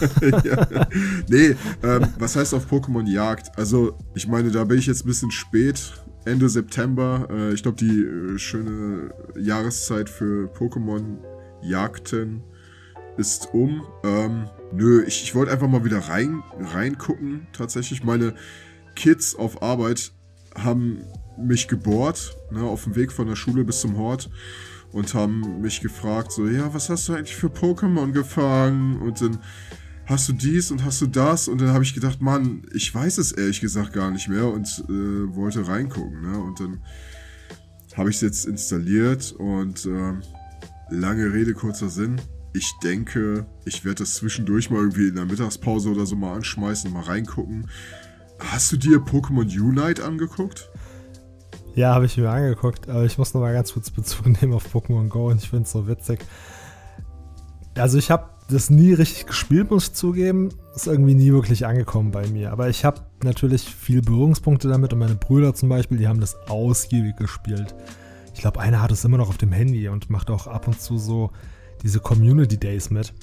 ja. 0.44 0.86
Nee, 1.28 1.56
ähm, 1.82 2.06
was 2.18 2.36
heißt 2.36 2.54
auf 2.54 2.70
Pokémon 2.70 3.06
Jagd? 3.06 3.56
Also, 3.58 3.98
ich 4.14 4.28
meine, 4.28 4.50
da 4.50 4.64
bin 4.64 4.78
ich 4.78 4.86
jetzt 4.86 5.04
ein 5.04 5.08
bisschen 5.08 5.30
spät. 5.30 5.92
Ende 6.24 6.48
September. 6.48 7.26
Äh, 7.30 7.52
ich 7.52 7.62
glaube, 7.62 7.78
die 7.78 8.02
äh, 8.02 8.38
schöne 8.38 9.12
Jahreszeit 9.36 10.08
für 10.08 10.48
Pokémon 10.52 11.18
Jagden 11.62 12.42
ist 13.16 13.48
um. 13.52 13.82
Ähm, 14.04 14.48
nö, 14.72 15.02
ich, 15.06 15.24
ich 15.24 15.34
wollte 15.34 15.52
einfach 15.52 15.68
mal 15.68 15.84
wieder 15.84 15.98
rein, 15.98 16.42
reingucken. 16.58 17.46
Tatsächlich, 17.52 18.04
meine 18.04 18.34
Kids 18.94 19.34
auf 19.34 19.62
Arbeit 19.62 20.12
haben 20.56 21.04
mich 21.38 21.68
gebohrt, 21.68 22.36
ne, 22.50 22.62
auf 22.62 22.84
dem 22.84 22.94
Weg 22.96 23.12
von 23.12 23.26
der 23.26 23.36
Schule 23.36 23.64
bis 23.64 23.80
zum 23.80 23.96
Hort 23.96 24.30
und 24.92 25.14
haben 25.14 25.60
mich 25.60 25.80
gefragt, 25.80 26.32
so, 26.32 26.46
ja, 26.46 26.72
was 26.74 26.90
hast 26.90 27.08
du 27.08 27.14
eigentlich 27.14 27.34
für 27.34 27.48
Pokémon 27.48 28.12
gefangen? 28.12 29.00
Und 29.00 29.20
dann 29.20 29.38
hast 30.06 30.28
du 30.28 30.32
dies 30.32 30.70
und 30.70 30.84
hast 30.84 31.00
du 31.00 31.06
das? 31.06 31.48
Und 31.48 31.60
dann 31.60 31.70
habe 31.70 31.84
ich 31.84 31.94
gedacht, 31.94 32.20
Mann, 32.20 32.62
ich 32.74 32.94
weiß 32.94 33.18
es 33.18 33.32
ehrlich 33.32 33.60
gesagt 33.60 33.92
gar 33.92 34.10
nicht 34.10 34.28
mehr 34.28 34.46
und 34.46 34.66
äh, 34.88 35.34
wollte 35.34 35.66
reingucken, 35.66 36.20
ne? 36.20 36.38
Und 36.38 36.60
dann 36.60 36.80
habe 37.96 38.10
ich 38.10 38.16
es 38.16 38.22
jetzt 38.22 38.46
installiert 38.46 39.32
und 39.32 39.86
äh, 39.86 40.12
lange 40.90 41.32
Rede, 41.32 41.54
kurzer 41.54 41.88
Sinn. 41.88 42.20
Ich 42.54 42.70
denke, 42.82 43.46
ich 43.64 43.84
werde 43.84 44.00
das 44.00 44.14
zwischendurch 44.14 44.70
mal 44.70 44.80
irgendwie 44.80 45.08
in 45.08 45.14
der 45.14 45.24
Mittagspause 45.24 45.90
oder 45.90 46.04
so 46.04 46.16
mal 46.16 46.34
anschmeißen, 46.34 46.92
mal 46.92 47.04
reingucken. 47.04 47.66
Hast 48.50 48.72
du 48.72 48.76
dir 48.76 48.98
Pokémon 48.98 49.44
Unite 49.44 50.04
angeguckt? 50.04 50.70
Ja, 51.74 51.94
habe 51.94 52.04
ich 52.04 52.16
mir 52.16 52.28
angeguckt, 52.28 52.88
aber 52.88 53.04
ich 53.04 53.16
muss 53.16 53.32
noch 53.32 53.40
mal 53.40 53.54
ganz 53.54 53.72
kurz 53.72 53.90
Bezug 53.90 54.26
nehmen 54.40 54.52
auf 54.52 54.74
Pokémon 54.74 55.08
Go 55.08 55.30
und 55.30 55.42
ich 55.42 55.48
finde 55.48 55.64
es 55.64 55.72
so 55.72 55.86
witzig. 55.86 56.20
Also 57.76 57.96
ich 57.96 58.10
habe 58.10 58.28
das 58.50 58.68
nie 58.68 58.92
richtig 58.92 59.26
gespielt, 59.26 59.70
muss 59.70 59.88
ich 59.88 59.94
zugeben. 59.94 60.50
Ist 60.74 60.86
irgendwie 60.86 61.14
nie 61.14 61.32
wirklich 61.32 61.66
angekommen 61.66 62.10
bei 62.10 62.26
mir. 62.28 62.52
Aber 62.52 62.68
ich 62.68 62.84
habe 62.84 63.00
natürlich 63.22 63.62
viel 63.62 64.02
Berührungspunkte 64.02 64.68
damit 64.68 64.92
und 64.92 64.98
meine 64.98 65.14
Brüder 65.14 65.54
zum 65.54 65.68
Beispiel, 65.68 65.98
die 65.98 66.08
haben 66.08 66.20
das 66.20 66.36
ausgiebig 66.48 67.16
gespielt. 67.16 67.74
Ich 68.34 68.40
glaube, 68.40 68.60
einer 68.60 68.82
hat 68.82 68.92
es 68.92 69.04
immer 69.04 69.18
noch 69.18 69.28
auf 69.28 69.38
dem 69.38 69.52
Handy 69.52 69.88
und 69.88 70.10
macht 70.10 70.30
auch 70.30 70.46
ab 70.46 70.66
und 70.66 70.80
zu 70.80 70.98
so 70.98 71.30
diese 71.82 72.00
Community 72.00 72.58
Days 72.58 72.90
mit. 72.90 73.14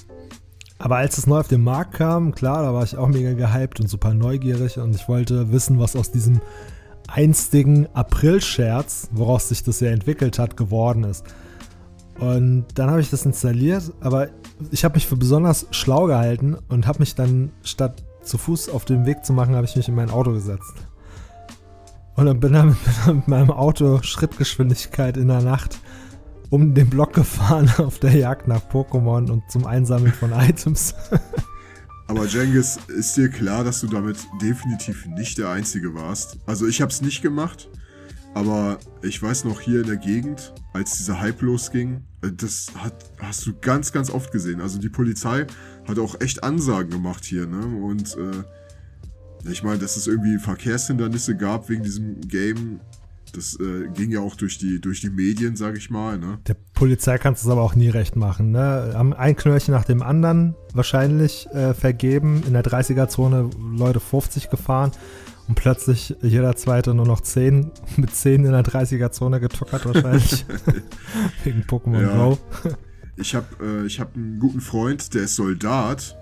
Aber 0.80 0.96
als 0.96 1.18
es 1.18 1.26
neu 1.26 1.38
auf 1.38 1.48
den 1.48 1.62
Markt 1.62 1.92
kam, 1.92 2.34
klar, 2.34 2.62
da 2.62 2.72
war 2.72 2.82
ich 2.82 2.96
auch 2.96 3.08
mega 3.08 3.34
gehypt 3.34 3.80
und 3.80 3.88
super 3.88 4.14
neugierig 4.14 4.78
und 4.78 4.96
ich 4.96 5.08
wollte 5.08 5.52
wissen, 5.52 5.78
was 5.78 5.94
aus 5.94 6.10
diesem 6.10 6.40
einstigen 7.06 7.86
April-Scherz, 7.92 9.10
woraus 9.12 9.50
sich 9.50 9.62
das 9.62 9.80
ja 9.80 9.90
entwickelt 9.90 10.38
hat, 10.38 10.56
geworden 10.56 11.04
ist. 11.04 11.26
Und 12.18 12.64
dann 12.76 12.90
habe 12.90 13.02
ich 13.02 13.10
das 13.10 13.26
installiert, 13.26 13.92
aber 14.00 14.28
ich 14.70 14.82
habe 14.82 14.94
mich 14.94 15.06
für 15.06 15.16
besonders 15.16 15.66
schlau 15.70 16.06
gehalten 16.06 16.56
und 16.70 16.86
habe 16.86 17.00
mich 17.00 17.14
dann 17.14 17.52
statt 17.62 18.02
zu 18.22 18.38
Fuß 18.38 18.70
auf 18.70 18.86
den 18.86 19.04
Weg 19.04 19.24
zu 19.24 19.34
machen, 19.34 19.54
habe 19.54 19.66
ich 19.66 19.76
mich 19.76 19.88
in 19.88 19.94
mein 19.94 20.10
Auto 20.10 20.32
gesetzt. 20.32 20.74
Und 22.16 22.24
dann 22.24 22.40
bin 22.40 22.54
ich 22.54 22.64
mit, 23.06 23.16
mit 23.16 23.28
meinem 23.28 23.50
Auto 23.50 24.00
Schrittgeschwindigkeit 24.02 25.18
in 25.18 25.28
der 25.28 25.42
Nacht 25.42 25.78
um 26.50 26.74
den 26.74 26.90
Block 26.90 27.14
gefahren 27.14 27.70
auf 27.78 27.98
der 27.98 28.16
Jagd 28.16 28.48
nach 28.48 28.62
Pokémon 28.70 29.30
und 29.30 29.50
zum 29.50 29.66
Einsammeln 29.66 30.12
von 30.12 30.32
Items. 30.32 30.94
Aber 32.08 32.26
Jengis, 32.26 32.78
ist 32.88 33.16
dir 33.16 33.28
klar, 33.28 33.62
dass 33.62 33.80
du 33.80 33.86
damit 33.86 34.16
definitiv 34.42 35.06
nicht 35.06 35.38
der 35.38 35.48
Einzige 35.50 35.94
warst? 35.94 36.38
Also 36.44 36.66
ich 36.66 36.82
habe 36.82 36.90
es 36.90 37.02
nicht 37.02 37.22
gemacht, 37.22 37.68
aber 38.34 38.78
ich 39.02 39.22
weiß 39.22 39.44
noch 39.44 39.60
hier 39.60 39.82
in 39.82 39.86
der 39.86 39.96
Gegend, 39.96 40.52
als 40.72 40.98
dieser 40.98 41.20
Hype 41.20 41.40
losging, 41.40 42.02
äh, 42.22 42.30
das 42.32 42.72
hat, 42.76 42.94
hast 43.18 43.46
du 43.46 43.52
ganz, 43.60 43.92
ganz 43.92 44.10
oft 44.10 44.32
gesehen. 44.32 44.60
Also 44.60 44.78
die 44.78 44.88
Polizei 44.88 45.46
hat 45.86 45.98
auch 45.98 46.20
echt 46.20 46.42
Ansagen 46.42 46.90
gemacht 46.90 47.24
hier, 47.24 47.46
ne? 47.46 47.64
Und 47.64 48.16
äh, 48.16 49.48
ich 49.50 49.62
meine, 49.62 49.78
dass 49.78 49.96
es 49.96 50.06
irgendwie 50.06 50.38
Verkehrshindernisse 50.38 51.36
gab 51.36 51.68
wegen 51.68 51.82
diesem 51.82 52.20
Game, 52.22 52.80
das 53.32 53.58
äh, 53.60 53.88
ging 53.94 54.10
ja 54.10 54.20
auch 54.20 54.36
durch 54.36 54.58
die, 54.58 54.80
durch 54.80 55.00
die 55.00 55.10
Medien, 55.10 55.56
sag 55.56 55.76
ich 55.76 55.90
mal. 55.90 56.18
Ne? 56.18 56.38
Der 56.46 56.56
Polizei 56.74 57.18
kannst 57.18 57.44
du 57.44 57.48
es 57.48 57.52
aber 57.52 57.62
auch 57.62 57.74
nie 57.74 57.88
recht 57.88 58.16
machen. 58.16 58.50
Ne? 58.50 58.92
Haben 58.94 59.12
ein 59.12 59.36
Knöllchen 59.36 59.74
nach 59.74 59.84
dem 59.84 60.02
anderen 60.02 60.54
wahrscheinlich 60.74 61.46
äh, 61.52 61.74
vergeben. 61.74 62.42
In 62.46 62.52
der 62.52 62.64
30er-Zone 62.64 63.50
Leute 63.76 64.00
50 64.00 64.50
gefahren 64.50 64.92
und 65.48 65.56
plötzlich 65.56 66.16
jeder 66.22 66.54
zweite 66.54 66.94
nur 66.94 67.06
noch 67.06 67.20
10 67.20 67.72
mit 67.96 68.14
10 68.14 68.44
in 68.44 68.52
der 68.52 68.64
30er-Zone 68.64 69.40
getuckert 69.40 69.84
wahrscheinlich. 69.86 70.46
Wegen 71.44 71.62
Pokémon 71.62 72.02
ja. 72.02 72.14
Go. 72.14 72.38
ich 73.16 73.34
habe 73.34 73.84
äh, 73.84 73.88
hab 73.88 74.14
einen 74.14 74.38
guten 74.38 74.60
Freund, 74.60 75.12
der 75.14 75.22
ist 75.22 75.36
Soldat 75.36 76.16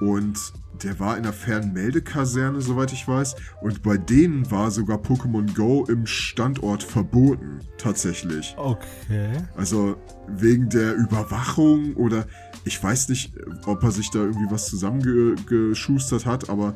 und 0.00 0.52
der 0.82 1.00
war 1.00 1.16
in 1.16 1.24
der 1.24 1.32
Fernmeldekaserne, 1.32 2.60
soweit 2.60 2.92
ich 2.92 3.06
weiß. 3.08 3.34
Und 3.62 3.82
bei 3.82 3.96
denen 3.96 4.48
war 4.50 4.70
sogar 4.70 4.98
Pokémon 4.98 5.52
Go 5.54 5.84
im 5.88 6.06
Standort 6.06 6.82
verboten. 6.82 7.60
Tatsächlich. 7.78 8.54
Okay. 8.56 9.30
Also 9.56 9.96
wegen 10.28 10.68
der 10.68 10.94
Überwachung 10.94 11.94
oder 11.96 12.26
ich 12.64 12.82
weiß 12.82 13.08
nicht, 13.08 13.34
ob 13.66 13.82
er 13.82 13.90
sich 13.90 14.10
da 14.10 14.20
irgendwie 14.20 14.50
was 14.50 14.66
zusammengeschustert 14.66 16.26
hat, 16.26 16.48
aber 16.48 16.74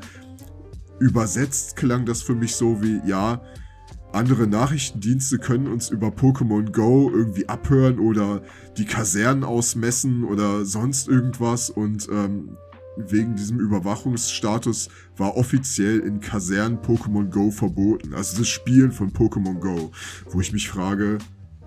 übersetzt 0.99 1.77
klang 1.77 2.07
das 2.07 2.23
für 2.23 2.35
mich 2.35 2.55
so 2.55 2.83
wie, 2.83 3.01
ja, 3.07 3.43
andere 4.13 4.47
Nachrichtendienste 4.47 5.39
können 5.39 5.67
uns 5.69 5.91
über 5.91 6.09
Pokémon 6.09 6.71
Go 6.71 7.11
irgendwie 7.11 7.49
abhören 7.49 7.99
oder 7.99 8.43
die 8.77 8.85
Kasernen 8.85 9.43
ausmessen 9.43 10.25
oder 10.25 10.65
sonst 10.65 11.09
irgendwas 11.09 11.71
und 11.71 12.09
ähm, 12.11 12.57
wegen 12.97 13.37
diesem 13.37 13.59
Überwachungsstatus 13.59 14.89
war 15.17 15.37
offiziell 15.37 16.01
in 16.01 16.21
Kasernen 16.21 16.79
Pokémon 16.79 17.31
Go 17.31 17.51
verboten. 17.51 18.15
Also 18.15 18.39
das 18.39 18.49
Spielen 18.49 18.93
von 18.93 19.13
Pokémon 19.13 19.59
Go. 19.59 19.93
Wo 20.31 20.41
ich 20.41 20.53
mich 20.53 20.69
frage, 20.69 21.19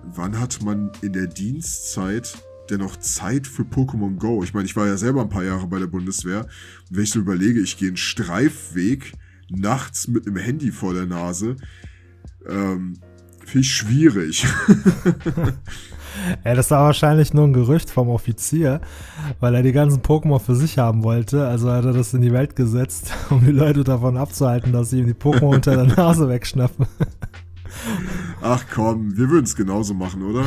wann 0.04 0.40
hat 0.40 0.62
man 0.62 0.92
in 1.02 1.14
der 1.14 1.28
Dienstzeit 1.28 2.38
denn 2.70 2.80
noch 2.80 2.98
Zeit 2.98 3.48
für 3.48 3.64
Pokémon 3.64 4.18
Go? 4.18 4.44
Ich 4.44 4.54
meine, 4.54 4.66
ich 4.66 4.76
war 4.76 4.88
ja 4.88 4.98
selber 4.98 5.22
ein 5.22 5.30
paar 5.30 5.44
Jahre 5.44 5.68
bei 5.68 5.80
der 5.80 5.88
Bundeswehr. 5.88 6.42
Und 6.90 6.98
wenn 6.98 7.04
ich 7.04 7.12
so 7.12 7.20
überlege, 7.20 7.60
ich 7.60 7.78
gehe 7.78 7.90
einen 7.90 7.98
Streifweg 7.98 9.14
nachts 9.50 10.08
mit 10.08 10.28
einem 10.28 10.38
Handy 10.38 10.72
vor 10.72 10.94
der 10.94 11.06
Nase, 11.06 11.56
ähm, 12.48 12.94
finde 13.40 13.60
ich 13.60 13.72
schwierig. 13.72 14.46
Ja, 16.44 16.56
das 16.56 16.72
war 16.72 16.84
wahrscheinlich 16.84 17.34
nur 17.34 17.46
ein 17.46 17.54
Gerücht 17.54 17.90
vom 17.90 18.10
Offizier, 18.10 18.82
weil 19.40 19.56
er 19.56 19.64
die 19.64 19.72
ganzen 19.72 20.02
Pokémon 20.02 20.40
für 20.40 20.56
sich 20.56 20.78
haben 20.78 21.04
wollte. 21.04 21.48
Also 21.48 21.72
hat 21.72 21.86
er 21.86 21.94
das 21.94 22.14
in 22.14 22.22
die 22.22 22.34
Welt 22.34 22.56
gesetzt, 22.56 23.14
um 23.30 23.44
die 23.44 23.52
Leute 23.52 23.84
davon 23.84 24.18
abzuhalten, 24.18 24.72
dass 24.72 24.90
sie 24.90 25.00
ihm 25.00 25.08
die 25.08 25.14
Pokémon 25.14 25.56
unter 25.56 25.76
der 25.76 25.96
Nase 25.96 26.30
wegschnappen. 26.30 26.88
Ach 28.42 28.64
komm, 28.74 29.18
wir 29.18 29.30
würden 29.30 29.46
es 29.46 29.56
genauso 29.56 29.94
machen, 29.94 30.24
oder? 30.24 30.46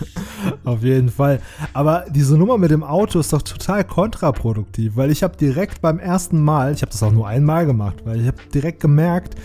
Auf 0.64 0.82
jeden 0.82 1.10
Fall. 1.10 1.40
Aber 1.72 2.06
diese 2.10 2.36
Nummer 2.36 2.58
mit 2.58 2.70
dem 2.70 2.82
Auto 2.82 3.20
ist 3.20 3.32
doch 3.32 3.42
total 3.42 3.84
kontraproduktiv, 3.84 4.96
weil 4.96 5.10
ich 5.10 5.22
habe 5.22 5.36
direkt 5.36 5.80
beim 5.80 5.98
ersten 5.98 6.40
Mal, 6.42 6.72
ich 6.72 6.82
habe 6.82 6.92
das 6.92 7.02
auch 7.02 7.12
nur 7.12 7.28
einmal 7.28 7.66
gemacht, 7.66 8.02
weil 8.04 8.20
ich 8.20 8.26
habe 8.26 8.38
direkt 8.52 8.80
gemerkt, 8.80 9.36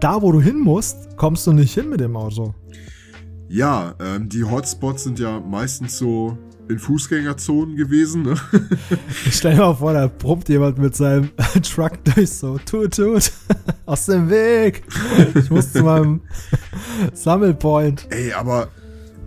da 0.00 0.20
wo 0.22 0.32
du 0.32 0.40
hin 0.40 0.58
musst, 0.58 1.16
kommst 1.16 1.46
du 1.46 1.52
nicht 1.52 1.74
hin 1.74 1.88
mit 1.88 2.00
dem 2.00 2.16
Auto. 2.16 2.54
Ja, 3.52 3.94
ähm, 4.00 4.30
die 4.30 4.44
Hotspots 4.44 5.04
sind 5.04 5.18
ja 5.18 5.38
meistens 5.38 5.98
so 5.98 6.38
in 6.70 6.78
Fußgängerzonen 6.78 7.76
gewesen. 7.76 8.22
Ne? 8.22 8.34
Ich 9.26 9.34
stell 9.36 9.54
mir 9.56 9.60
mal 9.60 9.74
vor, 9.74 9.92
da 9.92 10.06
brummt 10.06 10.48
jemand 10.48 10.78
mit 10.78 10.96
seinem 10.96 11.28
Truck 11.62 12.02
durch 12.02 12.30
so, 12.30 12.56
tut, 12.56 12.96
tut, 12.96 13.30
aus 13.84 14.06
dem 14.06 14.30
Weg. 14.30 14.84
Ich 15.34 15.50
muss 15.50 15.70
zu 15.70 15.82
meinem 15.82 16.22
Sammelpoint. 17.12 18.06
Ey, 18.08 18.32
aber 18.32 18.68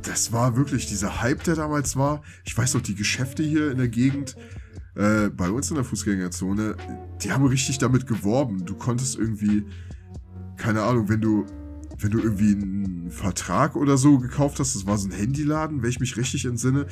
das 0.02 0.34
war 0.34 0.58
wirklich 0.58 0.88
dieser 0.88 1.22
Hype, 1.22 1.44
der 1.44 1.54
damals 1.54 1.96
war. 1.96 2.24
Ich 2.46 2.58
weiß 2.58 2.74
noch, 2.74 2.82
die 2.82 2.96
Geschäfte 2.96 3.44
hier 3.44 3.70
in 3.70 3.78
der 3.78 3.90
Gegend, 3.90 4.36
äh, 4.96 5.30
bei 5.30 5.52
uns 5.52 5.70
in 5.70 5.76
der 5.76 5.86
Fußgängerzone, 5.86 6.78
die 7.22 7.32
haben 7.32 7.46
richtig 7.46 7.78
damit 7.78 8.08
geworben. 8.08 8.66
Du 8.66 8.74
konntest 8.74 9.20
irgendwie, 9.20 9.66
keine 10.58 10.82
Ahnung, 10.82 11.10
wenn 11.10 11.22
du 11.22 11.46
wenn 12.00 12.12
du 12.12 12.20
irgendwie 12.20 12.54
einen 12.54 13.12
Vertrag 13.12 13.76
oder 13.76 13.98
so 13.98 14.20
gekauft 14.20 14.60
hast, 14.60 14.76
das 14.76 14.86
war 14.86 14.98
so 14.98 15.08
ein 15.08 15.12
Handyladen, 15.12 15.82
wenn 15.82 15.90
ich 15.90 16.00
mich 16.00 16.18
richtig 16.18 16.46
entsinne, 16.46 16.88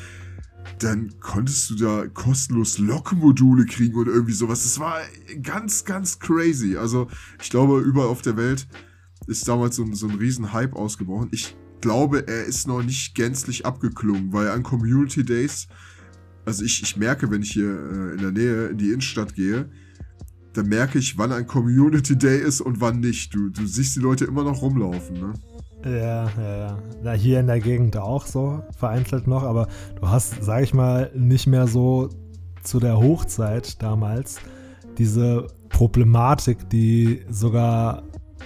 dann 0.79 1.19
konntest 1.19 1.69
du 1.69 1.75
da 1.75 2.07
kostenlos 2.07 2.77
Lokmodule 2.77 3.65
kriegen 3.65 3.95
oder 3.95 4.11
irgendwie 4.11 4.33
sowas. 4.33 4.63
Das 4.63 4.79
war 4.79 5.01
ganz, 5.41 5.83
ganz 5.85 6.19
crazy. 6.19 6.77
Also 6.77 7.07
ich 7.41 7.49
glaube, 7.49 7.81
überall 7.81 8.07
auf 8.07 8.21
der 8.21 8.37
Welt 8.37 8.67
ist 9.27 9.47
damals 9.47 9.75
so, 9.75 9.85
so 9.93 10.07
ein 10.07 10.15
riesen 10.15 10.53
Hype 10.53 10.75
ausgebrochen. 10.75 11.29
Ich 11.31 11.55
glaube, 11.81 12.27
er 12.27 12.45
ist 12.45 12.67
noch 12.67 12.81
nicht 12.81 13.15
gänzlich 13.15 13.65
abgeklungen, 13.65 14.31
weil 14.31 14.49
an 14.49 14.63
Community 14.63 15.23
Days, 15.23 15.67
also 16.45 16.63
ich, 16.63 16.81
ich 16.81 16.97
merke, 16.97 17.29
wenn 17.29 17.41
ich 17.41 17.51
hier 17.51 17.69
äh, 17.69 18.13
in 18.13 18.17
der 18.19 18.31
Nähe 18.31 18.67
in 18.67 18.77
die 18.77 18.91
Innenstadt 18.91 19.35
gehe, 19.35 19.69
da 20.53 20.63
merke 20.63 20.99
ich, 20.99 21.17
wann 21.17 21.31
ein 21.31 21.47
Community 21.47 22.17
Day 22.17 22.39
ist 22.39 22.61
und 22.61 22.79
wann 22.79 22.99
nicht. 22.99 23.33
Du, 23.33 23.49
du 23.49 23.65
siehst 23.65 23.95
die 23.95 23.99
Leute 23.99 24.25
immer 24.25 24.43
noch 24.43 24.61
rumlaufen, 24.61 25.19
ne? 25.19 25.33
Ja, 25.85 26.29
ja, 26.37 26.57
ja. 26.57 26.79
Na, 27.03 27.11
hier 27.11 27.39
in 27.39 27.47
der 27.47 27.59
Gegend 27.59 27.97
auch 27.97 28.25
so, 28.25 28.63
vereinzelt 28.77 29.27
noch, 29.27 29.43
aber 29.43 29.67
du 29.99 30.07
hast, 30.07 30.41
sag 30.41 30.63
ich 30.63 30.73
mal, 30.73 31.11
nicht 31.13 31.47
mehr 31.47 31.67
so 31.67 32.09
zu 32.61 32.79
der 32.79 32.97
Hochzeit 32.97 33.81
damals 33.81 34.39
diese 34.97 35.47
Problematik, 35.69 36.69
die 36.69 37.25
sogar 37.29 38.03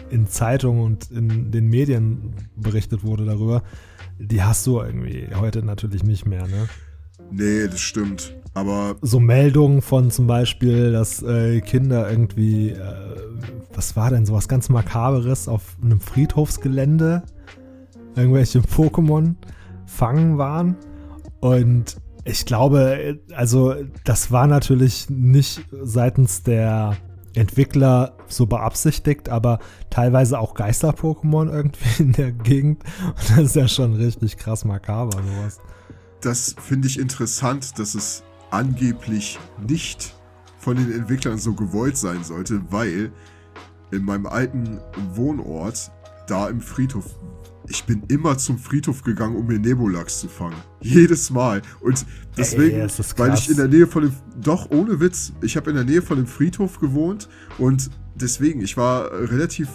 in 0.09 0.27
Zeitungen 0.27 0.81
und 0.81 1.11
in 1.11 1.51
den 1.51 1.67
Medien 1.67 2.33
berichtet 2.55 3.03
wurde 3.03 3.25
darüber, 3.25 3.63
die 4.17 4.41
hast 4.41 4.65
du 4.65 4.79
irgendwie 4.79 5.27
heute 5.35 5.63
natürlich 5.63 6.03
nicht 6.03 6.25
mehr, 6.25 6.47
ne? 6.47 6.67
Nee, 7.31 7.67
das 7.67 7.81
stimmt. 7.81 8.35
Aber. 8.57 8.95
So 9.03 9.19
Meldungen 9.19 9.83
von 9.83 10.09
zum 10.09 10.25
Beispiel, 10.25 10.91
dass 10.91 11.21
äh, 11.21 11.61
Kinder 11.61 12.09
irgendwie, 12.09 12.71
äh, 12.71 12.93
was 13.71 13.95
war 13.95 14.09
denn, 14.09 14.25
sowas 14.25 14.47
ganz 14.47 14.69
Makaberes 14.69 15.47
auf 15.47 15.77
einem 15.83 16.01
Friedhofsgelände, 16.01 17.21
irgendwelche 18.15 18.59
Pokémon 18.61 19.35
fangen 19.85 20.39
waren. 20.39 20.75
Und 21.39 21.97
ich 22.25 22.45
glaube, 22.45 23.19
also 23.35 23.75
das 24.03 24.31
war 24.31 24.47
natürlich 24.47 25.07
nicht 25.07 25.63
seitens 25.83 26.41
der 26.41 26.97
Entwickler 27.35 28.17
so 28.25 28.47
beabsichtigt, 28.47 29.29
aber 29.29 29.59
teilweise 29.91 30.39
auch 30.39 30.55
Geister-Pokémon 30.55 31.51
irgendwie 31.53 32.01
in 32.03 32.11
der 32.13 32.31
Gegend. 32.31 32.83
Und 33.05 33.37
das 33.37 33.49
ist 33.49 33.55
ja 33.55 33.67
schon 33.67 33.93
richtig 33.93 34.37
krass 34.37 34.65
makaber, 34.65 35.11
sowas 35.11 35.59
das 36.21 36.55
finde 36.59 36.87
ich 36.87 36.99
interessant, 36.99 37.77
dass 37.79 37.95
es 37.95 38.23
angeblich 38.51 39.39
nicht 39.67 40.15
von 40.59 40.77
den 40.77 40.91
Entwicklern 40.91 41.37
so 41.37 41.53
gewollt 41.53 41.97
sein 41.97 42.23
sollte, 42.23 42.61
weil 42.69 43.11
in 43.91 44.03
meinem 44.03 44.25
alten 44.25 44.79
Wohnort, 45.13 45.91
da 46.27 46.49
im 46.49 46.59
Friedhof, 46.59 47.05
ich 47.69 47.83
bin 47.83 48.03
immer 48.07 48.37
zum 48.37 48.57
Friedhof 48.57 49.01
gegangen, 49.03 49.35
um 49.35 49.45
mir 49.45 49.59
Nebulax 49.59 50.19
zu 50.19 50.27
fangen. 50.27 50.55
Jedes 50.81 51.29
Mal. 51.29 51.61
Und 51.81 52.05
deswegen, 52.37 52.79
Ey, 52.79 52.89
weil 53.17 53.33
ich 53.33 53.49
in 53.49 53.57
der 53.57 53.67
Nähe 53.67 53.87
von 53.87 54.03
dem, 54.03 54.13
doch 54.41 54.71
ohne 54.71 54.99
Witz, 54.99 55.33
ich 55.41 55.57
habe 55.57 55.69
in 55.69 55.75
der 55.75 55.85
Nähe 55.85 56.01
von 56.01 56.17
dem 56.17 56.27
Friedhof 56.27 56.79
gewohnt 56.79 57.27
und 57.57 57.89
deswegen, 58.15 58.61
ich 58.61 58.77
war 58.77 59.11
relativ 59.11 59.69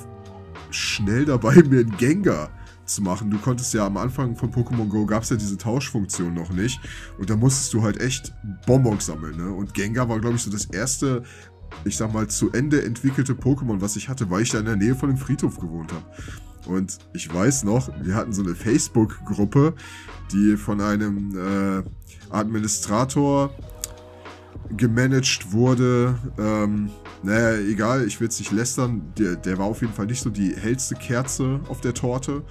schnell 0.71 1.27
dabei, 1.27 1.55
mir 1.69 1.81
einen 1.81 1.97
Gengar 1.97 2.51
zu 2.95 3.03
machen. 3.03 3.31
Du 3.31 3.39
konntest 3.39 3.75
ja 3.75 3.87
am 3.87 3.97
Anfang 3.97 4.37
von 4.37 4.51
Pokémon 4.53 4.89
Go 4.89 5.07
gab 5.07 5.23
es 5.23 5.31
ja 5.31 5.37
diese 5.37 5.57
Tauschfunktion 5.57 6.35
noch 6.35 6.51
nicht. 6.51 6.81
Und 7.19 7.31
da 7.31 7.37
musstest 7.37 7.73
du 7.75 7.83
halt 7.83 8.01
echt 8.01 8.33
Bonbons 8.67 9.07
sammeln, 9.07 9.37
ne? 9.37 9.53
Und 9.53 9.75
Gengar 9.75 10.09
war, 10.09 10.21
glaube 10.21 10.37
ich, 10.37 10.43
so 10.43 10.51
das 10.51 10.67
erste, 10.67 11.23
ich 11.85 11.97
sag 11.97 12.13
mal, 12.13 12.29
zu 12.29 12.53
Ende 12.53 12.85
entwickelte 12.85 13.35
Pokémon, 13.35 13.81
was 13.81 13.97
ich 13.97 14.09
hatte, 14.09 14.31
weil 14.31 14.43
ich 14.43 14.51
da 14.51 14.59
in 14.59 14.67
der 14.67 14.77
Nähe 14.77 14.95
von 14.95 15.09
dem 15.09 15.19
Friedhof 15.19 15.59
gewohnt 15.59 15.93
habe. 15.93 16.05
Und 16.67 16.99
ich 17.13 17.33
weiß 17.33 17.65
noch, 17.65 17.91
wir 18.03 18.15
hatten 18.15 18.33
so 18.33 18.43
eine 18.43 18.55
Facebook-Gruppe, 18.55 19.75
die 20.33 20.57
von 20.57 20.81
einem 20.81 21.37
äh, 21.37 21.83
Administrator 22.31 23.51
gemanagt 24.77 25.53
wurde. 25.53 26.15
Ähm, 26.39 26.91
naja, 27.23 27.59
egal, 27.59 28.07
ich 28.07 28.21
will 28.21 28.29
es 28.29 28.39
nicht 28.39 28.53
lästern. 28.53 29.13
Der, 29.19 29.37
der 29.37 29.59
war 29.59 29.67
auf 29.67 29.81
jeden 29.81 29.93
Fall 29.93 30.07
nicht 30.07 30.23
so 30.23 30.31
die 30.31 30.55
hellste 30.57 30.95
Kerze 30.95 31.61
auf 31.69 31.81
der 31.81 31.95
Torte. 31.95 32.43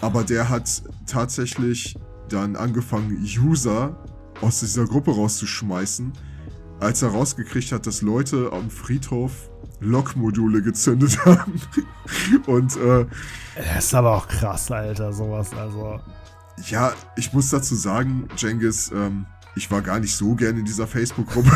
Aber 0.00 0.24
der 0.24 0.48
hat 0.48 0.82
tatsächlich 1.06 1.96
dann 2.28 2.56
angefangen, 2.56 3.16
User 3.38 3.96
aus 4.40 4.60
dieser 4.60 4.86
Gruppe 4.86 5.12
rauszuschmeißen, 5.12 6.12
als 6.80 7.02
er 7.02 7.10
rausgekriegt 7.10 7.72
hat, 7.72 7.86
dass 7.86 8.02
Leute 8.02 8.50
am 8.52 8.70
Friedhof 8.70 9.50
Lokmodule 9.80 10.62
gezündet 10.62 11.18
haben. 11.24 11.60
Und 12.46 12.76
äh, 12.76 13.06
das 13.56 13.86
ist 13.86 13.94
aber 13.94 14.16
auch 14.16 14.28
krass, 14.28 14.70
Alter, 14.70 15.12
sowas. 15.12 15.52
Also. 15.54 16.00
Ja, 16.68 16.92
ich 17.16 17.32
muss 17.32 17.50
dazu 17.50 17.74
sagen, 17.74 18.28
Jengis, 18.36 18.90
ähm, 18.90 19.26
ich 19.54 19.70
war 19.70 19.82
gar 19.82 20.00
nicht 20.00 20.14
so 20.14 20.34
gern 20.34 20.58
in 20.58 20.64
dieser 20.64 20.86
Facebook-Gruppe. 20.86 21.50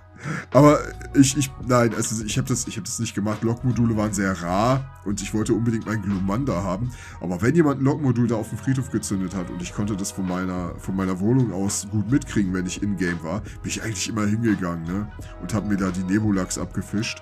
Aber 0.52 0.80
ich, 1.14 1.38
ich, 1.38 1.52
nein, 1.66 1.94
also 1.96 2.24
ich 2.24 2.38
habe 2.38 2.48
das, 2.48 2.66
hab 2.66 2.84
das 2.84 3.00
nicht 3.00 3.16
gemacht. 3.16 3.42
Lokmodule 3.44 3.96
waren 3.96 4.14
sehr 4.14 4.32
rar 4.42 5.02
und 5.06 5.22
ich 5.22 5.34
wollte 5.34 5.54
unbedingt 5.54 5.86
meinen 5.86 6.02
Glumanda 6.02 6.64
haben. 6.64 6.92
Aber 7.22 7.42
wenn 7.42 7.56
jemand 7.56 7.82
ein 7.82 7.86
Lokmodul 7.86 8.28
da 8.28 8.36
auf 8.36 8.50
dem 8.50 8.58
Friedhof 8.58 8.92
gezündet 8.92 9.36
hat 9.36 9.50
und 9.50 9.62
ich 9.62 9.74
konnte 9.74 9.96
das 9.96 10.12
von 10.12 10.28
meiner, 10.28 10.76
von 10.78 10.96
meiner 10.96 11.20
Wohnung 11.20 11.54
aus 11.54 11.88
gut 11.92 12.10
mitkriegen, 12.12 12.54
wenn 12.54 12.66
ich 12.66 12.82
in-game 12.82 13.24
war, 13.24 13.42
bin 13.42 13.70
ich 13.70 13.84
eigentlich 13.84 14.10
immer 14.10 14.26
hingegangen, 14.26 14.84
ne? 14.86 15.12
Und 15.42 15.54
habe 15.54 15.68
mir 15.68 15.78
da 15.78 15.92
die 15.92 16.04
Nebulax 16.04 16.58
abgefischt. 16.58 17.22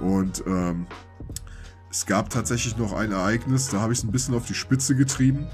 Und 0.00 0.42
ähm, 0.46 0.86
es 1.90 2.06
gab 2.06 2.28
tatsächlich 2.30 2.76
noch 2.76 2.92
ein 2.92 3.12
Ereignis, 3.12 3.68
da 3.68 3.80
habe 3.80 3.92
ich 3.92 4.00
es 4.00 4.04
ein 4.04 4.10
bisschen 4.10 4.34
auf 4.34 4.46
die 4.46 4.54
Spitze 4.54 4.96
getrieben. 4.96 5.46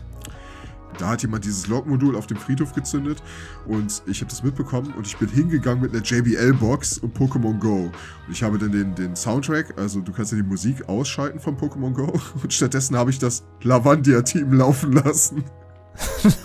Da 0.99 1.09
hat 1.09 1.23
jemand 1.23 1.45
dieses 1.45 1.67
Log-Modul 1.67 2.17
auf 2.17 2.27
dem 2.27 2.37
Friedhof 2.37 2.75
gezündet 2.75 3.23
und 3.67 4.03
ich 4.07 4.21
habe 4.21 4.31
das 4.31 4.43
mitbekommen 4.43 4.93
und 4.97 5.07
ich 5.07 5.17
bin 5.17 5.29
hingegangen 5.29 5.83
mit 5.83 5.93
einer 5.95 6.03
JBL-Box 6.03 6.99
und 6.99 7.17
Pokémon 7.17 7.59
Go. 7.59 7.91
Und 8.27 8.33
ich 8.33 8.43
habe 8.43 8.59
dann 8.59 8.73
den, 8.73 8.95
den 8.95 9.17
Soundtrack, 9.17 9.79
also 9.79 10.01
du 10.01 10.13
kannst 10.13 10.33
ja 10.33 10.39
die 10.39 10.45
Musik 10.45 10.89
ausschalten 10.89 11.41
von 11.41 11.57
Pokémon 11.57 11.93
Go 11.93 12.13
und 12.43 12.53
stattdessen 12.53 12.97
habe 12.97 13.11
ich 13.11 13.19
das 13.19 13.45
Lavandia-Team 13.63 14.53
laufen 14.53 14.93
lassen. 14.93 15.45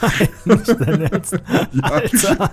Nein, 0.01 0.29
nicht 0.45 0.67
dein 0.79 1.01
Ernst. 1.11 1.33
ja. 1.71 1.83
Alter. 1.83 2.51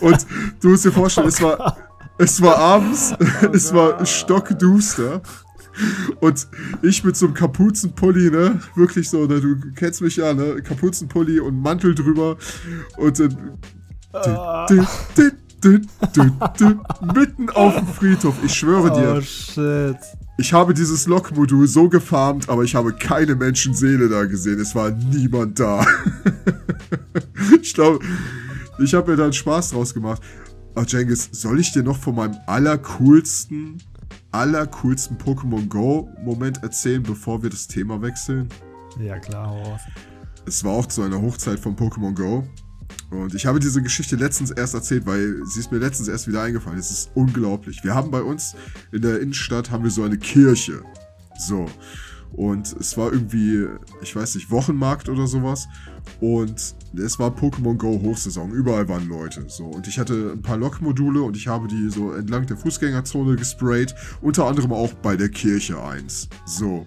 Und 0.00 0.26
du 0.60 0.70
musst 0.70 0.84
dir 0.84 0.92
vorstellen, 0.92 1.28
es 1.28 1.40
war, 1.40 1.76
es 2.18 2.40
war 2.40 2.56
abends, 2.58 3.14
oh 3.18 3.46
es 3.52 3.72
war 3.72 4.04
stockduster 4.04 5.22
und 6.20 6.46
ich 6.82 7.04
mit 7.04 7.16
so 7.16 7.26
einem 7.26 7.34
Kapuzenpulli, 7.34 8.30
ne? 8.30 8.60
Wirklich 8.74 9.08
so, 9.08 9.26
ne? 9.26 9.40
du 9.40 9.56
kennst 9.74 10.00
mich 10.00 10.16
ja, 10.16 10.34
ne? 10.34 10.62
Kapuzenpulli 10.62 11.40
und 11.40 11.60
Mantel 11.60 11.94
drüber. 11.94 12.36
Und 12.96 13.18
dann. 13.18 13.58
Ah. 14.12 14.66
mitten 17.14 17.50
auf 17.50 17.74
dem 17.76 17.86
Friedhof. 17.86 18.34
Ich 18.44 18.54
schwöre 18.54 18.92
dir. 18.92 19.16
Oh 19.18 19.20
shit. 19.20 19.96
Ich 20.36 20.52
habe 20.52 20.74
dieses 20.74 21.06
Lokmodul 21.06 21.68
so 21.68 21.88
gefarmt, 21.88 22.48
aber 22.48 22.64
ich 22.64 22.74
habe 22.74 22.92
keine 22.92 23.36
Menschenseele 23.36 24.08
da 24.08 24.24
gesehen. 24.24 24.58
Es 24.58 24.74
war 24.74 24.90
niemand 24.90 25.60
da. 25.60 25.86
ich 27.62 27.72
glaube, 27.72 28.04
ich 28.78 28.94
habe 28.94 29.12
mir 29.12 29.16
da 29.16 29.24
einen 29.24 29.32
Spaß 29.32 29.70
draus 29.70 29.94
gemacht. 29.94 30.20
Oh, 30.74 30.82
Jengis, 30.82 31.28
soll 31.30 31.60
ich 31.60 31.72
dir 31.72 31.84
noch 31.84 31.96
von 31.96 32.16
meinem 32.16 32.34
allercoolsten 32.48 33.80
allercoolsten 34.34 35.16
Pokémon 35.16 35.68
Go-Moment 35.68 36.62
erzählen, 36.62 37.02
bevor 37.02 37.42
wir 37.42 37.50
das 37.50 37.68
Thema 37.68 38.02
wechseln? 38.02 38.48
Ja, 38.98 39.18
klar, 39.18 39.50
Horst. 39.50 39.86
Es 40.46 40.64
war 40.64 40.72
auch 40.72 40.86
zu 40.86 41.02
einer 41.02 41.22
Hochzeit 41.22 41.60
von 41.60 41.76
Pokémon 41.76 42.14
Go. 42.14 42.44
Und 43.10 43.34
ich 43.34 43.46
habe 43.46 43.60
diese 43.60 43.80
Geschichte 43.80 44.16
letztens 44.16 44.50
erst 44.50 44.74
erzählt, 44.74 45.06
weil 45.06 45.40
sie 45.46 45.60
ist 45.60 45.70
mir 45.70 45.78
letztens 45.78 46.08
erst 46.08 46.26
wieder 46.26 46.42
eingefallen. 46.42 46.78
Es 46.78 46.90
ist 46.90 47.10
unglaublich. 47.14 47.82
Wir 47.84 47.94
haben 47.94 48.10
bei 48.10 48.22
uns 48.22 48.56
in 48.92 49.02
der 49.02 49.20
Innenstadt 49.20 49.70
haben 49.70 49.84
wir 49.84 49.90
so 49.90 50.02
eine 50.02 50.18
Kirche. 50.18 50.82
So. 51.38 51.66
Und 52.32 52.74
es 52.78 52.96
war 52.98 53.12
irgendwie, 53.12 53.68
ich 54.02 54.14
weiß 54.14 54.34
nicht, 54.34 54.50
Wochenmarkt 54.50 55.08
oder 55.08 55.28
sowas. 55.28 55.68
Und 56.20 56.74
es 56.96 57.18
war 57.18 57.30
Pokémon 57.30 57.76
Go 57.76 58.00
Hochsaison. 58.00 58.52
Überall 58.52 58.88
waren 58.88 59.08
Leute. 59.08 59.44
So. 59.48 59.64
Und 59.64 59.88
ich 59.88 59.98
hatte 59.98 60.32
ein 60.32 60.42
paar 60.42 60.56
Lokmodule 60.56 61.22
und 61.22 61.36
ich 61.36 61.48
habe 61.48 61.66
die 61.66 61.90
so 61.90 62.12
entlang 62.12 62.46
der 62.46 62.56
Fußgängerzone 62.56 63.36
gesprayt. 63.36 63.94
Unter 64.20 64.46
anderem 64.46 64.72
auch 64.72 64.94
bei 64.94 65.16
der 65.16 65.28
Kirche 65.28 65.82
eins. 65.82 66.28
So. 66.46 66.86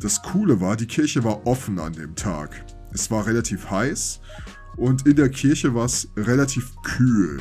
Das 0.00 0.22
Coole 0.22 0.60
war, 0.60 0.76
die 0.76 0.86
Kirche 0.86 1.24
war 1.24 1.46
offen 1.46 1.78
an 1.78 1.94
dem 1.94 2.14
Tag. 2.14 2.64
Es 2.92 3.10
war 3.10 3.26
relativ 3.26 3.70
heiß 3.70 4.20
und 4.76 5.06
in 5.06 5.16
der 5.16 5.28
Kirche 5.28 5.74
war 5.74 5.86
es 5.86 6.08
relativ 6.16 6.72
kühl. 6.82 7.40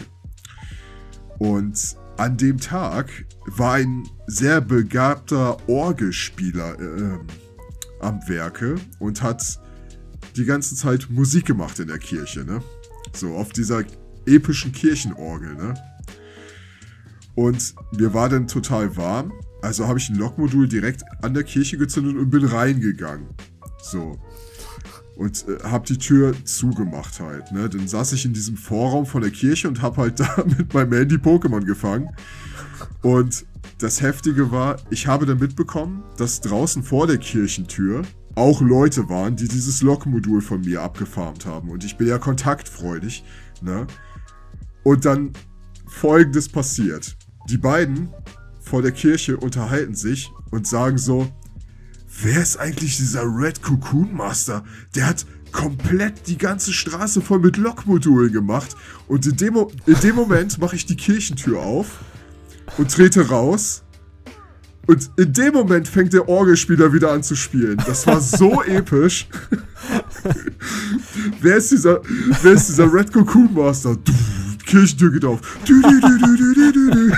Und 1.40 1.98
an 2.18 2.38
dem 2.38 2.60
Tag 2.60 3.26
war 3.46 3.74
ein 3.74 4.08
sehr 4.28 4.62
begabter 4.62 5.58
Orgelspieler 5.68 6.80
äh, 6.80 7.20
am 8.00 8.20
Werke 8.28 8.76
und 9.00 9.22
hat 9.22 9.60
die 10.36 10.46
ganze 10.46 10.76
Zeit 10.76 11.08
Musik 11.10 11.46
gemacht 11.46 11.80
in 11.80 11.88
der 11.88 12.00
Kirche, 12.00 12.44
ne? 12.44 12.62
So 13.14 13.36
auf 13.36 13.52
dieser 13.54 13.84
epischen 14.26 14.72
Kirchenorgel, 14.72 15.56
ne? 15.56 15.74
Und 17.36 17.74
mir 17.98 18.14
war 18.14 18.30
dann 18.30 18.48
total 18.48 18.96
warm, 18.96 19.34
also 19.62 19.88
habe 19.88 19.98
ich 19.98 20.10
ein 20.10 20.16
Lokmodul 20.16 20.68
direkt 20.68 21.04
an 21.24 21.34
der 21.34 21.44
Kirche 21.44 21.78
gezündet 21.78 22.18
und 22.18 22.30
bin 22.30 22.46
reingegangen. 22.46 23.28
So. 23.82 24.20
Und 25.16 25.46
äh, 25.48 25.64
habe 25.64 25.86
die 25.86 25.98
Tür 25.98 26.34
zugemacht 26.44 27.20
halt, 27.20 27.52
ne? 27.52 27.70
Dann 27.70 27.88
saß 27.88 28.14
ich 28.14 28.26
in 28.26 28.34
diesem 28.34 28.58
Vorraum 28.58 29.06
von 29.06 29.22
der 29.22 29.32
Kirche 29.32 29.68
und 29.68 29.82
habe 29.82 29.98
halt 29.98 30.20
da 30.20 30.44
mit 30.58 30.74
meinem 30.74 30.94
Handy 30.94 31.16
Pokémon 31.16 31.64
gefangen. 31.64 32.10
Und 33.02 33.46
das 33.78 34.02
Heftige 34.02 34.52
war, 34.52 34.78
ich 34.90 35.08
habe 35.08 35.26
dann 35.26 35.40
mitbekommen, 35.40 36.04
dass 36.18 36.42
draußen 36.42 36.84
vor 36.84 37.08
der 37.08 37.18
Kirchentür 37.18 38.04
auch 38.36 38.62
Leute 38.62 39.10
waren, 39.10 39.36
die 39.36 39.48
dieses 39.48 39.82
Lokmodul 39.82 40.42
von 40.42 40.62
mir 40.62 40.82
abgefarmt 40.82 41.46
haben. 41.46 41.70
Und 41.70 41.84
ich 41.84 41.98
bin 41.98 42.08
ja 42.08 42.18
kontaktfreudig, 42.18 43.24
ne? 43.62 43.88
Und 44.84 45.06
dann 45.06 45.32
folgendes 45.88 46.50
passiert. 46.50 47.16
Die 47.50 47.58
beiden 47.58 48.10
vor 48.60 48.82
der 48.82 48.92
Kirche 48.92 49.38
unterhalten 49.38 49.96
sich 49.96 50.32
und 50.52 50.68
sagen 50.68 50.98
so, 50.98 51.32
wer 52.22 52.42
ist 52.42 52.58
eigentlich 52.58 52.98
dieser 52.98 53.24
Red 53.24 53.62
Cocoon 53.62 54.14
Master? 54.14 54.64
Der 54.96 55.08
hat 55.08 55.26
komplett 55.52 56.28
die 56.28 56.38
ganze 56.38 56.74
Straße 56.74 57.22
voll 57.22 57.40
mit 57.40 57.58
Lokmodulen 57.58 58.34
gemacht. 58.34 58.76
Und 59.08 59.26
in 59.26 59.38
dem, 59.38 59.68
in 59.86 60.00
dem 60.02 60.16
Moment 60.16 60.58
mache 60.60 60.76
ich 60.76 60.86
die 60.86 60.98
Kirchentür 60.98 61.62
auf 61.62 62.00
und 62.78 62.92
trete 62.92 63.30
raus 63.30 63.83
und 64.88 65.10
in 65.18 65.32
dem 65.32 65.54
Moment 65.54 65.88
fängt 65.88 66.14
der 66.14 66.28
Orgelspieler 66.28 66.92
wieder 66.92 67.12
an 67.12 67.24
zu 67.24 67.36
spielen. 67.36 67.78
Das 67.86 68.06
war 68.06 68.20
so 68.20 68.62
episch. 68.68 69.28
wer, 71.42 71.58
ist 71.58 71.72
dieser, 71.72 72.02
wer 72.42 72.52
ist 72.52 72.68
dieser 72.68 72.92
Red 72.92 73.14
Cocoon 73.14 73.54
Master? 73.54 73.96
Du, 73.96 74.12
Kirchentür 74.66 75.12
geht 75.12 75.26
auf. 75.26 75.40
Du, 75.66 75.82
du, 75.82 76.00
du, 76.00 77.12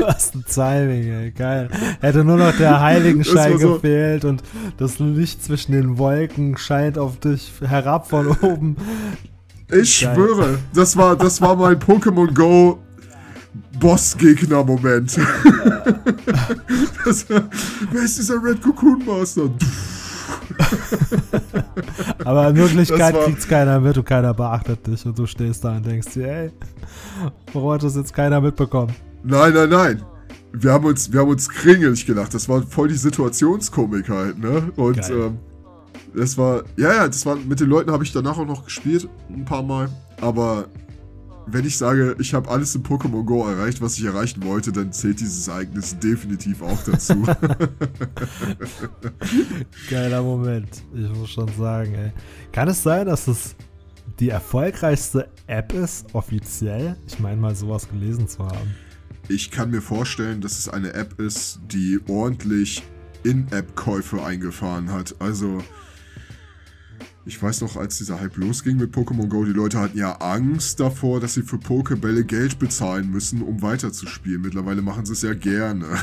Was 0.00 0.34
ein 0.34 0.44
Timing, 0.46 1.12
ey. 1.12 1.30
Geil. 1.30 1.68
Hätte 2.00 2.24
nur 2.24 2.36
noch 2.36 2.56
der 2.56 2.80
Heiligenschein 2.80 3.58
so 3.58 3.74
gefehlt 3.74 4.24
und 4.24 4.42
das 4.76 4.98
Licht 4.98 5.42
zwischen 5.42 5.72
den 5.72 5.98
Wolken 5.98 6.56
scheint 6.56 6.98
auf 6.98 7.18
dich 7.18 7.52
herab 7.60 8.08
von 8.08 8.28
oben. 8.42 8.76
Ich 9.68 10.00
Geil. 10.00 10.14
schwöre, 10.14 10.58
das 10.74 10.96
war, 10.96 11.16
das 11.16 11.40
war 11.40 11.56
mein 11.56 11.78
Pokémon 11.78 12.34
Go 12.34 12.78
Bossgegner-Moment. 13.80 15.16
wer 17.90 18.02
ist 18.02 18.18
dieser 18.18 18.42
Red 18.42 18.62
Cocoon 18.62 19.02
Master? 19.04 19.50
Aber 22.24 22.48
in 22.48 22.56
Wirklichkeit 22.56 23.14
kriegt's 23.24 23.48
keiner 23.48 23.80
mit 23.80 23.96
und 23.98 24.04
keiner 24.04 24.34
beachtet 24.34 24.86
dich 24.86 25.04
und 25.04 25.18
du 25.18 25.26
stehst 25.26 25.64
da 25.64 25.76
und 25.76 25.84
denkst 25.86 26.12
dir, 26.14 26.28
ey, 26.28 26.52
warum 27.52 27.72
hat 27.72 27.82
das 27.82 27.96
jetzt 27.96 28.14
keiner 28.14 28.40
mitbekommen? 28.40 28.94
Nein, 29.22 29.52
nein, 29.54 29.68
nein. 29.68 30.02
Wir 30.52 30.72
haben 30.72 30.84
uns, 30.84 31.12
wir 31.12 31.20
haben 31.20 31.30
uns 31.30 31.48
kringelig 31.48 32.06
gelacht. 32.06 32.34
Das 32.34 32.48
war 32.48 32.62
voll 32.62 32.88
die 32.88 32.96
Situationskomik 32.96 34.08
halt, 34.08 34.38
ne? 34.38 34.70
Und 34.76 34.98
ähm, 35.08 35.38
das 36.14 36.36
war, 36.36 36.64
ja, 36.76 36.92
ja, 36.94 37.06
das 37.06 37.24
war, 37.24 37.36
mit 37.36 37.60
den 37.60 37.68
Leuten 37.68 37.92
habe 37.92 38.02
ich 38.02 38.12
danach 38.12 38.36
auch 38.36 38.46
noch 38.46 38.64
gespielt, 38.64 39.08
ein 39.28 39.44
paar 39.44 39.62
Mal. 39.62 39.88
Aber 40.20 40.66
wenn 41.52 41.64
ich 41.66 41.76
sage, 41.76 42.16
ich 42.18 42.34
habe 42.34 42.48
alles 42.48 42.74
in 42.74 42.82
Pokémon 42.82 43.24
Go 43.24 43.46
erreicht, 43.46 43.80
was 43.80 43.98
ich 43.98 44.04
erreichen 44.04 44.42
wollte, 44.44 44.72
dann 44.72 44.92
zählt 44.92 45.20
dieses 45.20 45.48
Ereignis 45.48 45.98
definitiv 45.98 46.62
auch 46.62 46.82
dazu. 46.84 47.24
Geiler 49.90 50.22
Moment, 50.22 50.82
ich 50.94 51.08
muss 51.10 51.30
schon 51.30 51.48
sagen, 51.58 51.94
ey. 51.94 52.12
Kann 52.52 52.68
es 52.68 52.82
sein, 52.82 53.06
dass 53.06 53.28
es 53.28 53.54
die 54.18 54.28
erfolgreichste 54.30 55.28
App 55.46 55.72
ist, 55.72 56.14
offiziell? 56.14 56.96
Ich 57.06 57.18
meine 57.20 57.40
mal, 57.40 57.54
sowas 57.54 57.88
gelesen 57.88 58.28
zu 58.28 58.44
haben. 58.44 58.74
ich 59.28 59.50
kann 59.50 59.70
mir 59.70 59.80
vorstellen, 59.82 60.40
dass 60.40 60.58
es 60.58 60.68
eine 60.68 60.92
App 60.94 61.20
ist, 61.20 61.60
die 61.72 62.00
ordentlich 62.08 62.82
In-App-Käufe 63.22 64.22
eingefahren 64.22 64.90
hat. 64.92 65.14
Also, 65.20 65.62
ich 67.30 67.40
weiß 67.40 67.60
noch, 67.60 67.76
als 67.76 67.98
dieser 67.98 68.18
Hype 68.18 68.36
losging 68.38 68.76
mit 68.76 68.92
Pokémon 68.92 69.28
Go, 69.28 69.44
die 69.44 69.52
Leute 69.52 69.78
hatten 69.78 69.96
ja 69.96 70.16
Angst 70.16 70.80
davor, 70.80 71.20
dass 71.20 71.34
sie 71.34 71.42
für 71.42 71.58
Pokébälle 71.58 72.24
Geld 72.24 72.58
bezahlen 72.58 73.08
müssen, 73.08 73.42
um 73.42 73.62
weiterzuspielen. 73.62 74.42
Mittlerweile 74.42 74.82
machen 74.82 75.06
sie 75.06 75.12
es 75.12 75.22
ja 75.22 75.32
gerne. 75.32 75.86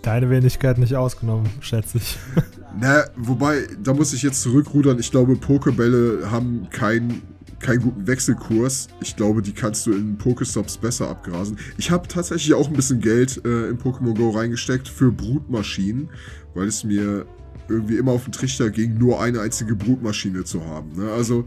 Deine 0.00 0.30
Wenigkeit 0.30 0.78
nicht 0.78 0.94
ausgenommen, 0.94 1.50
schätze 1.60 1.98
ich. 1.98 2.16
Na, 2.80 3.04
wobei, 3.14 3.66
da 3.82 3.92
muss 3.92 4.14
ich 4.14 4.22
jetzt 4.22 4.40
zurückrudern. 4.40 4.98
Ich 4.98 5.10
glaube, 5.10 5.34
Pokébälle 5.34 6.30
haben 6.30 6.68
keinen 6.70 7.20
keinen 7.60 7.82
guten 7.82 8.06
Wechselkurs. 8.06 8.88
Ich 9.02 9.16
glaube, 9.16 9.42
die 9.42 9.52
kannst 9.52 9.86
du 9.86 9.92
in 9.92 10.16
Pokestops 10.16 10.78
besser 10.78 11.10
abgrasen. 11.10 11.58
Ich 11.76 11.90
habe 11.90 12.08
tatsächlich 12.08 12.54
auch 12.54 12.68
ein 12.68 12.74
bisschen 12.74 13.00
Geld 13.00 13.42
äh, 13.44 13.68
in 13.68 13.78
Pokémon 13.78 14.16
Go 14.16 14.30
reingesteckt 14.30 14.88
für 14.88 15.12
Brutmaschinen, 15.12 16.08
weil 16.54 16.68
es 16.68 16.84
mir 16.84 17.26
irgendwie 17.68 17.96
immer 17.96 18.12
auf 18.12 18.24
den 18.24 18.32
Trichter 18.32 18.70
ging, 18.70 18.98
nur 18.98 19.20
eine 19.20 19.40
einzige 19.40 19.74
Brutmaschine 19.74 20.44
zu 20.44 20.64
haben. 20.66 20.92
Ne? 20.96 21.10
Also 21.12 21.46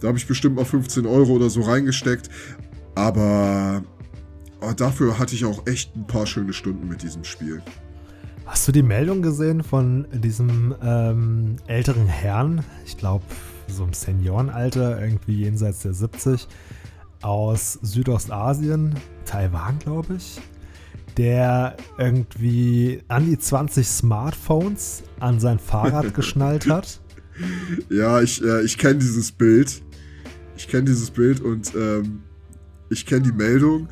da 0.00 0.08
habe 0.08 0.18
ich 0.18 0.26
bestimmt 0.26 0.56
mal 0.56 0.64
15 0.64 1.06
Euro 1.06 1.32
oder 1.32 1.48
so 1.48 1.62
reingesteckt. 1.62 2.28
Aber 2.94 3.82
oh, 4.60 4.72
dafür 4.76 5.18
hatte 5.18 5.34
ich 5.34 5.44
auch 5.44 5.66
echt 5.66 5.94
ein 5.96 6.06
paar 6.06 6.26
schöne 6.26 6.52
Stunden 6.52 6.88
mit 6.88 7.02
diesem 7.02 7.24
Spiel. 7.24 7.62
Hast 8.44 8.66
du 8.66 8.72
die 8.72 8.82
Meldung 8.82 9.22
gesehen 9.22 9.62
von 9.62 10.06
diesem 10.12 10.74
ähm, 10.82 11.56
älteren 11.68 12.06
Herrn? 12.06 12.64
Ich 12.84 12.96
glaube, 12.96 13.24
so 13.68 13.84
im 13.84 13.92
Seniorenalter, 13.92 15.00
irgendwie 15.00 15.36
jenseits 15.36 15.80
der 15.80 15.94
70, 15.94 16.48
aus 17.22 17.78
Südostasien, 17.82 18.94
Taiwan, 19.24 19.78
glaube 19.78 20.16
ich, 20.16 20.40
der 21.16 21.76
irgendwie 21.98 23.02
an 23.08 23.26
die 23.26 23.38
20 23.38 23.86
Smartphones 23.86 25.02
an 25.20 25.40
sein 25.40 25.58
Fahrrad 25.58 26.14
geschnallt 26.14 26.68
hat. 26.68 27.00
Ja, 27.90 28.20
ich, 28.20 28.42
äh, 28.42 28.62
ich 28.62 28.78
kenne 28.78 28.98
dieses 28.98 29.32
Bild. 29.32 29.82
Ich 30.56 30.68
kenne 30.68 30.84
dieses 30.84 31.10
Bild 31.10 31.40
und 31.40 31.74
ähm, 31.74 32.22
ich 32.90 33.06
kenne 33.06 33.22
die 33.22 33.32
Meldung. 33.32 33.88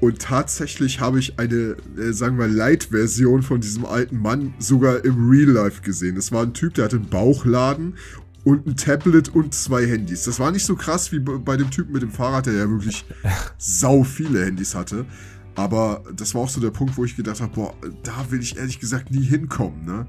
Und 0.00 0.18
tatsächlich 0.18 0.98
habe 0.98 1.20
ich 1.20 1.38
eine, 1.38 1.76
äh, 1.96 2.12
sagen 2.12 2.36
wir, 2.36 2.48
Light-Version 2.48 3.42
von 3.42 3.60
diesem 3.60 3.86
alten 3.86 4.18
Mann 4.18 4.52
sogar 4.58 5.04
im 5.04 5.30
Real 5.30 5.50
Life 5.50 5.82
gesehen. 5.82 6.16
Es 6.16 6.32
war 6.32 6.42
ein 6.42 6.54
Typ, 6.54 6.74
der 6.74 6.86
hatte 6.86 6.96
einen 6.96 7.08
Bauchladen 7.08 7.94
und 8.42 8.66
ein 8.66 8.76
Tablet 8.76 9.28
und 9.28 9.54
zwei 9.54 9.86
Handys. 9.86 10.24
Das 10.24 10.40
war 10.40 10.50
nicht 10.50 10.66
so 10.66 10.74
krass 10.74 11.12
wie 11.12 11.20
bei 11.20 11.56
dem 11.56 11.70
Typen 11.70 11.92
mit 11.92 12.02
dem 12.02 12.10
Fahrrad, 12.10 12.46
der 12.46 12.54
ja 12.54 12.68
wirklich 12.68 13.04
sau 13.58 14.02
viele 14.02 14.44
Handys 14.44 14.74
hatte. 14.74 15.06
Aber 15.54 16.02
das 16.14 16.34
war 16.34 16.42
auch 16.42 16.48
so 16.48 16.60
der 16.60 16.70
Punkt, 16.70 16.96
wo 16.96 17.04
ich 17.04 17.16
gedacht 17.16 17.40
habe, 17.40 17.52
boah, 17.54 17.74
da 18.02 18.30
will 18.30 18.40
ich 18.40 18.56
ehrlich 18.56 18.80
gesagt 18.80 19.10
nie 19.10 19.24
hinkommen, 19.24 19.84
ne? 19.84 20.06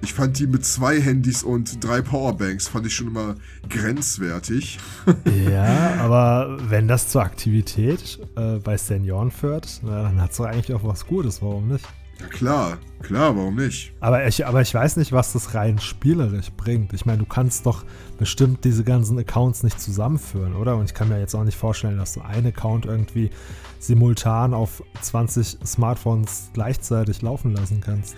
Ich 0.00 0.12
fand 0.12 0.38
die 0.38 0.46
mit 0.46 0.66
zwei 0.66 1.00
Handys 1.00 1.42
und 1.42 1.82
drei 1.82 2.02
Powerbanks, 2.02 2.68
fand 2.68 2.86
ich 2.86 2.94
schon 2.94 3.06
immer 3.06 3.36
grenzwertig. 3.70 4.78
ja, 5.50 5.94
aber 6.00 6.58
wenn 6.68 6.88
das 6.88 7.08
zur 7.08 7.22
Aktivität 7.22 8.18
äh, 8.36 8.58
bei 8.58 8.76
Senioren 8.76 9.30
führt, 9.30 9.80
na, 9.82 10.02
dann 10.02 10.20
hat 10.20 10.32
es 10.32 10.36
doch 10.36 10.44
eigentlich 10.44 10.74
auch 10.74 10.84
was 10.84 11.06
Gutes, 11.06 11.40
warum 11.40 11.68
nicht? 11.68 11.86
Ja 12.20 12.26
klar, 12.26 12.78
klar, 13.02 13.36
warum 13.36 13.56
nicht? 13.56 13.92
Aber 14.00 14.26
ich, 14.26 14.46
aber 14.46 14.60
ich 14.60 14.72
weiß 14.72 14.96
nicht, 14.98 15.12
was 15.12 15.32
das 15.32 15.54
rein 15.54 15.78
spielerisch 15.78 16.52
bringt. 16.52 16.92
Ich 16.92 17.06
meine, 17.06 17.18
du 17.18 17.26
kannst 17.26 17.66
doch 17.66 17.84
bestimmt 18.18 18.64
diese 18.64 18.84
ganzen 18.84 19.18
Accounts 19.18 19.62
nicht 19.62 19.80
zusammenführen, 19.80 20.54
oder? 20.54 20.76
Und 20.76 20.84
ich 20.84 20.94
kann 20.94 21.08
mir 21.08 21.18
jetzt 21.18 21.34
auch 21.34 21.44
nicht 21.44 21.58
vorstellen, 21.58 21.98
dass 21.98 22.14
du 22.14 22.20
einen 22.20 22.48
Account 22.48 22.86
irgendwie 22.86 23.30
simultan 23.86 24.54
auf 24.54 24.82
20 25.00 25.58
Smartphones 25.64 26.50
gleichzeitig 26.54 27.22
laufen 27.22 27.52
lassen 27.54 27.80
kannst. 27.80 28.16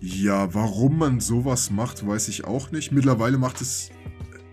Ja, 0.00 0.52
warum 0.54 0.98
man 0.98 1.20
sowas 1.20 1.70
macht, 1.70 2.06
weiß 2.06 2.28
ich 2.28 2.44
auch 2.44 2.70
nicht. 2.70 2.92
Mittlerweile 2.92 3.38
macht 3.38 3.60
es, 3.60 3.90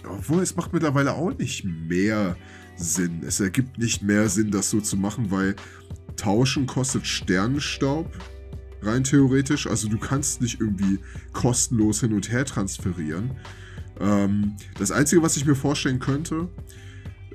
obwohl 0.08 0.41
es 0.41 0.56
macht 0.56 0.74
mittlerweile 0.74 1.14
auch 1.14 1.38
nicht 1.38 1.64
mehr 1.66 2.36
Sinn. 2.76 3.22
Es 3.26 3.39
ergibt 3.39 3.78
nicht 3.78 4.01
mehr 4.01 4.30
Sinn, 4.30 4.51
das 4.51 4.70
so 4.70 4.82
zu 4.82 4.97
machen, 4.97 5.32
weil 5.32 5.56
Tauschen 6.16 6.66
kostet 6.66 7.06
Sternenstaub, 7.06 8.12
rein 8.82 9.04
theoretisch. 9.04 9.68
Also 9.68 9.88
du 9.88 9.97
kannst 9.97 10.41
nicht 10.41 10.60
irgendwie 10.60 10.99
kostenlos 11.34 12.01
hin 12.01 12.14
und 12.14 12.32
her 12.32 12.45
transferieren. 12.45 13.32
Ähm, 13.99 14.56
das 14.78 14.91
Einzige, 14.91 15.22
was 15.22 15.38
ich 15.38 15.45
mir 15.45 15.56
vorstellen 15.56 15.99
könnte, 15.99 16.49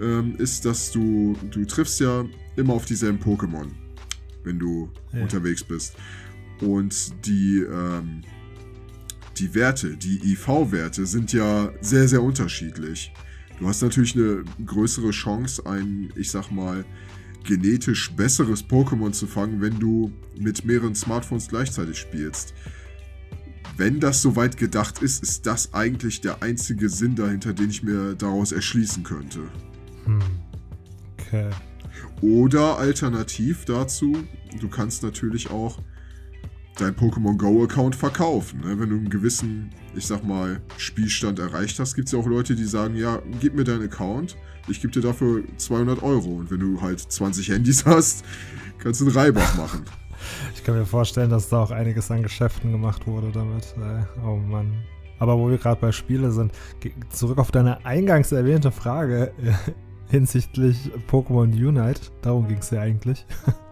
ähm, 0.01 0.37
ist, 0.39 0.65
dass 0.65 0.91
du, 0.91 1.37
du 1.51 1.65
triffst 1.65 2.01
ja 2.01 2.25
immer 2.57 2.75
auf 2.75 2.85
dieselben 2.85 3.19
Pokémon, 3.19 3.69
wenn 4.45 4.59
du 4.59 4.91
ja. 5.13 5.23
unterwegs 5.23 5.63
bist. 5.65 5.95
Und 6.61 7.27
die, 7.27 7.59
ähm, 7.61 8.23
die 9.37 9.55
Werte, 9.55 9.97
die 9.97 10.33
IV-Werte 10.33 11.07
sind 11.07 11.33
ja 11.33 11.71
sehr, 11.81 12.09
sehr 12.09 12.23
unterschiedlich. 12.23 13.13
Du 13.59 13.69
hast 13.69 13.83
natürlich 13.83 14.15
eine 14.15 14.45
größere 14.65 15.11
Chance, 15.11 15.65
ein, 15.67 16.13
ich 16.17 16.31
sag 16.31 16.51
mal, 16.51 16.85
genetisch 17.45 18.11
besseres 18.13 18.65
Pokémon 18.65 19.13
zu 19.13 19.27
fangen, 19.27 19.61
wenn 19.61 19.79
du 19.79 20.13
mit 20.39 20.65
mehreren 20.65 20.95
Smartphones 20.95 21.49
gleichzeitig 21.49 21.99
spielst. 21.99 22.55
Wenn 23.77 24.01
das 24.01 24.23
soweit 24.23 24.57
gedacht 24.57 25.03
ist, 25.03 25.23
ist 25.23 25.47
das 25.47 25.73
eigentlich 25.73 26.21
der 26.21 26.43
einzige 26.43 26.89
Sinn 26.89 27.15
dahinter, 27.15 27.53
den 27.53 27.71
ich 27.71 27.83
mir 27.83 28.15
daraus 28.15 28.53
erschließen 28.53 29.05
könnte. 29.05 29.41
Hm. 30.09 30.21
Okay. 31.21 31.51
Oder 32.21 32.79
alternativ 32.79 33.65
dazu, 33.65 34.17
du 34.61 34.69
kannst 34.69 35.03
natürlich 35.03 35.51
auch 35.51 35.79
dein 36.79 36.95
Pokémon 36.95 37.37
Go-Account 37.37 37.95
verkaufen. 37.97 38.61
Ne? 38.61 38.79
Wenn 38.79 38.91
du 38.91 38.97
einen 38.97 39.11
gewissen, 39.11 39.71
ich 39.95 40.07
sag 40.07 40.25
mal, 40.25 40.61
Spielstand 40.77 41.39
erreicht 41.39 41.79
hast, 41.79 41.95
gibt 41.95 42.09
es 42.09 42.13
ja 42.13 42.19
auch 42.19 42.27
Leute, 42.27 42.55
die 42.55 42.65
sagen, 42.65 42.97
ja, 42.97 43.21
gib 43.41 43.55
mir 43.55 43.65
deinen 43.65 43.85
Account, 43.85 44.37
ich 44.69 44.81
gebe 44.81 44.93
dir 44.93 45.03
dafür 45.03 45.43
200 45.57 46.03
Euro. 46.03 46.37
Und 46.37 46.51
wenn 46.51 46.61
du 46.61 46.81
halt 46.81 47.01
20 47.01 47.49
Handys 47.49 47.85
hast, 47.87 48.25
kannst 48.79 49.01
du 49.01 49.07
einen 49.07 49.15
Reibach 49.15 49.57
machen. 49.57 49.85
Ich 50.53 50.65
kann 50.65 50.77
mir 50.77 50.85
vorstellen, 50.85 51.31
dass 51.31 51.49
da 51.49 51.63
auch 51.63 51.71
einiges 51.71 52.11
an 52.11 52.25
Geschäften 52.25 52.73
gemacht 52.73 53.07
wurde 53.07 53.31
damit. 53.31 53.73
Äh, 53.79 54.03
oh 54.27 54.35
Mann. 54.35 54.83
Aber 55.21 55.39
wo 55.39 55.49
wir 55.49 55.59
gerade 55.59 55.81
bei 55.81 55.93
Spiele 55.93 56.33
sind, 56.33 56.53
zurück 57.11 57.39
auf 57.39 57.53
deine 57.53 57.87
eingangs 57.87 58.33
erwähnte 58.33 58.73
Frage 58.73 59.33
äh, 59.41 59.53
hinsichtlich 60.09 60.91
Pokémon 61.11 61.53
Unite. 61.53 62.01
Darum 62.23 62.49
ging 62.49 62.59
es 62.59 62.71
ja 62.71 62.81
eigentlich. 62.81 63.27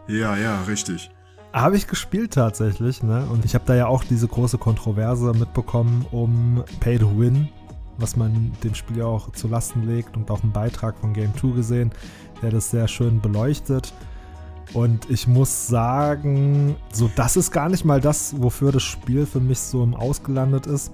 Ja, 0.09 0.37
ja, 0.37 0.63
richtig. 0.63 1.11
Habe 1.53 1.77
ich 1.77 1.89
gespielt 1.89 2.35
tatsächlich, 2.35 3.03
ne? 3.03 3.27
Und 3.33 3.45
ich 3.45 3.55
habe 3.55 3.65
da 3.67 3.75
ja 3.75 3.87
auch 3.87 4.05
diese 4.05 4.29
große 4.29 4.59
Kontroverse 4.59 5.33
mitbekommen 5.33 6.07
um 6.13 6.63
Pay 6.81 6.99
to 6.99 7.19
Win, 7.19 7.49
was 7.99 8.15
man 8.15 8.53
dem 8.63 8.75
Spiel 8.75 8.99
ja 8.99 9.07
auch 9.07 9.33
zu 9.33 9.49
Lasten 9.49 9.83
legt 9.87 10.17
und 10.17 10.31
auch 10.31 10.43
einen 10.43 10.53
Beitrag 10.53 10.99
von 10.99 11.13
Game 11.13 11.35
2 11.37 11.57
gesehen, 11.57 11.91
der 12.43 12.51
das 12.51 12.71
sehr 12.71 12.87
schön 12.87 13.21
beleuchtet. 13.21 13.93
Und 14.75 15.09
ich 15.09 15.27
muss 15.27 15.67
sagen, 15.67 16.77
so 16.93 17.11
das 17.17 17.37
ist 17.37 17.51
gar 17.51 17.69
nicht 17.69 17.85
mal 17.85 18.01
das, 18.01 18.35
wofür 18.41 18.71
das 18.71 18.83
Spiel 18.83 19.25
für 19.25 19.41
mich 19.41 19.59
so 19.59 19.83
im 19.83 19.95
Ausgelandet 19.95 20.67
ist. 20.67 20.93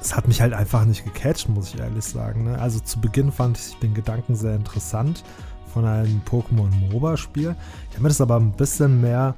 Es 0.00 0.16
hat 0.16 0.26
mich 0.26 0.40
halt 0.40 0.54
einfach 0.54 0.84
nicht 0.84 1.04
gecatcht, 1.04 1.48
muss 1.48 1.74
ich 1.74 1.80
ehrlich 1.80 2.04
sagen. 2.04 2.44
Ne? 2.44 2.58
Also 2.58 2.80
zu 2.80 3.00
Beginn 3.00 3.30
fand 3.30 3.58
ich 3.58 3.76
den 3.80 3.94
Gedanken 3.94 4.34
sehr 4.34 4.54
interessant 4.54 5.24
von 5.72 5.84
einem 5.84 6.22
Pokémon 6.28 6.70
MOBA-Spiel. 6.90 7.54
Ich 7.88 7.94
habe 7.94 8.02
mir 8.02 8.08
das 8.08 8.20
aber 8.20 8.36
ein 8.36 8.52
bisschen 8.52 9.00
mehr 9.00 9.34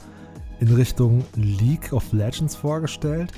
in 0.60 0.72
Richtung 0.74 1.24
League 1.34 1.92
of 1.92 2.12
Legends 2.12 2.54
vorgestellt 2.54 3.32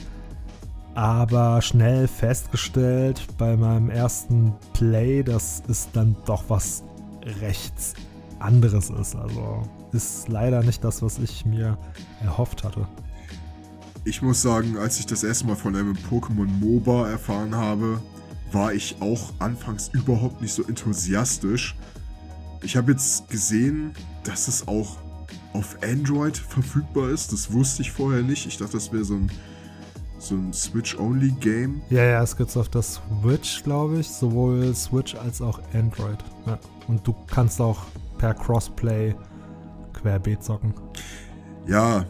aber 0.95 1.61
schnell 1.61 2.07
festgestellt 2.07 3.27
bei 3.37 3.57
meinem 3.57 3.91
ersten 3.91 4.55
Play, 4.73 5.23
dass 5.23 5.63
es 5.69 5.91
dann 5.93 6.17
doch 6.25 6.45
was 6.49 6.85
recht 7.41 7.75
anderes 8.39 8.91
ist. 8.91 9.17
Also 9.17 9.63
ist 9.93 10.29
leider 10.29 10.63
nicht 10.63 10.85
das, 10.85 11.03
was 11.03 11.19
ich 11.19 11.45
mir 11.45 11.77
erhofft 12.23 12.65
hatte. 12.65 12.87
Ich 14.05 14.21
muss 14.21 14.43
sagen, 14.43 14.77
als 14.77 14.99
ich 14.99 15.07
das 15.07 15.25
erste 15.25 15.47
Mal 15.47 15.57
von 15.57 15.75
einem 15.75 15.97
Pokémon 16.11 16.47
MOBA 16.61 17.09
erfahren 17.09 17.55
habe, 17.55 18.03
war 18.53 18.75
ich 18.75 18.97
auch 19.01 19.33
anfangs 19.39 19.89
überhaupt 19.93 20.43
nicht 20.43 20.53
so 20.53 20.63
enthusiastisch. 20.65 21.75
Ich 22.63 22.77
habe 22.77 22.93
jetzt 22.93 23.29
gesehen, 23.29 23.93
dass 24.23 24.49
es 24.49 24.69
auch 24.69 24.99
auf 25.55 25.79
Android 25.83 26.37
verfügbar 26.37 27.11
ist. 27.11 27.33
Das 27.33 27.53
wusste 27.53 27.83
ich 27.83 27.93
vorher 27.93 28.23
nicht. 28.23 28.47
Ich 28.47 28.59
dachte, 28.59 28.73
das 28.73 28.93
wäre 28.93 29.05
so 29.05 29.15
ein 29.15 29.31
so 30.19 30.35
ein 30.37 30.53
Switch-Only-Game. 30.53 31.83
Ja, 31.91 32.05
ja, 32.05 32.23
es 32.23 32.37
gibt 32.37 32.57
auf 32.57 32.69
das 32.69 33.01
Switch, 33.23 33.63
glaube 33.63 33.99
ich, 33.99 34.09
sowohl 34.09 34.75
Switch 34.75 35.15
als 35.15 35.43
auch 35.43 35.61
Android. 35.75 36.19
Ja. 36.47 36.59
Und 36.89 37.07
du 37.07 37.15
kannst 37.31 37.61
auch 37.61 37.85
per 38.19 38.35
Crossplay 38.35 39.15
querbeet 39.93 40.43
zocken. 40.43 40.75
Ja, 41.67 42.07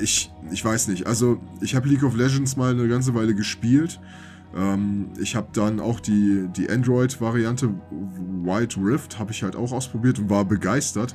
ich, 0.00 0.30
ich 0.50 0.64
weiß 0.64 0.88
nicht. 0.88 1.06
Also, 1.06 1.38
ich 1.60 1.74
habe 1.74 1.88
League 1.88 2.02
of 2.02 2.16
Legends 2.16 2.56
mal 2.56 2.72
eine 2.72 2.88
ganze 2.88 3.14
Weile 3.14 3.34
gespielt. 3.34 4.00
Ähm, 4.56 5.10
ich 5.20 5.36
habe 5.36 5.48
dann 5.52 5.80
auch 5.80 6.00
die, 6.00 6.48
die 6.56 6.70
Android-Variante 6.70 7.68
White 8.42 8.80
Rift, 8.80 9.18
habe 9.18 9.32
ich 9.32 9.42
halt 9.42 9.56
auch 9.56 9.72
ausprobiert 9.72 10.18
und 10.18 10.30
war 10.30 10.44
begeistert. 10.44 11.14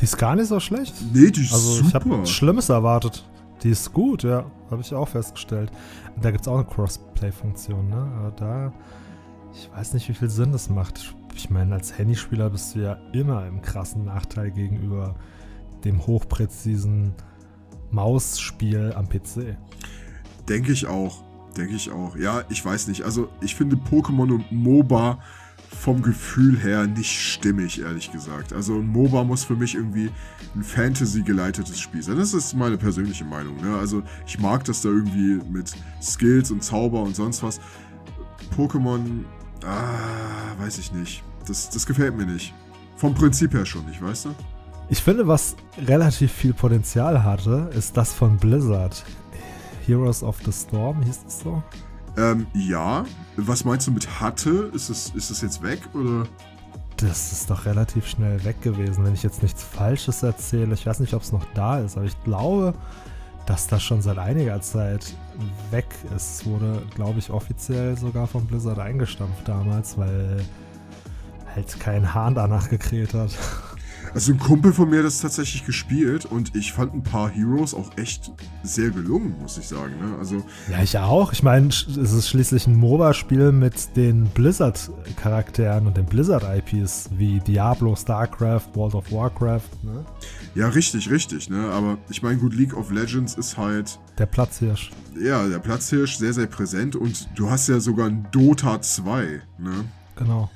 Die 0.00 0.04
ist 0.04 0.18
gar 0.18 0.36
nicht 0.36 0.48
so 0.48 0.60
schlecht. 0.60 0.94
Nee, 1.12 1.30
die 1.30 1.42
ist 1.42 1.52
also, 1.52 1.74
super. 1.74 1.88
Ich 1.88 1.94
habe 1.94 2.26
Schlimmes 2.26 2.68
erwartet. 2.68 3.24
Die 3.62 3.70
ist 3.70 3.92
gut, 3.92 4.24
ja. 4.24 4.44
Habe 4.70 4.82
ich 4.82 4.92
auch 4.92 5.08
festgestellt. 5.08 5.70
Da 6.20 6.30
gibt 6.30 6.42
es 6.42 6.48
auch 6.48 6.56
eine 6.56 6.66
Crossplay-Funktion, 6.66 7.88
ne? 7.88 8.12
Aber 8.18 8.30
da, 8.32 8.72
ich 9.52 9.70
weiß 9.74 9.94
nicht, 9.94 10.08
wie 10.08 10.14
viel 10.14 10.28
Sinn 10.28 10.52
das 10.52 10.68
macht. 10.68 11.14
Ich 11.34 11.48
meine, 11.50 11.74
als 11.74 11.96
Handyspieler 11.96 12.50
bist 12.50 12.74
du 12.74 12.80
ja 12.80 12.98
immer 13.12 13.46
im 13.46 13.62
krassen 13.62 14.04
Nachteil 14.04 14.50
gegenüber 14.50 15.14
dem 15.84 16.06
hochpräzisen 16.06 17.14
Mausspiel 17.94 18.92
am 18.96 19.08
PC. 19.08 19.56
Denke 20.48 20.72
ich 20.72 20.86
auch. 20.86 21.22
Denke 21.56 21.74
ich 21.74 21.90
auch. 21.90 22.16
Ja, 22.16 22.42
ich 22.48 22.64
weiß 22.64 22.88
nicht. 22.88 23.02
Also, 23.02 23.28
ich 23.40 23.54
finde 23.54 23.76
Pokémon 23.76 24.32
und 24.32 24.50
MOBA 24.50 25.18
vom 25.74 26.02
Gefühl 26.02 26.58
her 26.58 26.86
nicht 26.86 27.10
stimmig, 27.10 27.80
ehrlich 27.80 28.10
gesagt. 28.12 28.52
Also 28.52 28.74
ein 28.74 28.86
MOBA 28.86 29.24
muss 29.24 29.44
für 29.44 29.56
mich 29.56 29.74
irgendwie 29.74 30.10
ein 30.54 30.62
Fantasy-geleitetes 30.62 31.78
Spiel 31.78 32.02
sein. 32.02 32.16
Das 32.16 32.32
ist 32.32 32.54
meine 32.54 32.78
persönliche 32.78 33.24
Meinung. 33.24 33.56
Ne? 33.60 33.76
Also 33.76 34.02
ich 34.26 34.38
mag 34.38 34.64
das 34.64 34.82
da 34.82 34.88
irgendwie 34.88 35.40
mit 35.50 35.72
Skills 36.00 36.50
und 36.50 36.62
Zauber 36.62 37.02
und 37.02 37.16
sonst 37.16 37.42
was. 37.42 37.60
Pokémon, 38.56 39.24
ah, 39.66 40.58
weiß 40.58 40.78
ich 40.78 40.92
nicht. 40.92 41.22
Das, 41.46 41.68
das 41.70 41.84
gefällt 41.84 42.16
mir 42.16 42.26
nicht. 42.26 42.54
Vom 42.96 43.14
Prinzip 43.14 43.52
her 43.52 43.66
schon 43.66 43.84
nicht, 43.86 44.00
weißt 44.00 44.26
du? 44.26 44.34
Ich 44.88 45.02
finde, 45.02 45.26
was 45.26 45.56
relativ 45.78 46.32
viel 46.32 46.52
Potenzial 46.52 47.24
hatte, 47.24 47.70
ist 47.74 47.96
das 47.96 48.12
von 48.12 48.36
Blizzard. 48.36 49.04
Heroes 49.86 50.22
of 50.22 50.38
the 50.44 50.52
Storm 50.52 51.02
hieß 51.02 51.20
es 51.26 51.40
so? 51.40 51.62
Ähm, 52.16 52.46
ja. 52.54 53.04
Was 53.36 53.64
meinst 53.64 53.86
du 53.86 53.92
mit 53.92 54.20
hatte? 54.20 54.70
Ist 54.74 54.88
es, 54.88 55.10
ist 55.10 55.30
es 55.30 55.40
jetzt 55.40 55.62
weg 55.62 55.80
oder? 55.94 56.26
Das 56.98 57.32
ist 57.32 57.50
doch 57.50 57.66
relativ 57.66 58.06
schnell 58.06 58.44
weg 58.44 58.62
gewesen, 58.62 59.04
wenn 59.04 59.14
ich 59.14 59.22
jetzt 59.22 59.42
nichts 59.42 59.62
Falsches 59.62 60.22
erzähle. 60.22 60.74
Ich 60.74 60.86
weiß 60.86 61.00
nicht, 61.00 61.14
ob 61.14 61.22
es 61.22 61.32
noch 61.32 61.44
da 61.54 61.80
ist, 61.80 61.96
aber 61.96 62.06
ich 62.06 62.22
glaube, 62.22 62.74
dass 63.46 63.66
das 63.66 63.82
schon 63.82 64.00
seit 64.00 64.18
einiger 64.18 64.60
Zeit 64.60 65.14
weg 65.70 65.86
ist. 66.14 66.40
Es 66.40 66.46
wurde, 66.46 66.82
glaube 66.94 67.18
ich, 67.18 67.30
offiziell 67.30 67.96
sogar 67.98 68.26
von 68.26 68.46
Blizzard 68.46 68.78
eingestampft 68.78 69.48
damals, 69.48 69.98
weil 69.98 70.44
halt 71.54 71.80
kein 71.80 72.14
Hahn 72.14 72.34
danach 72.34 72.68
gekräht 72.70 73.12
hat. 73.14 73.30
Also 74.14 74.32
ein 74.32 74.38
Kumpel 74.38 74.72
von 74.72 74.88
mir 74.88 74.98
hat 74.98 75.06
das 75.06 75.20
tatsächlich 75.20 75.66
gespielt 75.66 76.24
und 76.24 76.54
ich 76.54 76.72
fand 76.72 76.94
ein 76.94 77.02
paar 77.02 77.28
Heroes 77.28 77.74
auch 77.74 77.98
echt 77.98 78.30
sehr 78.62 78.90
gelungen, 78.90 79.34
muss 79.40 79.58
ich 79.58 79.66
sagen. 79.66 79.94
Ne? 80.00 80.16
Also 80.18 80.44
ja, 80.70 80.80
ich 80.84 80.96
auch. 80.98 81.32
Ich 81.32 81.42
meine, 81.42 81.66
es 81.66 81.96
ist 81.96 82.28
schließlich 82.28 82.68
ein 82.68 82.76
MOBA-Spiel 82.76 83.50
mit 83.50 83.96
den 83.96 84.26
Blizzard-Charakteren 84.26 85.88
und 85.88 85.96
den 85.96 86.06
Blizzard-IPs 86.06 87.10
wie 87.16 87.40
Diablo, 87.40 87.96
StarCraft, 87.96 88.68
World 88.74 88.94
of 88.94 89.10
Warcraft. 89.10 89.82
Ne? 89.82 90.04
Ja, 90.54 90.68
richtig, 90.68 91.10
richtig. 91.10 91.50
Ne? 91.50 91.68
Aber 91.70 91.98
ich 92.08 92.22
meine, 92.22 92.38
gut, 92.38 92.54
League 92.54 92.76
of 92.76 92.92
Legends 92.92 93.34
ist 93.34 93.58
halt... 93.58 93.98
Der 94.18 94.26
Platzhirsch. 94.26 94.92
Ja, 95.20 95.44
der 95.48 95.58
Platzhirsch, 95.58 96.18
sehr, 96.18 96.32
sehr 96.32 96.46
präsent 96.46 96.94
und 96.94 97.28
du 97.34 97.50
hast 97.50 97.68
ja 97.68 97.80
sogar 97.80 98.06
ein 98.06 98.28
Dota 98.30 98.80
2. 98.80 99.42
Ne? 99.58 99.72
Genau. 100.14 100.50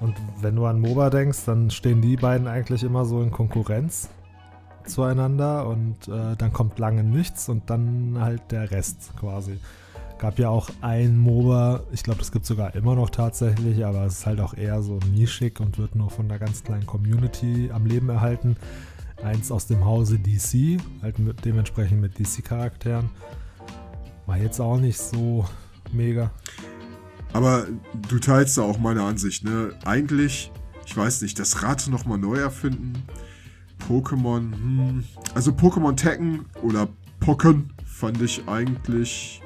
Und 0.00 0.14
wenn 0.40 0.56
du 0.56 0.64
an 0.66 0.80
MOBA 0.80 1.10
denkst, 1.10 1.44
dann 1.44 1.70
stehen 1.70 2.00
die 2.00 2.16
beiden 2.16 2.48
eigentlich 2.48 2.82
immer 2.82 3.04
so 3.04 3.22
in 3.22 3.30
Konkurrenz 3.30 4.08
zueinander 4.86 5.66
und 5.66 6.08
äh, 6.08 6.36
dann 6.36 6.52
kommt 6.52 6.78
lange 6.78 7.04
nichts 7.04 7.48
und 7.48 7.68
dann 7.68 8.16
halt 8.18 8.50
der 8.50 8.70
Rest 8.70 9.12
quasi. 9.18 9.58
Gab 10.18 10.38
ja 10.38 10.48
auch 10.48 10.68
ein 10.80 11.18
MOBA, 11.18 11.80
ich 11.92 12.02
glaube, 12.02 12.18
das 12.18 12.32
gibt 12.32 12.42
es 12.42 12.48
sogar 12.48 12.74
immer 12.74 12.94
noch 12.94 13.10
tatsächlich, 13.10 13.84
aber 13.84 14.04
es 14.04 14.20
ist 14.20 14.26
halt 14.26 14.40
auch 14.40 14.54
eher 14.54 14.82
so 14.82 14.98
nischig 15.12 15.60
und 15.60 15.78
wird 15.78 15.94
nur 15.94 16.10
von 16.10 16.26
einer 16.26 16.38
ganz 16.38 16.62
kleinen 16.62 16.86
Community 16.86 17.70
am 17.72 17.86
Leben 17.86 18.08
erhalten. 18.08 18.56
Eins 19.22 19.52
aus 19.52 19.66
dem 19.66 19.84
Hause 19.84 20.18
DC, 20.18 20.80
halt 21.02 21.18
mit, 21.18 21.44
dementsprechend 21.44 22.00
mit 22.00 22.18
DC-Charakteren. 22.18 23.10
War 24.26 24.38
jetzt 24.38 24.60
auch 24.60 24.78
nicht 24.78 24.98
so 24.98 25.46
mega. 25.92 26.30
Aber 27.32 27.66
du 28.08 28.18
teilst 28.18 28.58
da 28.58 28.62
auch 28.62 28.78
meine 28.78 29.02
Ansicht, 29.02 29.44
ne? 29.44 29.72
Eigentlich, 29.84 30.50
ich 30.86 30.96
weiß 30.96 31.22
nicht, 31.22 31.38
das 31.38 31.62
Rad 31.62 31.86
nochmal 31.88 32.18
neu 32.18 32.36
erfinden. 32.36 33.04
Pokémon, 33.88 34.52
hm. 34.52 35.04
Also 35.34 35.52
Pokémon 35.52 35.96
Tekken 35.96 36.44
oder 36.62 36.88
Pokken 37.20 37.72
fand 37.84 38.20
ich 38.22 38.46
eigentlich 38.48 39.42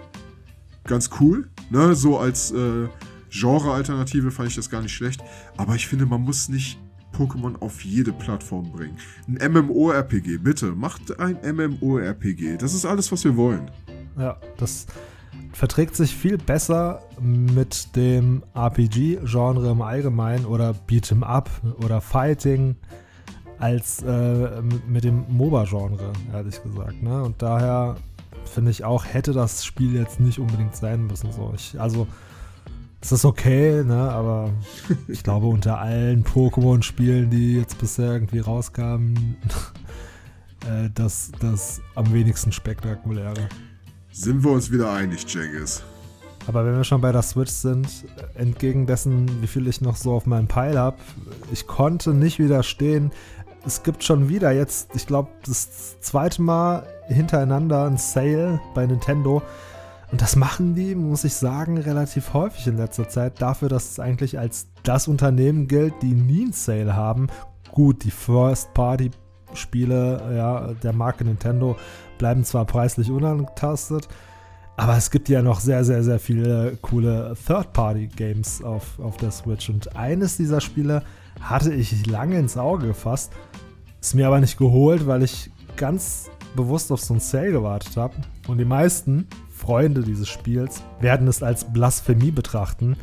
ganz 0.85 1.11
cool. 1.21 1.49
Ne? 1.71 1.95
So 1.95 2.19
als 2.19 2.53
äh, 2.53 2.89
Genre-Alternative 3.31 4.31
fand 4.31 4.49
ich 4.49 4.57
das 4.57 4.71
gar 4.71 4.83
nicht 4.83 4.93
schlecht. 4.93 5.23
Aber 5.57 5.75
ich 5.75 5.87
finde, 5.87 6.07
man 6.07 6.23
muss 6.23 6.49
nicht 6.49 6.79
Pokémon 7.17 7.61
auf 7.61 7.85
jede 7.85 8.13
Plattform 8.13 8.71
bringen. 8.71 8.97
Ein 9.29 9.53
MMORPG, 9.53 10.39
bitte, 10.39 10.73
macht 10.73 11.19
ein 11.19 11.39
MMORPG. 11.43 12.57
Das 12.59 12.75
ist 12.75 12.85
alles, 12.85 13.11
was 13.13 13.25
wir 13.25 13.37
wollen. 13.37 13.71
Ja, 14.19 14.39
das 14.57 14.87
verträgt 15.53 15.97
sich 15.97 16.15
viel 16.15 16.37
besser 16.37 17.01
mit 17.21 17.95
dem 17.97 18.43
RPG-Genre 18.55 19.71
im 19.71 19.83
Allgemeinen 19.83 20.47
oder 20.47 20.75
Beat'em 20.89 21.23
Up 21.23 21.49
oder 21.83 22.01
Fighting 22.01 22.77
als 23.59 24.03
äh, 24.03 24.63
mit 24.89 25.05
dem 25.05 25.25
MOBA-Genre, 25.29 26.13
ehrlich 26.33 26.63
gesagt. 26.63 27.03
Ne? 27.03 27.23
Und 27.23 27.41
daher 27.41 27.97
finde 28.45 28.71
ich 28.71 28.85
auch, 28.85 29.05
hätte 29.05 29.33
das 29.33 29.65
Spiel 29.65 29.95
jetzt 29.95 30.21
nicht 30.21 30.39
unbedingt 30.39 30.77
sein 30.77 31.07
müssen. 31.07 31.33
So. 31.33 31.53
Ich, 31.55 31.81
also, 31.81 32.07
es 33.01 33.13
ist 33.13 33.25
okay, 33.25 33.85
ne? 33.85 34.11
aber 34.11 34.51
ich 35.09 35.23
glaube, 35.23 35.47
unter 35.47 35.79
allen 35.79 36.25
Pokémon-Spielen, 36.25 37.31
die 37.31 37.57
jetzt 37.57 37.79
bisher 37.79 38.13
irgendwie 38.13 38.41
rauskamen, 38.41 39.37
äh, 40.69 40.91
das, 40.95 41.31
das 41.41 41.81
am 41.95 42.13
wenigsten 42.13 42.53
spektakuläre. 42.53 43.49
Sind 44.17 44.45
wir 44.45 44.53
uns 44.53 44.71
wieder 44.71 44.93
einig, 44.93 45.27
Jengis? 45.35 45.83
Aber 46.47 46.65
wenn 46.65 46.77
wir 46.77 46.85
schon 46.85 47.01
bei 47.01 47.11
der 47.11 47.23
Switch 47.23 47.51
sind, 47.51 47.89
entgegen 48.35 48.87
dessen, 48.87 49.43
wie 49.43 49.49
viel 49.49 49.67
ich 49.67 49.81
noch 49.81 49.97
so 49.97 50.13
auf 50.13 50.25
meinem 50.25 50.47
Pile 50.47 50.79
habe, 50.79 50.99
ich 51.51 51.67
konnte 51.67 52.15
nicht 52.15 52.39
widerstehen. 52.39 53.11
Es 53.67 53.83
gibt 53.83 54.05
schon 54.05 54.29
wieder 54.29 54.53
jetzt, 54.53 54.95
ich 54.95 55.09
glaube, 55.09 55.31
das 55.45 55.99
zweite 55.99 56.43
Mal 56.43 56.87
hintereinander 57.09 57.87
ein 57.87 57.97
Sale 57.97 58.61
bei 58.73 58.87
Nintendo. 58.87 59.43
Und 60.13 60.23
das 60.23 60.37
machen 60.37 60.77
die, 60.77 60.95
muss 60.95 61.25
ich 61.25 61.35
sagen, 61.35 61.77
relativ 61.77 62.35
häufig 62.35 62.69
in 62.69 62.77
letzter 62.77 63.09
Zeit. 63.09 63.43
Dafür, 63.43 63.69
dass 63.69 63.91
es 63.91 63.99
eigentlich 63.99 64.39
als 64.39 64.69
das 64.85 65.09
Unternehmen 65.09 65.67
gilt, 65.67 65.95
die 66.03 66.15
nie 66.15 66.43
einen 66.43 66.53
Sale 66.53 66.95
haben. 66.95 67.27
Gut, 67.73 68.05
die 68.05 68.13
First-Party-Spiele 69.55 70.35
ja, 70.37 70.73
der 70.83 70.93
Marke 70.93 71.25
Nintendo 71.25 71.77
bleiben 72.19 72.45
zwar 72.45 72.65
preislich 72.65 73.11
unangetastet, 73.11 74.09
aber 74.77 74.97
es 74.97 75.11
gibt 75.11 75.29
ja 75.29 75.43
noch 75.43 75.61
sehr, 75.61 75.85
sehr, 75.85 76.03
sehr 76.03 76.19
viele 76.19 76.77
coole 76.83 77.37
Third-Party-Games 77.47 78.63
auf, 78.63 78.99
auf 78.99 79.17
der 79.17 79.31
Switch. 79.31 79.71
Und 79.71 79.97
eines 79.97 80.37
dieser 80.37 80.61
Spiele 80.61 81.03
hatte 81.41 81.73
ich 81.73 82.07
lange 82.07 82.39
ins 82.39 82.57
Auge 82.57 82.89
gefasst, 82.89 83.33
ist 84.01 84.15
mir 84.15 84.27
aber 84.27 84.41
nicht 84.41 84.59
geholt, 84.59 85.07
weil 85.07 85.23
ich 85.23 85.51
ganz 85.77 86.31
bewusst 86.57 86.93
auf 86.93 87.01
so 87.01 87.15
ein 87.15 87.21
Sale 87.21 87.53
gewartet 87.53 87.97
habe. 87.97 88.15
Und 88.49 88.59
die 88.59 88.65
meisten 88.65 89.29
Freunde 89.51 90.03
dieses 90.03 90.29
Spiels 90.29 90.83
werden 91.01 91.29
es 91.29 91.43
als 91.43 91.73
Blasphemie 91.73 92.33
betrachten, 92.33 92.97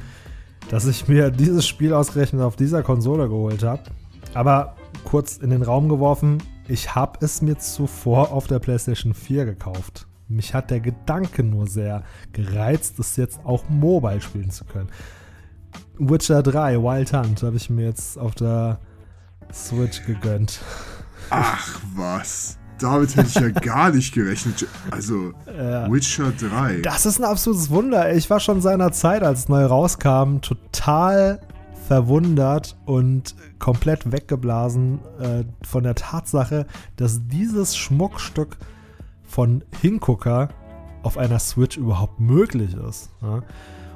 dass 0.69 0.85
ich 0.85 1.07
mir 1.07 1.31
dieses 1.31 1.65
Spiel 1.65 1.93
ausgerechnet 1.93 2.41
auf 2.41 2.57
dieser 2.57 2.83
Konsole 2.83 3.29
geholt 3.29 3.63
habe. 3.63 3.83
Aber 4.33 4.75
kurz 5.03 5.37
in 5.37 5.49
den 5.49 5.61
Raum 5.61 5.89
geworfen, 5.89 6.37
ich 6.67 6.95
habe 6.95 7.23
es 7.25 7.41
mir 7.41 7.57
zuvor 7.57 8.31
auf 8.31 8.47
der 8.47 8.59
PlayStation 8.59 9.13
4 9.13 9.45
gekauft. 9.45 10.07
Mich 10.27 10.53
hat 10.53 10.71
der 10.71 10.79
Gedanke 10.79 11.43
nur 11.43 11.67
sehr 11.67 12.03
gereizt, 12.31 12.99
es 12.99 13.17
jetzt 13.17 13.41
auch 13.43 13.65
mobile 13.69 14.21
spielen 14.21 14.51
zu 14.51 14.63
können. 14.63 14.89
Witcher 15.97 16.41
3, 16.41 16.77
Wild 16.77 17.13
Hunt, 17.13 17.43
habe 17.43 17.57
ich 17.57 17.69
mir 17.69 17.85
jetzt 17.85 18.17
auf 18.17 18.33
der 18.35 18.79
Switch 19.53 20.05
gegönnt. 20.05 20.61
Ach 21.29 21.79
was. 21.95 22.57
Damit 22.79 23.15
hätte 23.15 23.27
ich 23.27 23.35
ja 23.35 23.49
gar 23.61 23.91
nicht 23.91 24.13
gerechnet. 24.13 24.65
Also, 24.89 25.33
ja. 25.45 25.91
Witcher 25.91 26.31
3. 26.31 26.81
Das 26.81 27.05
ist 27.05 27.19
ein 27.19 27.25
absolutes 27.25 27.69
Wunder. 27.69 28.13
Ich 28.15 28.29
war 28.29 28.39
schon 28.39 28.61
seiner 28.61 28.91
Zeit, 28.91 29.23
als 29.23 29.39
es 29.39 29.49
neu 29.49 29.65
rauskam, 29.65 30.37
total 30.41 31.39
verwundert 31.91 32.77
und 32.85 33.35
komplett 33.59 34.13
weggeblasen 34.13 34.99
äh, 35.19 35.43
von 35.61 35.83
der 35.83 35.93
Tatsache, 35.93 36.65
dass 36.95 37.27
dieses 37.27 37.75
Schmuckstück 37.75 38.55
von 39.23 39.61
Hingucker 39.81 40.47
auf 41.03 41.17
einer 41.17 41.37
Switch 41.39 41.75
überhaupt 41.75 42.21
möglich 42.21 42.75
ist. 42.75 43.09
Ja? 43.21 43.43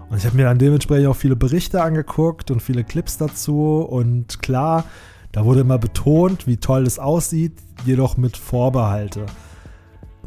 Und 0.09 0.17
ich 0.17 0.25
habe 0.25 0.35
mir 0.35 0.43
dann 0.43 0.57
dementsprechend 0.57 1.07
auch 1.07 1.15
viele 1.15 1.37
Berichte 1.37 1.81
angeguckt 1.81 2.51
und 2.51 2.61
viele 2.61 2.83
Clips 2.83 3.17
dazu. 3.17 3.87
Und 3.89 4.41
klar, 4.41 4.83
da 5.31 5.45
wurde 5.45 5.61
immer 5.61 5.77
betont, 5.77 6.47
wie 6.47 6.57
toll 6.57 6.85
es 6.85 6.99
aussieht, 6.99 7.53
jedoch 7.85 8.17
mit 8.17 8.35
Vorbehalte. 8.35 9.25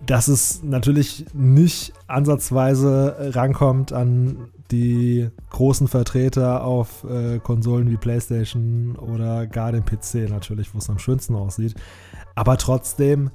dass 0.06 0.28
es 0.28 0.62
natürlich 0.62 1.26
nicht 1.34 1.92
ansatzweise 2.06 3.32
rankommt 3.34 3.92
an 3.92 4.48
die 4.70 5.30
großen 5.50 5.88
Vertreter 5.88 6.64
auf 6.64 7.04
äh, 7.04 7.38
Konsolen 7.38 7.90
wie 7.90 7.96
PlayStation 7.96 8.96
oder 8.96 9.46
gar 9.46 9.72
den 9.72 9.84
PC 9.84 10.28
natürlich, 10.28 10.74
wo 10.74 10.78
es 10.78 10.90
am 10.90 10.98
schönsten 10.98 11.34
aussieht. 11.34 11.74
Aber 12.34 12.56
trotzdem, 12.58 13.30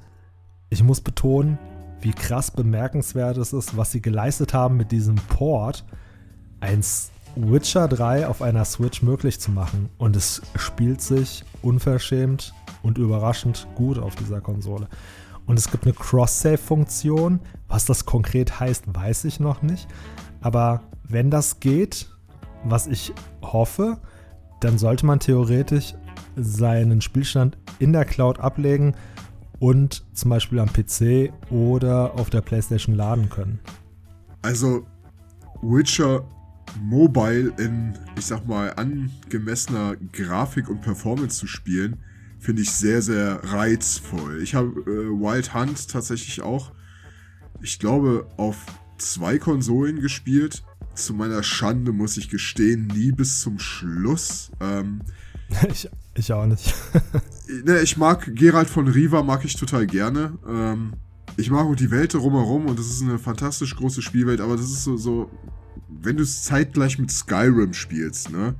ich 0.70 0.82
muss 0.82 1.00
betonen, 1.00 1.58
wie 2.00 2.12
krass 2.12 2.50
bemerkenswert 2.50 3.36
es 3.38 3.52
ist, 3.52 3.76
was 3.76 3.90
sie 3.90 4.02
geleistet 4.02 4.54
haben 4.54 4.76
mit 4.76 4.92
diesem 4.92 5.16
Port, 5.16 5.84
eins 6.60 7.10
Witcher 7.36 7.88
3 7.88 8.28
auf 8.28 8.42
einer 8.42 8.64
Switch 8.64 9.02
möglich 9.02 9.40
zu 9.40 9.50
machen. 9.50 9.88
Und 9.98 10.14
es 10.14 10.42
spielt 10.56 11.00
sich 11.00 11.44
unverschämt 11.62 12.54
und 12.82 12.98
überraschend 12.98 13.66
gut 13.74 13.98
auf 13.98 14.14
dieser 14.14 14.40
Konsole. 14.40 14.88
Und 15.46 15.58
es 15.58 15.70
gibt 15.70 15.84
eine 15.84 15.94
Cross-Save-Funktion. 15.94 17.40
Was 17.68 17.84
das 17.84 18.04
konkret 18.04 18.60
heißt, 18.60 18.84
weiß 18.94 19.24
ich 19.24 19.40
noch 19.40 19.62
nicht. 19.62 19.88
Aber 20.40 20.82
wenn 21.08 21.30
das 21.30 21.60
geht, 21.60 22.08
was 22.64 22.86
ich 22.86 23.12
hoffe, 23.42 24.00
dann 24.60 24.78
sollte 24.78 25.06
man 25.06 25.20
theoretisch 25.20 25.94
seinen 26.36 27.00
Spielstand 27.00 27.58
in 27.78 27.92
der 27.92 28.04
Cloud 28.04 28.38
ablegen 28.38 28.94
und 29.58 30.04
zum 30.14 30.30
Beispiel 30.30 30.58
am 30.58 30.72
PC 30.72 31.32
oder 31.50 32.14
auf 32.14 32.30
der 32.30 32.40
PlayStation 32.40 32.94
laden 32.94 33.28
können. 33.28 33.60
Also 34.42 34.86
Witcher 35.62 36.24
Mobile 36.80 37.52
in, 37.58 37.94
ich 38.18 38.26
sag 38.26 38.46
mal, 38.46 38.72
angemessener 38.74 39.96
Grafik 40.12 40.68
und 40.68 40.80
Performance 40.80 41.38
zu 41.38 41.46
spielen, 41.46 41.98
finde 42.38 42.62
ich 42.62 42.70
sehr, 42.70 43.00
sehr 43.00 43.40
reizvoll. 43.44 44.42
Ich 44.42 44.54
habe 44.54 44.68
äh, 44.68 45.08
Wild 45.08 45.54
Hunt 45.54 45.88
tatsächlich 45.88 46.42
auch, 46.42 46.72
ich 47.60 47.78
glaube, 47.78 48.26
auf 48.36 48.66
zwei 48.98 49.38
Konsolen 49.38 50.00
gespielt. 50.00 50.62
Zu 50.94 51.14
meiner 51.14 51.42
Schande 51.42 51.92
muss 51.92 52.16
ich 52.16 52.28
gestehen, 52.28 52.86
nie 52.86 53.12
bis 53.12 53.40
zum 53.40 53.58
Schluss. 53.58 54.52
Ähm, 54.60 55.00
ich, 55.68 55.88
ich 56.14 56.32
auch 56.32 56.46
nicht. 56.46 56.74
ne, 57.64 57.80
ich 57.80 57.96
mag 57.96 58.30
Gerald 58.34 58.70
von 58.70 58.88
Riva, 58.88 59.22
mag 59.22 59.44
ich 59.44 59.56
total 59.56 59.86
gerne. 59.86 60.38
Ähm, 60.48 60.94
ich 61.36 61.50
mag 61.50 61.64
auch 61.64 61.74
die 61.74 61.90
Welt 61.90 62.14
drumherum 62.14 62.66
und 62.66 62.78
das 62.78 62.86
ist 62.86 63.02
eine 63.02 63.18
fantastisch 63.18 63.74
große 63.74 64.02
Spielwelt, 64.02 64.40
aber 64.40 64.56
das 64.56 64.66
ist 64.66 64.84
so, 64.84 64.96
so 64.96 65.30
wenn 65.88 66.16
du 66.16 66.22
es 66.22 66.44
zeitgleich 66.44 66.98
mit 66.98 67.10
Skyrim 67.10 67.72
spielst, 67.72 68.30
ne? 68.30 68.54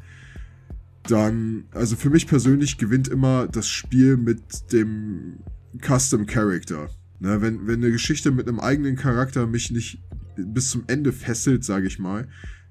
dann, 1.05 1.65
also 1.73 1.97
für 1.97 2.11
mich 2.11 2.27
persönlich 2.27 2.79
gewinnt 2.79 3.09
immer 3.09 3.47
das 3.47 3.69
Spiel 3.69 4.17
mit 4.17 4.73
dem 4.73 5.39
Custom 5.81 6.27
Character. 6.27 6.89
Ne, 7.21 7.41
wenn, 7.41 7.67
wenn 7.67 7.83
eine 7.83 7.93
Geschichte 7.93 8.33
mit 8.33 8.49
einem 8.49 8.61
eigenen 8.61 8.97
Charakter 8.97 9.47
mich 9.47 9.71
nicht 9.71 10.03
bis 10.37 10.71
zum 10.71 10.85
Ende 10.87 11.13
fesselt, 11.13 11.65
sage 11.65 11.87
ich 11.87 11.99
mal, 11.99 12.29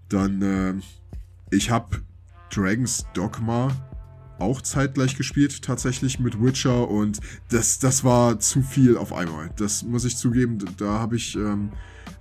dann, 0.09 0.41
äh, 0.41 0.73
ich 1.51 1.69
habe 1.69 2.01
Dragon's 2.53 3.05
Dogma 3.13 3.71
auch 4.39 4.61
zeitgleich 4.61 5.15
gespielt, 5.15 5.61
tatsächlich 5.61 6.19
mit 6.19 6.41
Witcher 6.41 6.89
und 6.89 7.19
das, 7.49 7.79
das 7.79 8.03
war 8.03 8.39
zu 8.39 8.61
viel 8.61 8.97
auf 8.97 9.13
einmal. 9.13 9.49
Das 9.57 9.83
muss 9.83 10.05
ich 10.05 10.17
zugeben, 10.17 10.57
da 10.77 10.99
habe 10.99 11.15
ich 11.15 11.35
ähm, 11.35 11.71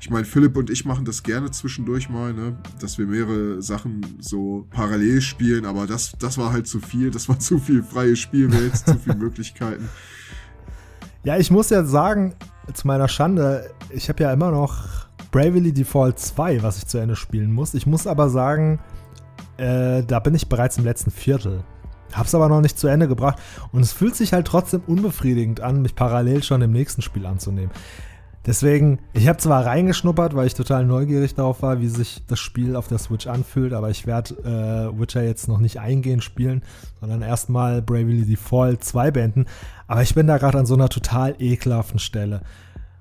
ich 0.02 0.10
meine, 0.10 0.24
Philipp 0.24 0.56
und 0.56 0.68
ich 0.68 0.84
machen 0.84 1.04
das 1.04 1.22
gerne 1.22 1.52
zwischendurch 1.52 2.08
mal, 2.10 2.34
ne? 2.34 2.56
dass 2.80 2.98
wir 2.98 3.06
mehrere 3.06 3.62
Sachen 3.62 4.04
so 4.18 4.66
parallel 4.70 5.20
spielen, 5.20 5.64
aber 5.64 5.86
das, 5.86 6.10
das 6.18 6.38
war 6.38 6.52
halt 6.52 6.66
zu 6.66 6.80
viel, 6.80 7.12
das 7.12 7.28
war 7.28 7.38
zu 7.38 7.60
viel 7.60 7.84
freie 7.84 8.16
Spielwelt, 8.16 8.76
zu 8.76 8.98
viele 8.98 9.14
Möglichkeiten. 9.14 9.88
Ja, 11.22 11.38
ich 11.38 11.52
muss 11.52 11.70
ja 11.70 11.84
sagen, 11.84 12.34
zu 12.74 12.88
meiner 12.88 13.06
Schande, 13.06 13.70
ich 13.90 14.08
habe 14.08 14.24
ja 14.24 14.32
immer 14.32 14.50
noch 14.50 15.01
Bravely 15.32 15.72
Default 15.72 16.18
2, 16.18 16.62
was 16.62 16.78
ich 16.78 16.86
zu 16.86 16.98
Ende 16.98 17.16
spielen 17.16 17.52
muss. 17.52 17.74
Ich 17.74 17.86
muss 17.86 18.06
aber 18.06 18.28
sagen, 18.28 18.78
äh, 19.56 20.04
da 20.04 20.20
bin 20.20 20.34
ich 20.34 20.48
bereits 20.48 20.78
im 20.78 20.84
letzten 20.84 21.10
Viertel. 21.10 21.64
Hab's 22.12 22.34
aber 22.34 22.48
noch 22.48 22.60
nicht 22.60 22.78
zu 22.78 22.86
Ende 22.86 23.08
gebracht 23.08 23.38
und 23.72 23.80
es 23.80 23.92
fühlt 23.92 24.14
sich 24.14 24.34
halt 24.34 24.46
trotzdem 24.46 24.82
unbefriedigend 24.86 25.60
an, 25.60 25.80
mich 25.82 25.94
parallel 25.94 26.42
schon 26.42 26.60
im 26.60 26.70
nächsten 26.70 27.00
Spiel 27.00 27.24
anzunehmen. 27.24 27.70
Deswegen, 28.44 28.98
ich 29.12 29.28
habe 29.28 29.38
zwar 29.38 29.64
reingeschnuppert, 29.64 30.34
weil 30.34 30.48
ich 30.48 30.54
total 30.54 30.84
neugierig 30.84 31.34
darauf 31.36 31.62
war, 31.62 31.80
wie 31.80 31.86
sich 31.86 32.24
das 32.26 32.40
Spiel 32.40 32.74
auf 32.74 32.88
der 32.88 32.98
Switch 32.98 33.28
anfühlt, 33.28 33.72
aber 33.72 33.88
ich 33.88 34.04
werde 34.04 34.34
äh, 34.94 35.00
Witcher 35.00 35.22
jetzt 35.22 35.46
noch 35.46 35.60
nicht 35.60 35.78
eingehend 35.78 36.24
spielen, 36.24 36.62
sondern 37.00 37.22
erstmal 37.22 37.80
Bravely 37.80 38.26
Default 38.26 38.82
2 38.82 39.12
beenden. 39.12 39.46
Aber 39.86 40.02
ich 40.02 40.14
bin 40.14 40.26
da 40.26 40.38
gerade 40.38 40.58
an 40.58 40.66
so 40.66 40.74
einer 40.74 40.88
total 40.88 41.36
ekelhaften 41.38 42.00
Stelle. 42.00 42.42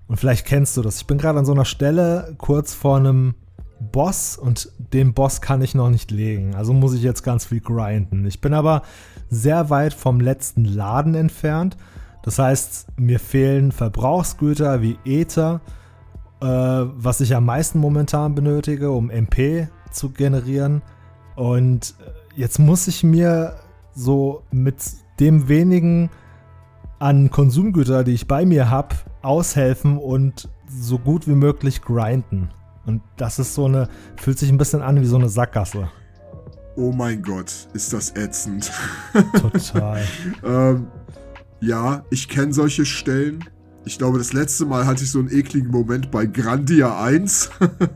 Und 0.07 0.17
vielleicht 0.17 0.45
kennst 0.45 0.75
du 0.77 0.81
das. 0.81 0.97
Ich 0.97 1.07
bin 1.07 1.17
gerade 1.17 1.39
an 1.39 1.45
so 1.45 1.53
einer 1.53 1.65
Stelle 1.65 2.35
kurz 2.37 2.73
vor 2.73 2.97
einem 2.97 3.35
Boss 3.79 4.37
und 4.37 4.71
den 4.77 5.13
Boss 5.13 5.41
kann 5.41 5.61
ich 5.61 5.73
noch 5.73 5.89
nicht 5.89 6.11
legen. 6.11 6.55
Also 6.55 6.73
muss 6.73 6.93
ich 6.93 7.01
jetzt 7.01 7.23
ganz 7.23 7.45
viel 7.45 7.61
grinden. 7.61 8.25
Ich 8.25 8.41
bin 8.41 8.53
aber 8.53 8.83
sehr 9.29 9.69
weit 9.69 9.93
vom 9.93 10.19
letzten 10.19 10.65
Laden 10.65 11.15
entfernt 11.15 11.77
das 12.23 12.37
heißt, 12.37 12.99
mir 12.99 13.19
fehlen 13.19 13.71
Verbrauchsgüter 13.71 14.81
wie 14.81 14.97
Ether, 15.05 15.61
äh, 16.41 16.45
was 16.45 17.21
ich 17.21 17.35
am 17.35 17.45
meisten 17.45 17.79
momentan 17.79 18.35
benötige, 18.35 18.91
um 18.91 19.09
MP 19.09 19.67
zu 19.91 20.11
generieren. 20.11 20.81
Und 21.35 21.95
äh, 21.99 22.39
jetzt 22.39 22.59
muss 22.59 22.87
ich 22.87 23.03
mir 23.03 23.55
so 23.93 24.43
mit 24.51 24.75
dem 25.19 25.47
wenigen 25.47 26.09
an 26.99 27.31
Konsumgüter, 27.31 28.03
die 28.03 28.13
ich 28.13 28.27
bei 28.27 28.45
mir 28.45 28.69
habe, 28.69 28.95
aushelfen 29.21 29.97
und 29.97 30.49
so 30.67 30.97
gut 30.97 31.27
wie 31.27 31.35
möglich 31.35 31.81
grinden. 31.81 32.49
Und 32.85 33.01
das 33.17 33.39
ist 33.39 33.53
so 33.53 33.65
eine, 33.65 33.87
fühlt 34.15 34.39
sich 34.39 34.49
ein 34.49 34.57
bisschen 34.57 34.81
an 34.81 34.99
wie 35.01 35.05
so 35.05 35.17
eine 35.17 35.29
Sackgasse. 35.29 35.89
Oh 36.75 36.91
mein 36.91 37.21
Gott, 37.21 37.67
ist 37.73 37.93
das 37.93 38.15
ätzend. 38.15 38.71
Total. 39.39 40.03
ähm, 40.43 40.87
ja, 41.59 42.03
ich 42.09 42.27
kenne 42.27 42.53
solche 42.53 42.85
Stellen. 42.85 43.43
Ich 43.83 43.97
glaube, 43.97 44.17
das 44.17 44.33
letzte 44.33 44.65
Mal 44.65 44.85
hatte 44.85 45.03
ich 45.03 45.11
so 45.11 45.19
einen 45.19 45.31
ekligen 45.31 45.69
Moment 45.69 46.11
bei 46.11 46.25
Grandia 46.25 47.03
1 47.03 47.49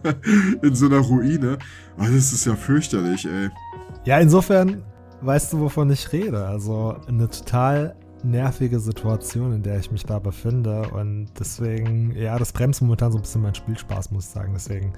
in 0.62 0.76
so 0.76 0.88
einer 0.88 1.00
Ruine. 1.00 1.58
Aber 1.98 2.10
das 2.10 2.34
ist 2.34 2.46
ja 2.46 2.56
fürchterlich, 2.56 3.26
ey. 3.26 3.50
Ja, 4.04 4.20
insofern 4.20 4.84
weißt 5.22 5.54
du, 5.54 5.60
wovon 5.62 5.90
ich 5.90 6.12
rede. 6.12 6.46
Also 6.46 6.98
eine 7.08 7.30
total 7.30 7.96
nervige 8.26 8.80
Situation, 8.80 9.54
in 9.54 9.64
der 9.64 9.80
ich 9.80 9.92
mich 9.92 10.06
da 10.06 10.20
befinde. 10.20 10.90
Und 10.90 11.30
deswegen, 11.40 12.16
ja, 12.16 12.38
das 12.38 12.52
bremst 12.52 12.82
momentan 12.82 13.12
so 13.12 13.18
ein 13.18 13.22
bisschen 13.22 13.42
meinen 13.42 13.56
Spielspaß, 13.56 14.12
muss 14.12 14.26
ich 14.26 14.32
sagen. 14.32 14.52
Deswegen 14.54 14.94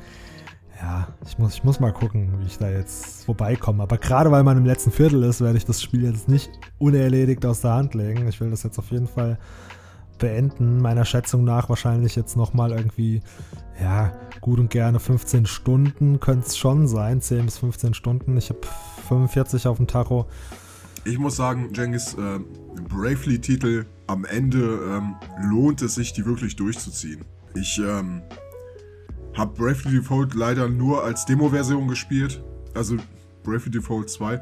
ja, 0.81 1.07
ich 1.25 1.37
muss, 1.37 1.55
ich 1.55 1.63
muss 1.63 1.79
mal 1.79 1.91
gucken, 1.91 2.39
wie 2.39 2.45
ich 2.45 2.57
da 2.57 2.69
jetzt 2.69 3.25
vorbeikomme. 3.25 3.83
Aber 3.83 3.97
gerade 3.97 4.31
weil 4.31 4.43
man 4.43 4.57
im 4.57 4.65
letzten 4.65 4.91
Viertel 4.91 5.23
ist, 5.23 5.41
werde 5.41 5.57
ich 5.57 5.65
das 5.65 5.81
Spiel 5.81 6.03
jetzt 6.03 6.27
nicht 6.27 6.51
unerledigt 6.77 7.45
aus 7.45 7.61
der 7.61 7.73
Hand 7.73 7.95
legen. 7.95 8.27
Ich 8.27 8.39
will 8.39 8.51
das 8.51 8.63
jetzt 8.63 8.77
auf 8.77 8.91
jeden 8.91 9.07
Fall 9.07 9.39
beenden. 10.19 10.79
Meiner 10.81 11.05
Schätzung 11.05 11.43
nach 11.43 11.69
wahrscheinlich 11.69 12.15
jetzt 12.15 12.37
nochmal 12.37 12.71
irgendwie, 12.71 13.21
ja, 13.81 14.11
gut 14.41 14.59
und 14.59 14.69
gerne 14.69 14.99
15 14.99 15.45
Stunden 15.45 16.19
könnte 16.19 16.47
es 16.47 16.57
schon 16.57 16.87
sein. 16.87 17.21
10 17.21 17.45
bis 17.45 17.57
15 17.57 17.93
Stunden. 17.93 18.37
Ich 18.37 18.49
habe 18.49 18.61
45 19.07 19.67
auf 19.67 19.77
dem 19.77 19.87
Tacho. 19.87 20.27
Ich 21.07 21.17
muss 21.17 21.37
sagen, 21.37 21.69
Jengis, 21.73 22.15
äh, 22.15 22.39
Bravely-Titel 22.89 23.85
am 24.07 24.25
Ende 24.25 24.79
ähm, 24.91 25.15
lohnt 25.41 25.81
es 25.81 25.95
sich, 25.95 26.11
die 26.11 26.25
wirklich 26.25 26.55
durchzuziehen. 26.57 27.23
Ich, 27.55 27.79
ähm, 27.79 28.21
hab 29.37 29.55
Bravely 29.55 29.97
Default 29.97 30.33
leider 30.33 30.67
nur 30.67 31.03
als 31.03 31.25
Demo-Version 31.25 31.87
gespielt. 31.87 32.43
Also 32.73 32.97
Bravely 33.43 33.71
Default 33.71 34.09
2. 34.09 34.41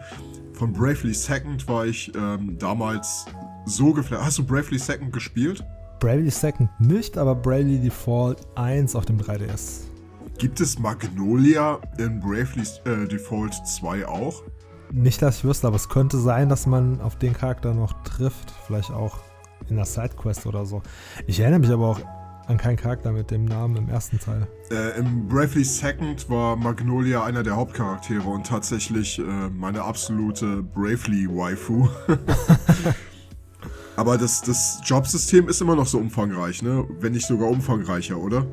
Von 0.53 0.71
Bravely 0.71 1.13
Second 1.13 1.67
war 1.67 1.85
ich 1.85 2.11
ähm, 2.15 2.57
damals 2.57 3.25
so 3.65 3.91
geflasht. 3.91 4.23
Hast 4.23 4.37
du 4.37 4.45
Bravely 4.45 4.79
Second 4.79 5.11
gespielt? 5.11 5.63
Bravely 5.99 6.31
Second 6.31 6.69
nicht, 6.79 7.17
aber 7.17 7.35
Bravely 7.35 7.79
Default 7.79 8.41
1 8.55 8.95
auf 8.95 9.05
dem 9.05 9.19
3DS. 9.19 9.81
Gibt 10.37 10.61
es 10.61 10.79
Magnolia 10.79 11.79
in 11.97 12.19
Bravely 12.19 12.65
äh, 12.85 13.07
Default 13.07 13.53
2 13.53 14.07
auch? 14.07 14.43
Nicht, 14.91 15.21
dass 15.21 15.37
ich 15.37 15.43
wüsste, 15.43 15.67
aber 15.67 15.75
es 15.75 15.89
könnte 15.89 16.17
sein, 16.17 16.49
dass 16.49 16.65
man 16.65 17.01
auf 17.01 17.17
den 17.17 17.33
Charakter 17.33 17.73
noch 17.73 18.03
trifft. 18.03 18.53
Vielleicht 18.65 18.91
auch 18.91 19.19
in 19.69 19.75
der 19.75 19.85
Sidequest 19.85 20.45
oder 20.45 20.65
so. 20.65 20.81
Ich 21.27 21.39
erinnere 21.39 21.59
mich 21.59 21.71
aber 21.71 21.87
auch 21.87 21.99
an 22.47 22.57
keinen 22.57 22.77
Charakter 22.77 23.11
mit 23.11 23.31
dem 23.31 23.45
Namen 23.45 23.75
im 23.75 23.89
ersten 23.89 24.19
Teil. 24.19 24.47
Äh, 24.69 24.99
Im 24.99 25.27
Bravely 25.27 25.63
Second 25.63 26.29
war 26.29 26.55
Magnolia 26.55 27.23
einer 27.23 27.41
der 27.41 27.55
Hauptcharaktere 27.55 28.27
und 28.27 28.45
tatsächlich 28.45 29.17
äh, 29.19 29.23
meine 29.23 29.81
absolute 29.81 30.61
Bravely-Waifu. 30.61 31.89
Aber 33.95 34.17
das, 34.17 34.41
das 34.41 34.81
Jobsystem 34.83 35.47
ist 35.47 35.61
immer 35.61 35.75
noch 35.75 35.87
so 35.87 35.97
umfangreich, 35.97 36.61
ne? 36.61 36.85
Wenn 36.99 37.13
nicht 37.13 37.25
sogar 37.25 37.49
umfangreicher, 37.49 38.17
oder? 38.17 38.45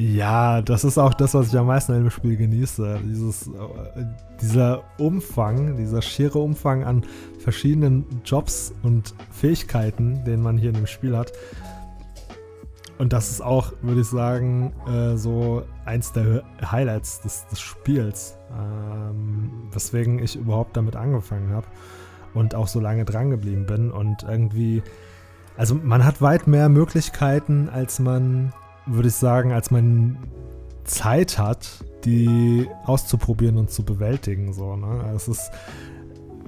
Ja, 0.00 0.62
das 0.62 0.84
ist 0.84 0.96
auch 0.96 1.12
das, 1.12 1.34
was 1.34 1.48
ich 1.48 1.58
am 1.58 1.66
meisten 1.66 1.92
in 1.92 2.04
dem 2.04 2.10
Spiel 2.10 2.38
genieße. 2.38 3.00
Dieses, 3.04 3.48
äh, 3.48 4.06
dieser 4.40 4.82
Umfang, 4.96 5.76
dieser 5.76 6.00
schiere 6.00 6.38
Umfang 6.38 6.84
an 6.84 7.04
verschiedenen 7.38 8.06
Jobs 8.24 8.72
und 8.82 9.14
Fähigkeiten, 9.30 10.24
den 10.24 10.40
man 10.40 10.56
hier 10.56 10.70
in 10.70 10.76
dem 10.76 10.86
Spiel 10.86 11.14
hat. 11.14 11.32
und 12.96 13.12
das 13.12 13.30
ist 13.30 13.42
auch, 13.42 13.74
würde 13.82 14.00
ich 14.00 14.06
sagen, 14.06 14.72
äh, 14.86 15.18
so 15.18 15.64
eins 15.84 16.12
der 16.14 16.44
Highlights 16.64 17.20
des, 17.20 17.46
des 17.48 17.60
Spiels, 17.60 18.38
ähm, 18.58 19.50
weswegen 19.70 20.18
ich 20.18 20.34
überhaupt 20.34 20.78
damit 20.78 20.96
angefangen 20.96 21.52
habe 21.52 21.66
und 22.32 22.54
auch 22.54 22.68
so 22.68 22.80
lange 22.80 23.04
dran 23.04 23.28
geblieben 23.28 23.66
bin. 23.66 23.90
Und 23.90 24.22
irgendwie, 24.22 24.82
also 25.58 25.74
man 25.74 26.06
hat 26.06 26.22
weit 26.22 26.46
mehr 26.46 26.70
Möglichkeiten, 26.70 27.68
als 27.68 27.98
man, 27.98 28.54
würde 28.90 29.08
ich 29.08 29.14
sagen, 29.14 29.52
als 29.52 29.70
man 29.70 30.18
Zeit 30.84 31.38
hat, 31.38 31.84
die 32.04 32.68
auszuprobieren 32.84 33.56
und 33.56 33.70
zu 33.70 33.84
bewältigen. 33.84 34.52
So, 34.52 34.76
ne? 34.76 35.12
Es 35.14 35.28
ist 35.28 35.50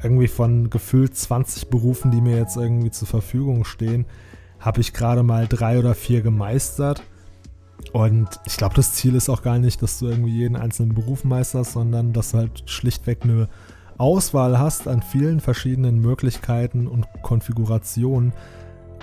irgendwie 0.02 0.28
von 0.28 0.70
gefühlt 0.70 1.16
20 1.16 1.68
Berufen, 1.68 2.10
die 2.10 2.20
mir 2.20 2.36
jetzt 2.36 2.56
irgendwie 2.56 2.90
zur 2.90 3.08
Verfügung 3.08 3.64
stehen, 3.64 4.06
habe 4.58 4.80
ich 4.80 4.92
gerade 4.92 5.22
mal 5.22 5.46
drei 5.46 5.78
oder 5.78 5.94
vier 5.94 6.22
gemeistert. 6.22 7.02
Und 7.92 8.28
ich 8.46 8.56
glaube, 8.56 8.74
das 8.74 8.94
Ziel 8.94 9.14
ist 9.14 9.28
auch 9.28 9.42
gar 9.42 9.58
nicht, 9.58 9.82
dass 9.82 9.98
du 9.98 10.06
irgendwie 10.06 10.32
jeden 10.32 10.56
einzelnen 10.56 10.94
Beruf 10.94 11.24
meisterst, 11.24 11.72
sondern 11.72 12.12
dass 12.12 12.30
du 12.30 12.38
halt 12.38 12.62
schlichtweg 12.66 13.20
eine 13.22 13.48
Auswahl 13.98 14.58
hast 14.58 14.88
an 14.88 15.02
vielen 15.02 15.40
verschiedenen 15.40 16.00
Möglichkeiten 16.00 16.86
und 16.86 17.06
Konfigurationen, 17.22 18.32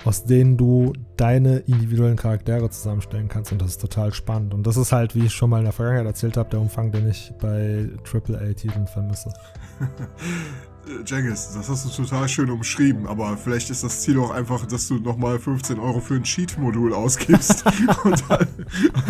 aus 0.04 0.24
denen 0.24 0.56
du 0.56 0.92
deine 1.16 1.58
individuellen 1.58 2.16
Charaktere 2.16 2.70
zusammenstellen 2.70 3.28
kannst. 3.28 3.52
Und 3.52 3.60
das 3.60 3.72
ist 3.72 3.80
total 3.80 4.12
spannend. 4.12 4.54
Und 4.54 4.66
das 4.66 4.76
ist 4.76 4.92
halt, 4.92 5.14
wie 5.14 5.26
ich 5.26 5.32
schon 5.32 5.50
mal 5.50 5.58
in 5.58 5.64
der 5.64 5.72
Vergangenheit 5.72 6.06
erzählt 6.06 6.36
habe, 6.36 6.50
der 6.50 6.60
Umfang, 6.60 6.90
den 6.90 7.08
ich 7.08 7.32
bei 7.40 7.88
AAA-Titeln 8.10 8.86
vermisse. 8.86 9.32
Jengis, 11.06 11.52
das 11.54 11.68
hast 11.68 11.84
du 11.84 12.02
total 12.02 12.28
schön 12.28 12.50
umschrieben, 12.50 13.06
aber 13.06 13.36
vielleicht 13.36 13.70
ist 13.70 13.84
das 13.84 14.00
Ziel 14.00 14.18
auch 14.18 14.30
einfach, 14.30 14.66
dass 14.66 14.88
du 14.88 14.94
nochmal 14.96 15.38
15 15.38 15.78
Euro 15.78 16.00
für 16.00 16.14
ein 16.14 16.22
Cheat-Modul 16.22 16.94
ausgibst 16.94 17.64
und 18.04 18.24
dann 18.28 18.48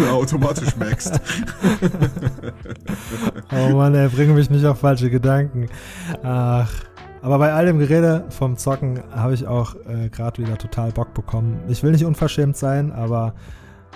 automatisch 0.11 0.77
maxst. 0.77 1.21
oh 3.53 3.75
Mann, 3.75 3.95
ey, 3.95 4.09
bringe 4.09 4.35
mich 4.35 4.51
nicht 4.51 4.65
auf 4.67 4.81
falsche 4.81 5.11
Gedanken. 5.11 5.69
Ach. 6.23 6.90
Aber 7.23 7.39
bei 7.39 7.53
all 7.53 7.67
dem 7.67 7.79
Gerede 7.79 8.25
vom 8.31 8.57
Zocken 8.57 9.03
habe 9.11 9.35
ich 9.35 9.47
auch 9.47 9.75
äh, 9.87 10.09
gerade 10.09 10.43
wieder 10.43 10.57
total 10.57 10.91
Bock 10.91 11.13
bekommen. 11.13 11.61
Ich 11.69 11.83
will 11.83 11.93
nicht 11.93 12.05
unverschämt 12.05 12.57
sein, 12.57 12.93
aber 12.93 13.35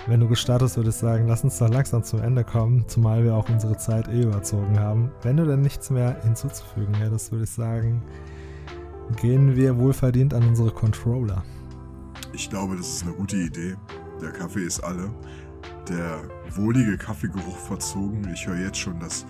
wenn 0.07 0.19
du 0.19 0.27
gestartet 0.27 0.75
würde 0.77 0.89
ich 0.89 0.95
sagen, 0.95 1.27
lass 1.27 1.43
uns 1.43 1.57
doch 1.57 1.69
langsam 1.69 2.03
zum 2.03 2.21
Ende 2.21 2.43
kommen, 2.43 2.85
zumal 2.87 3.23
wir 3.23 3.33
auch 3.33 3.49
unsere 3.49 3.77
Zeit 3.77 4.07
eh 4.07 4.21
überzogen 4.21 4.79
haben. 4.79 5.11
Wenn 5.23 5.37
du 5.37 5.45
denn 5.45 5.61
nichts 5.61 5.89
mehr 5.89 6.21
hinzuzufügen 6.21 6.93
hättest, 6.93 7.31
würde 7.31 7.45
ich 7.45 7.49
sagen, 7.49 8.03
gehen 9.19 9.55
wir 9.55 9.77
wohlverdient 9.77 10.35
an 10.35 10.47
unsere 10.47 10.69
Controller. 10.69 11.43
Ich 12.33 12.49
glaube, 12.49 12.75
das 12.75 12.87
ist 12.87 13.03
eine 13.03 13.13
gute 13.13 13.37
Idee. 13.37 13.75
Der 14.21 14.31
Kaffee 14.31 14.63
ist 14.63 14.81
alle. 14.81 15.09
Der 15.89 16.19
wohlige 16.55 16.97
Kaffeegeruch 16.97 17.57
verzogen. 17.57 18.29
Ich 18.31 18.45
höre 18.45 18.57
jetzt 18.57 18.77
schon 18.77 18.99
das 18.99 19.25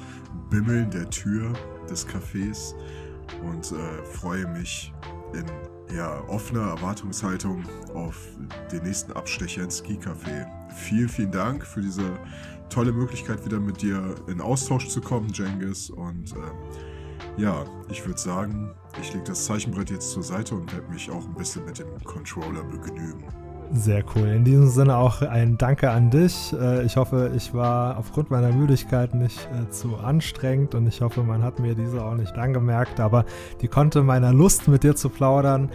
Bimmeln 0.49 0.89
der 0.91 1.09
Tür 1.09 1.53
des 1.89 2.05
Cafés 2.05 2.73
und 3.43 3.71
äh, 3.71 4.03
freue 4.05 4.47
mich 4.47 4.93
in 5.33 5.45
ja, 5.95 6.21
offener 6.27 6.69
Erwartungshaltung 6.69 7.63
auf 7.93 8.17
den 8.71 8.83
nächsten 8.83 9.13
Abstecher 9.13 9.63
ins 9.63 9.79
Ski-Café. 9.79 10.47
Vielen, 10.75 11.09
vielen 11.09 11.31
Dank 11.31 11.65
für 11.65 11.81
diese 11.81 12.17
tolle 12.69 12.91
Möglichkeit, 12.91 13.45
wieder 13.45 13.59
mit 13.59 13.81
dir 13.81 14.15
in 14.27 14.41
Austausch 14.41 14.87
zu 14.87 15.01
kommen, 15.01 15.29
Jengis. 15.29 15.89
Und 15.89 16.33
äh, 16.33 17.41
ja, 17.41 17.65
ich 17.89 18.05
würde 18.05 18.19
sagen, 18.19 18.73
ich 19.01 19.13
lege 19.13 19.25
das 19.25 19.45
Zeichenbrett 19.45 19.89
jetzt 19.89 20.11
zur 20.11 20.23
Seite 20.23 20.55
und 20.55 20.71
werde 20.73 20.87
mich 20.91 21.09
auch 21.09 21.25
ein 21.25 21.35
bisschen 21.35 21.65
mit 21.65 21.79
dem 21.79 22.03
Controller 22.03 22.63
begnügen. 22.63 23.23
Sehr 23.71 24.03
cool. 24.15 24.27
In 24.27 24.43
diesem 24.43 24.67
Sinne 24.67 24.97
auch 24.97 25.21
ein 25.21 25.57
Danke 25.57 25.89
an 25.89 26.09
dich. 26.09 26.53
Äh, 26.53 26.83
ich 26.83 26.97
hoffe, 26.97 27.31
ich 27.35 27.53
war 27.53 27.97
aufgrund 27.97 28.31
meiner 28.31 28.51
Müdigkeit 28.51 29.13
nicht 29.15 29.49
äh, 29.51 29.69
zu 29.69 29.97
anstrengend 29.97 30.75
und 30.75 30.87
ich 30.87 31.01
hoffe, 31.01 31.23
man 31.23 31.43
hat 31.43 31.59
mir 31.59 31.75
diese 31.75 32.03
auch 32.03 32.15
nicht 32.15 32.35
angemerkt, 32.37 32.99
aber 32.99 33.25
die 33.61 33.67
konnte 33.67 34.03
meiner 34.03 34.33
Lust 34.33 34.67
mit 34.67 34.83
dir 34.83 34.95
zu 34.95 35.09
plaudern 35.09 35.69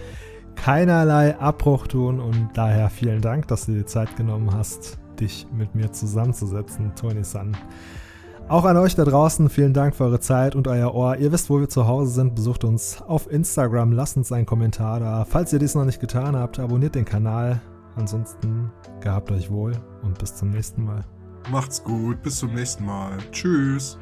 keinerlei 0.57 1.39
Abbruch 1.39 1.87
tun 1.87 2.21
und 2.21 2.51
daher 2.55 2.91
vielen 2.91 3.23
Dank, 3.23 3.49
dass 3.49 3.67
du 3.67 3.73
dir 3.73 3.87
Zeit 3.87 4.17
genommen 4.17 4.53
hast, 4.53 4.99
dich 5.19 5.47
mit 5.57 5.75
mir 5.75 5.91
zusammenzusetzen, 5.91 6.93
Tony 6.95 7.25
San. 7.25 7.57
Auch 8.49 8.65
an 8.65 8.77
euch 8.77 8.95
da 8.95 9.05
draußen, 9.05 9.49
vielen 9.49 9.73
Dank 9.73 9.95
für 9.95 10.05
eure 10.05 10.21
Zeit 10.21 10.57
und 10.57 10.67
euer 10.67 10.93
Ohr. 10.95 11.17
Ihr 11.17 11.33
wisst, 11.33 11.51
wo 11.51 11.61
wir 11.61 11.69
zu 11.69 11.87
Hause 11.87 12.11
sind. 12.11 12.35
Besucht 12.35 12.65
uns 12.65 13.01
auf 13.01 13.31
Instagram, 13.31 13.93
lasst 13.93 14.17
uns 14.17 14.33
einen 14.33 14.45
Kommentar 14.45 14.99
da. 14.99 15.25
Falls 15.25 15.53
ihr 15.53 15.61
dies 15.61 15.77
noch 15.77 15.85
nicht 15.85 16.01
getan 16.01 16.35
habt, 16.35 16.59
abonniert 16.59 16.97
den 16.97 17.05
Kanal. 17.05 17.61
Ansonsten 18.01 18.73
gehabt 19.03 19.31
euch 19.31 19.51
wohl 19.51 19.73
und 20.03 20.19
bis 20.19 20.35
zum 20.35 20.49
nächsten 20.49 20.85
Mal. 20.85 21.05
Macht's 21.51 21.85
gut, 21.85 22.23
bis 22.23 22.39
zum 22.39 22.55
nächsten 22.55 22.87
Mal. 22.87 23.19
Tschüss. 23.31 23.99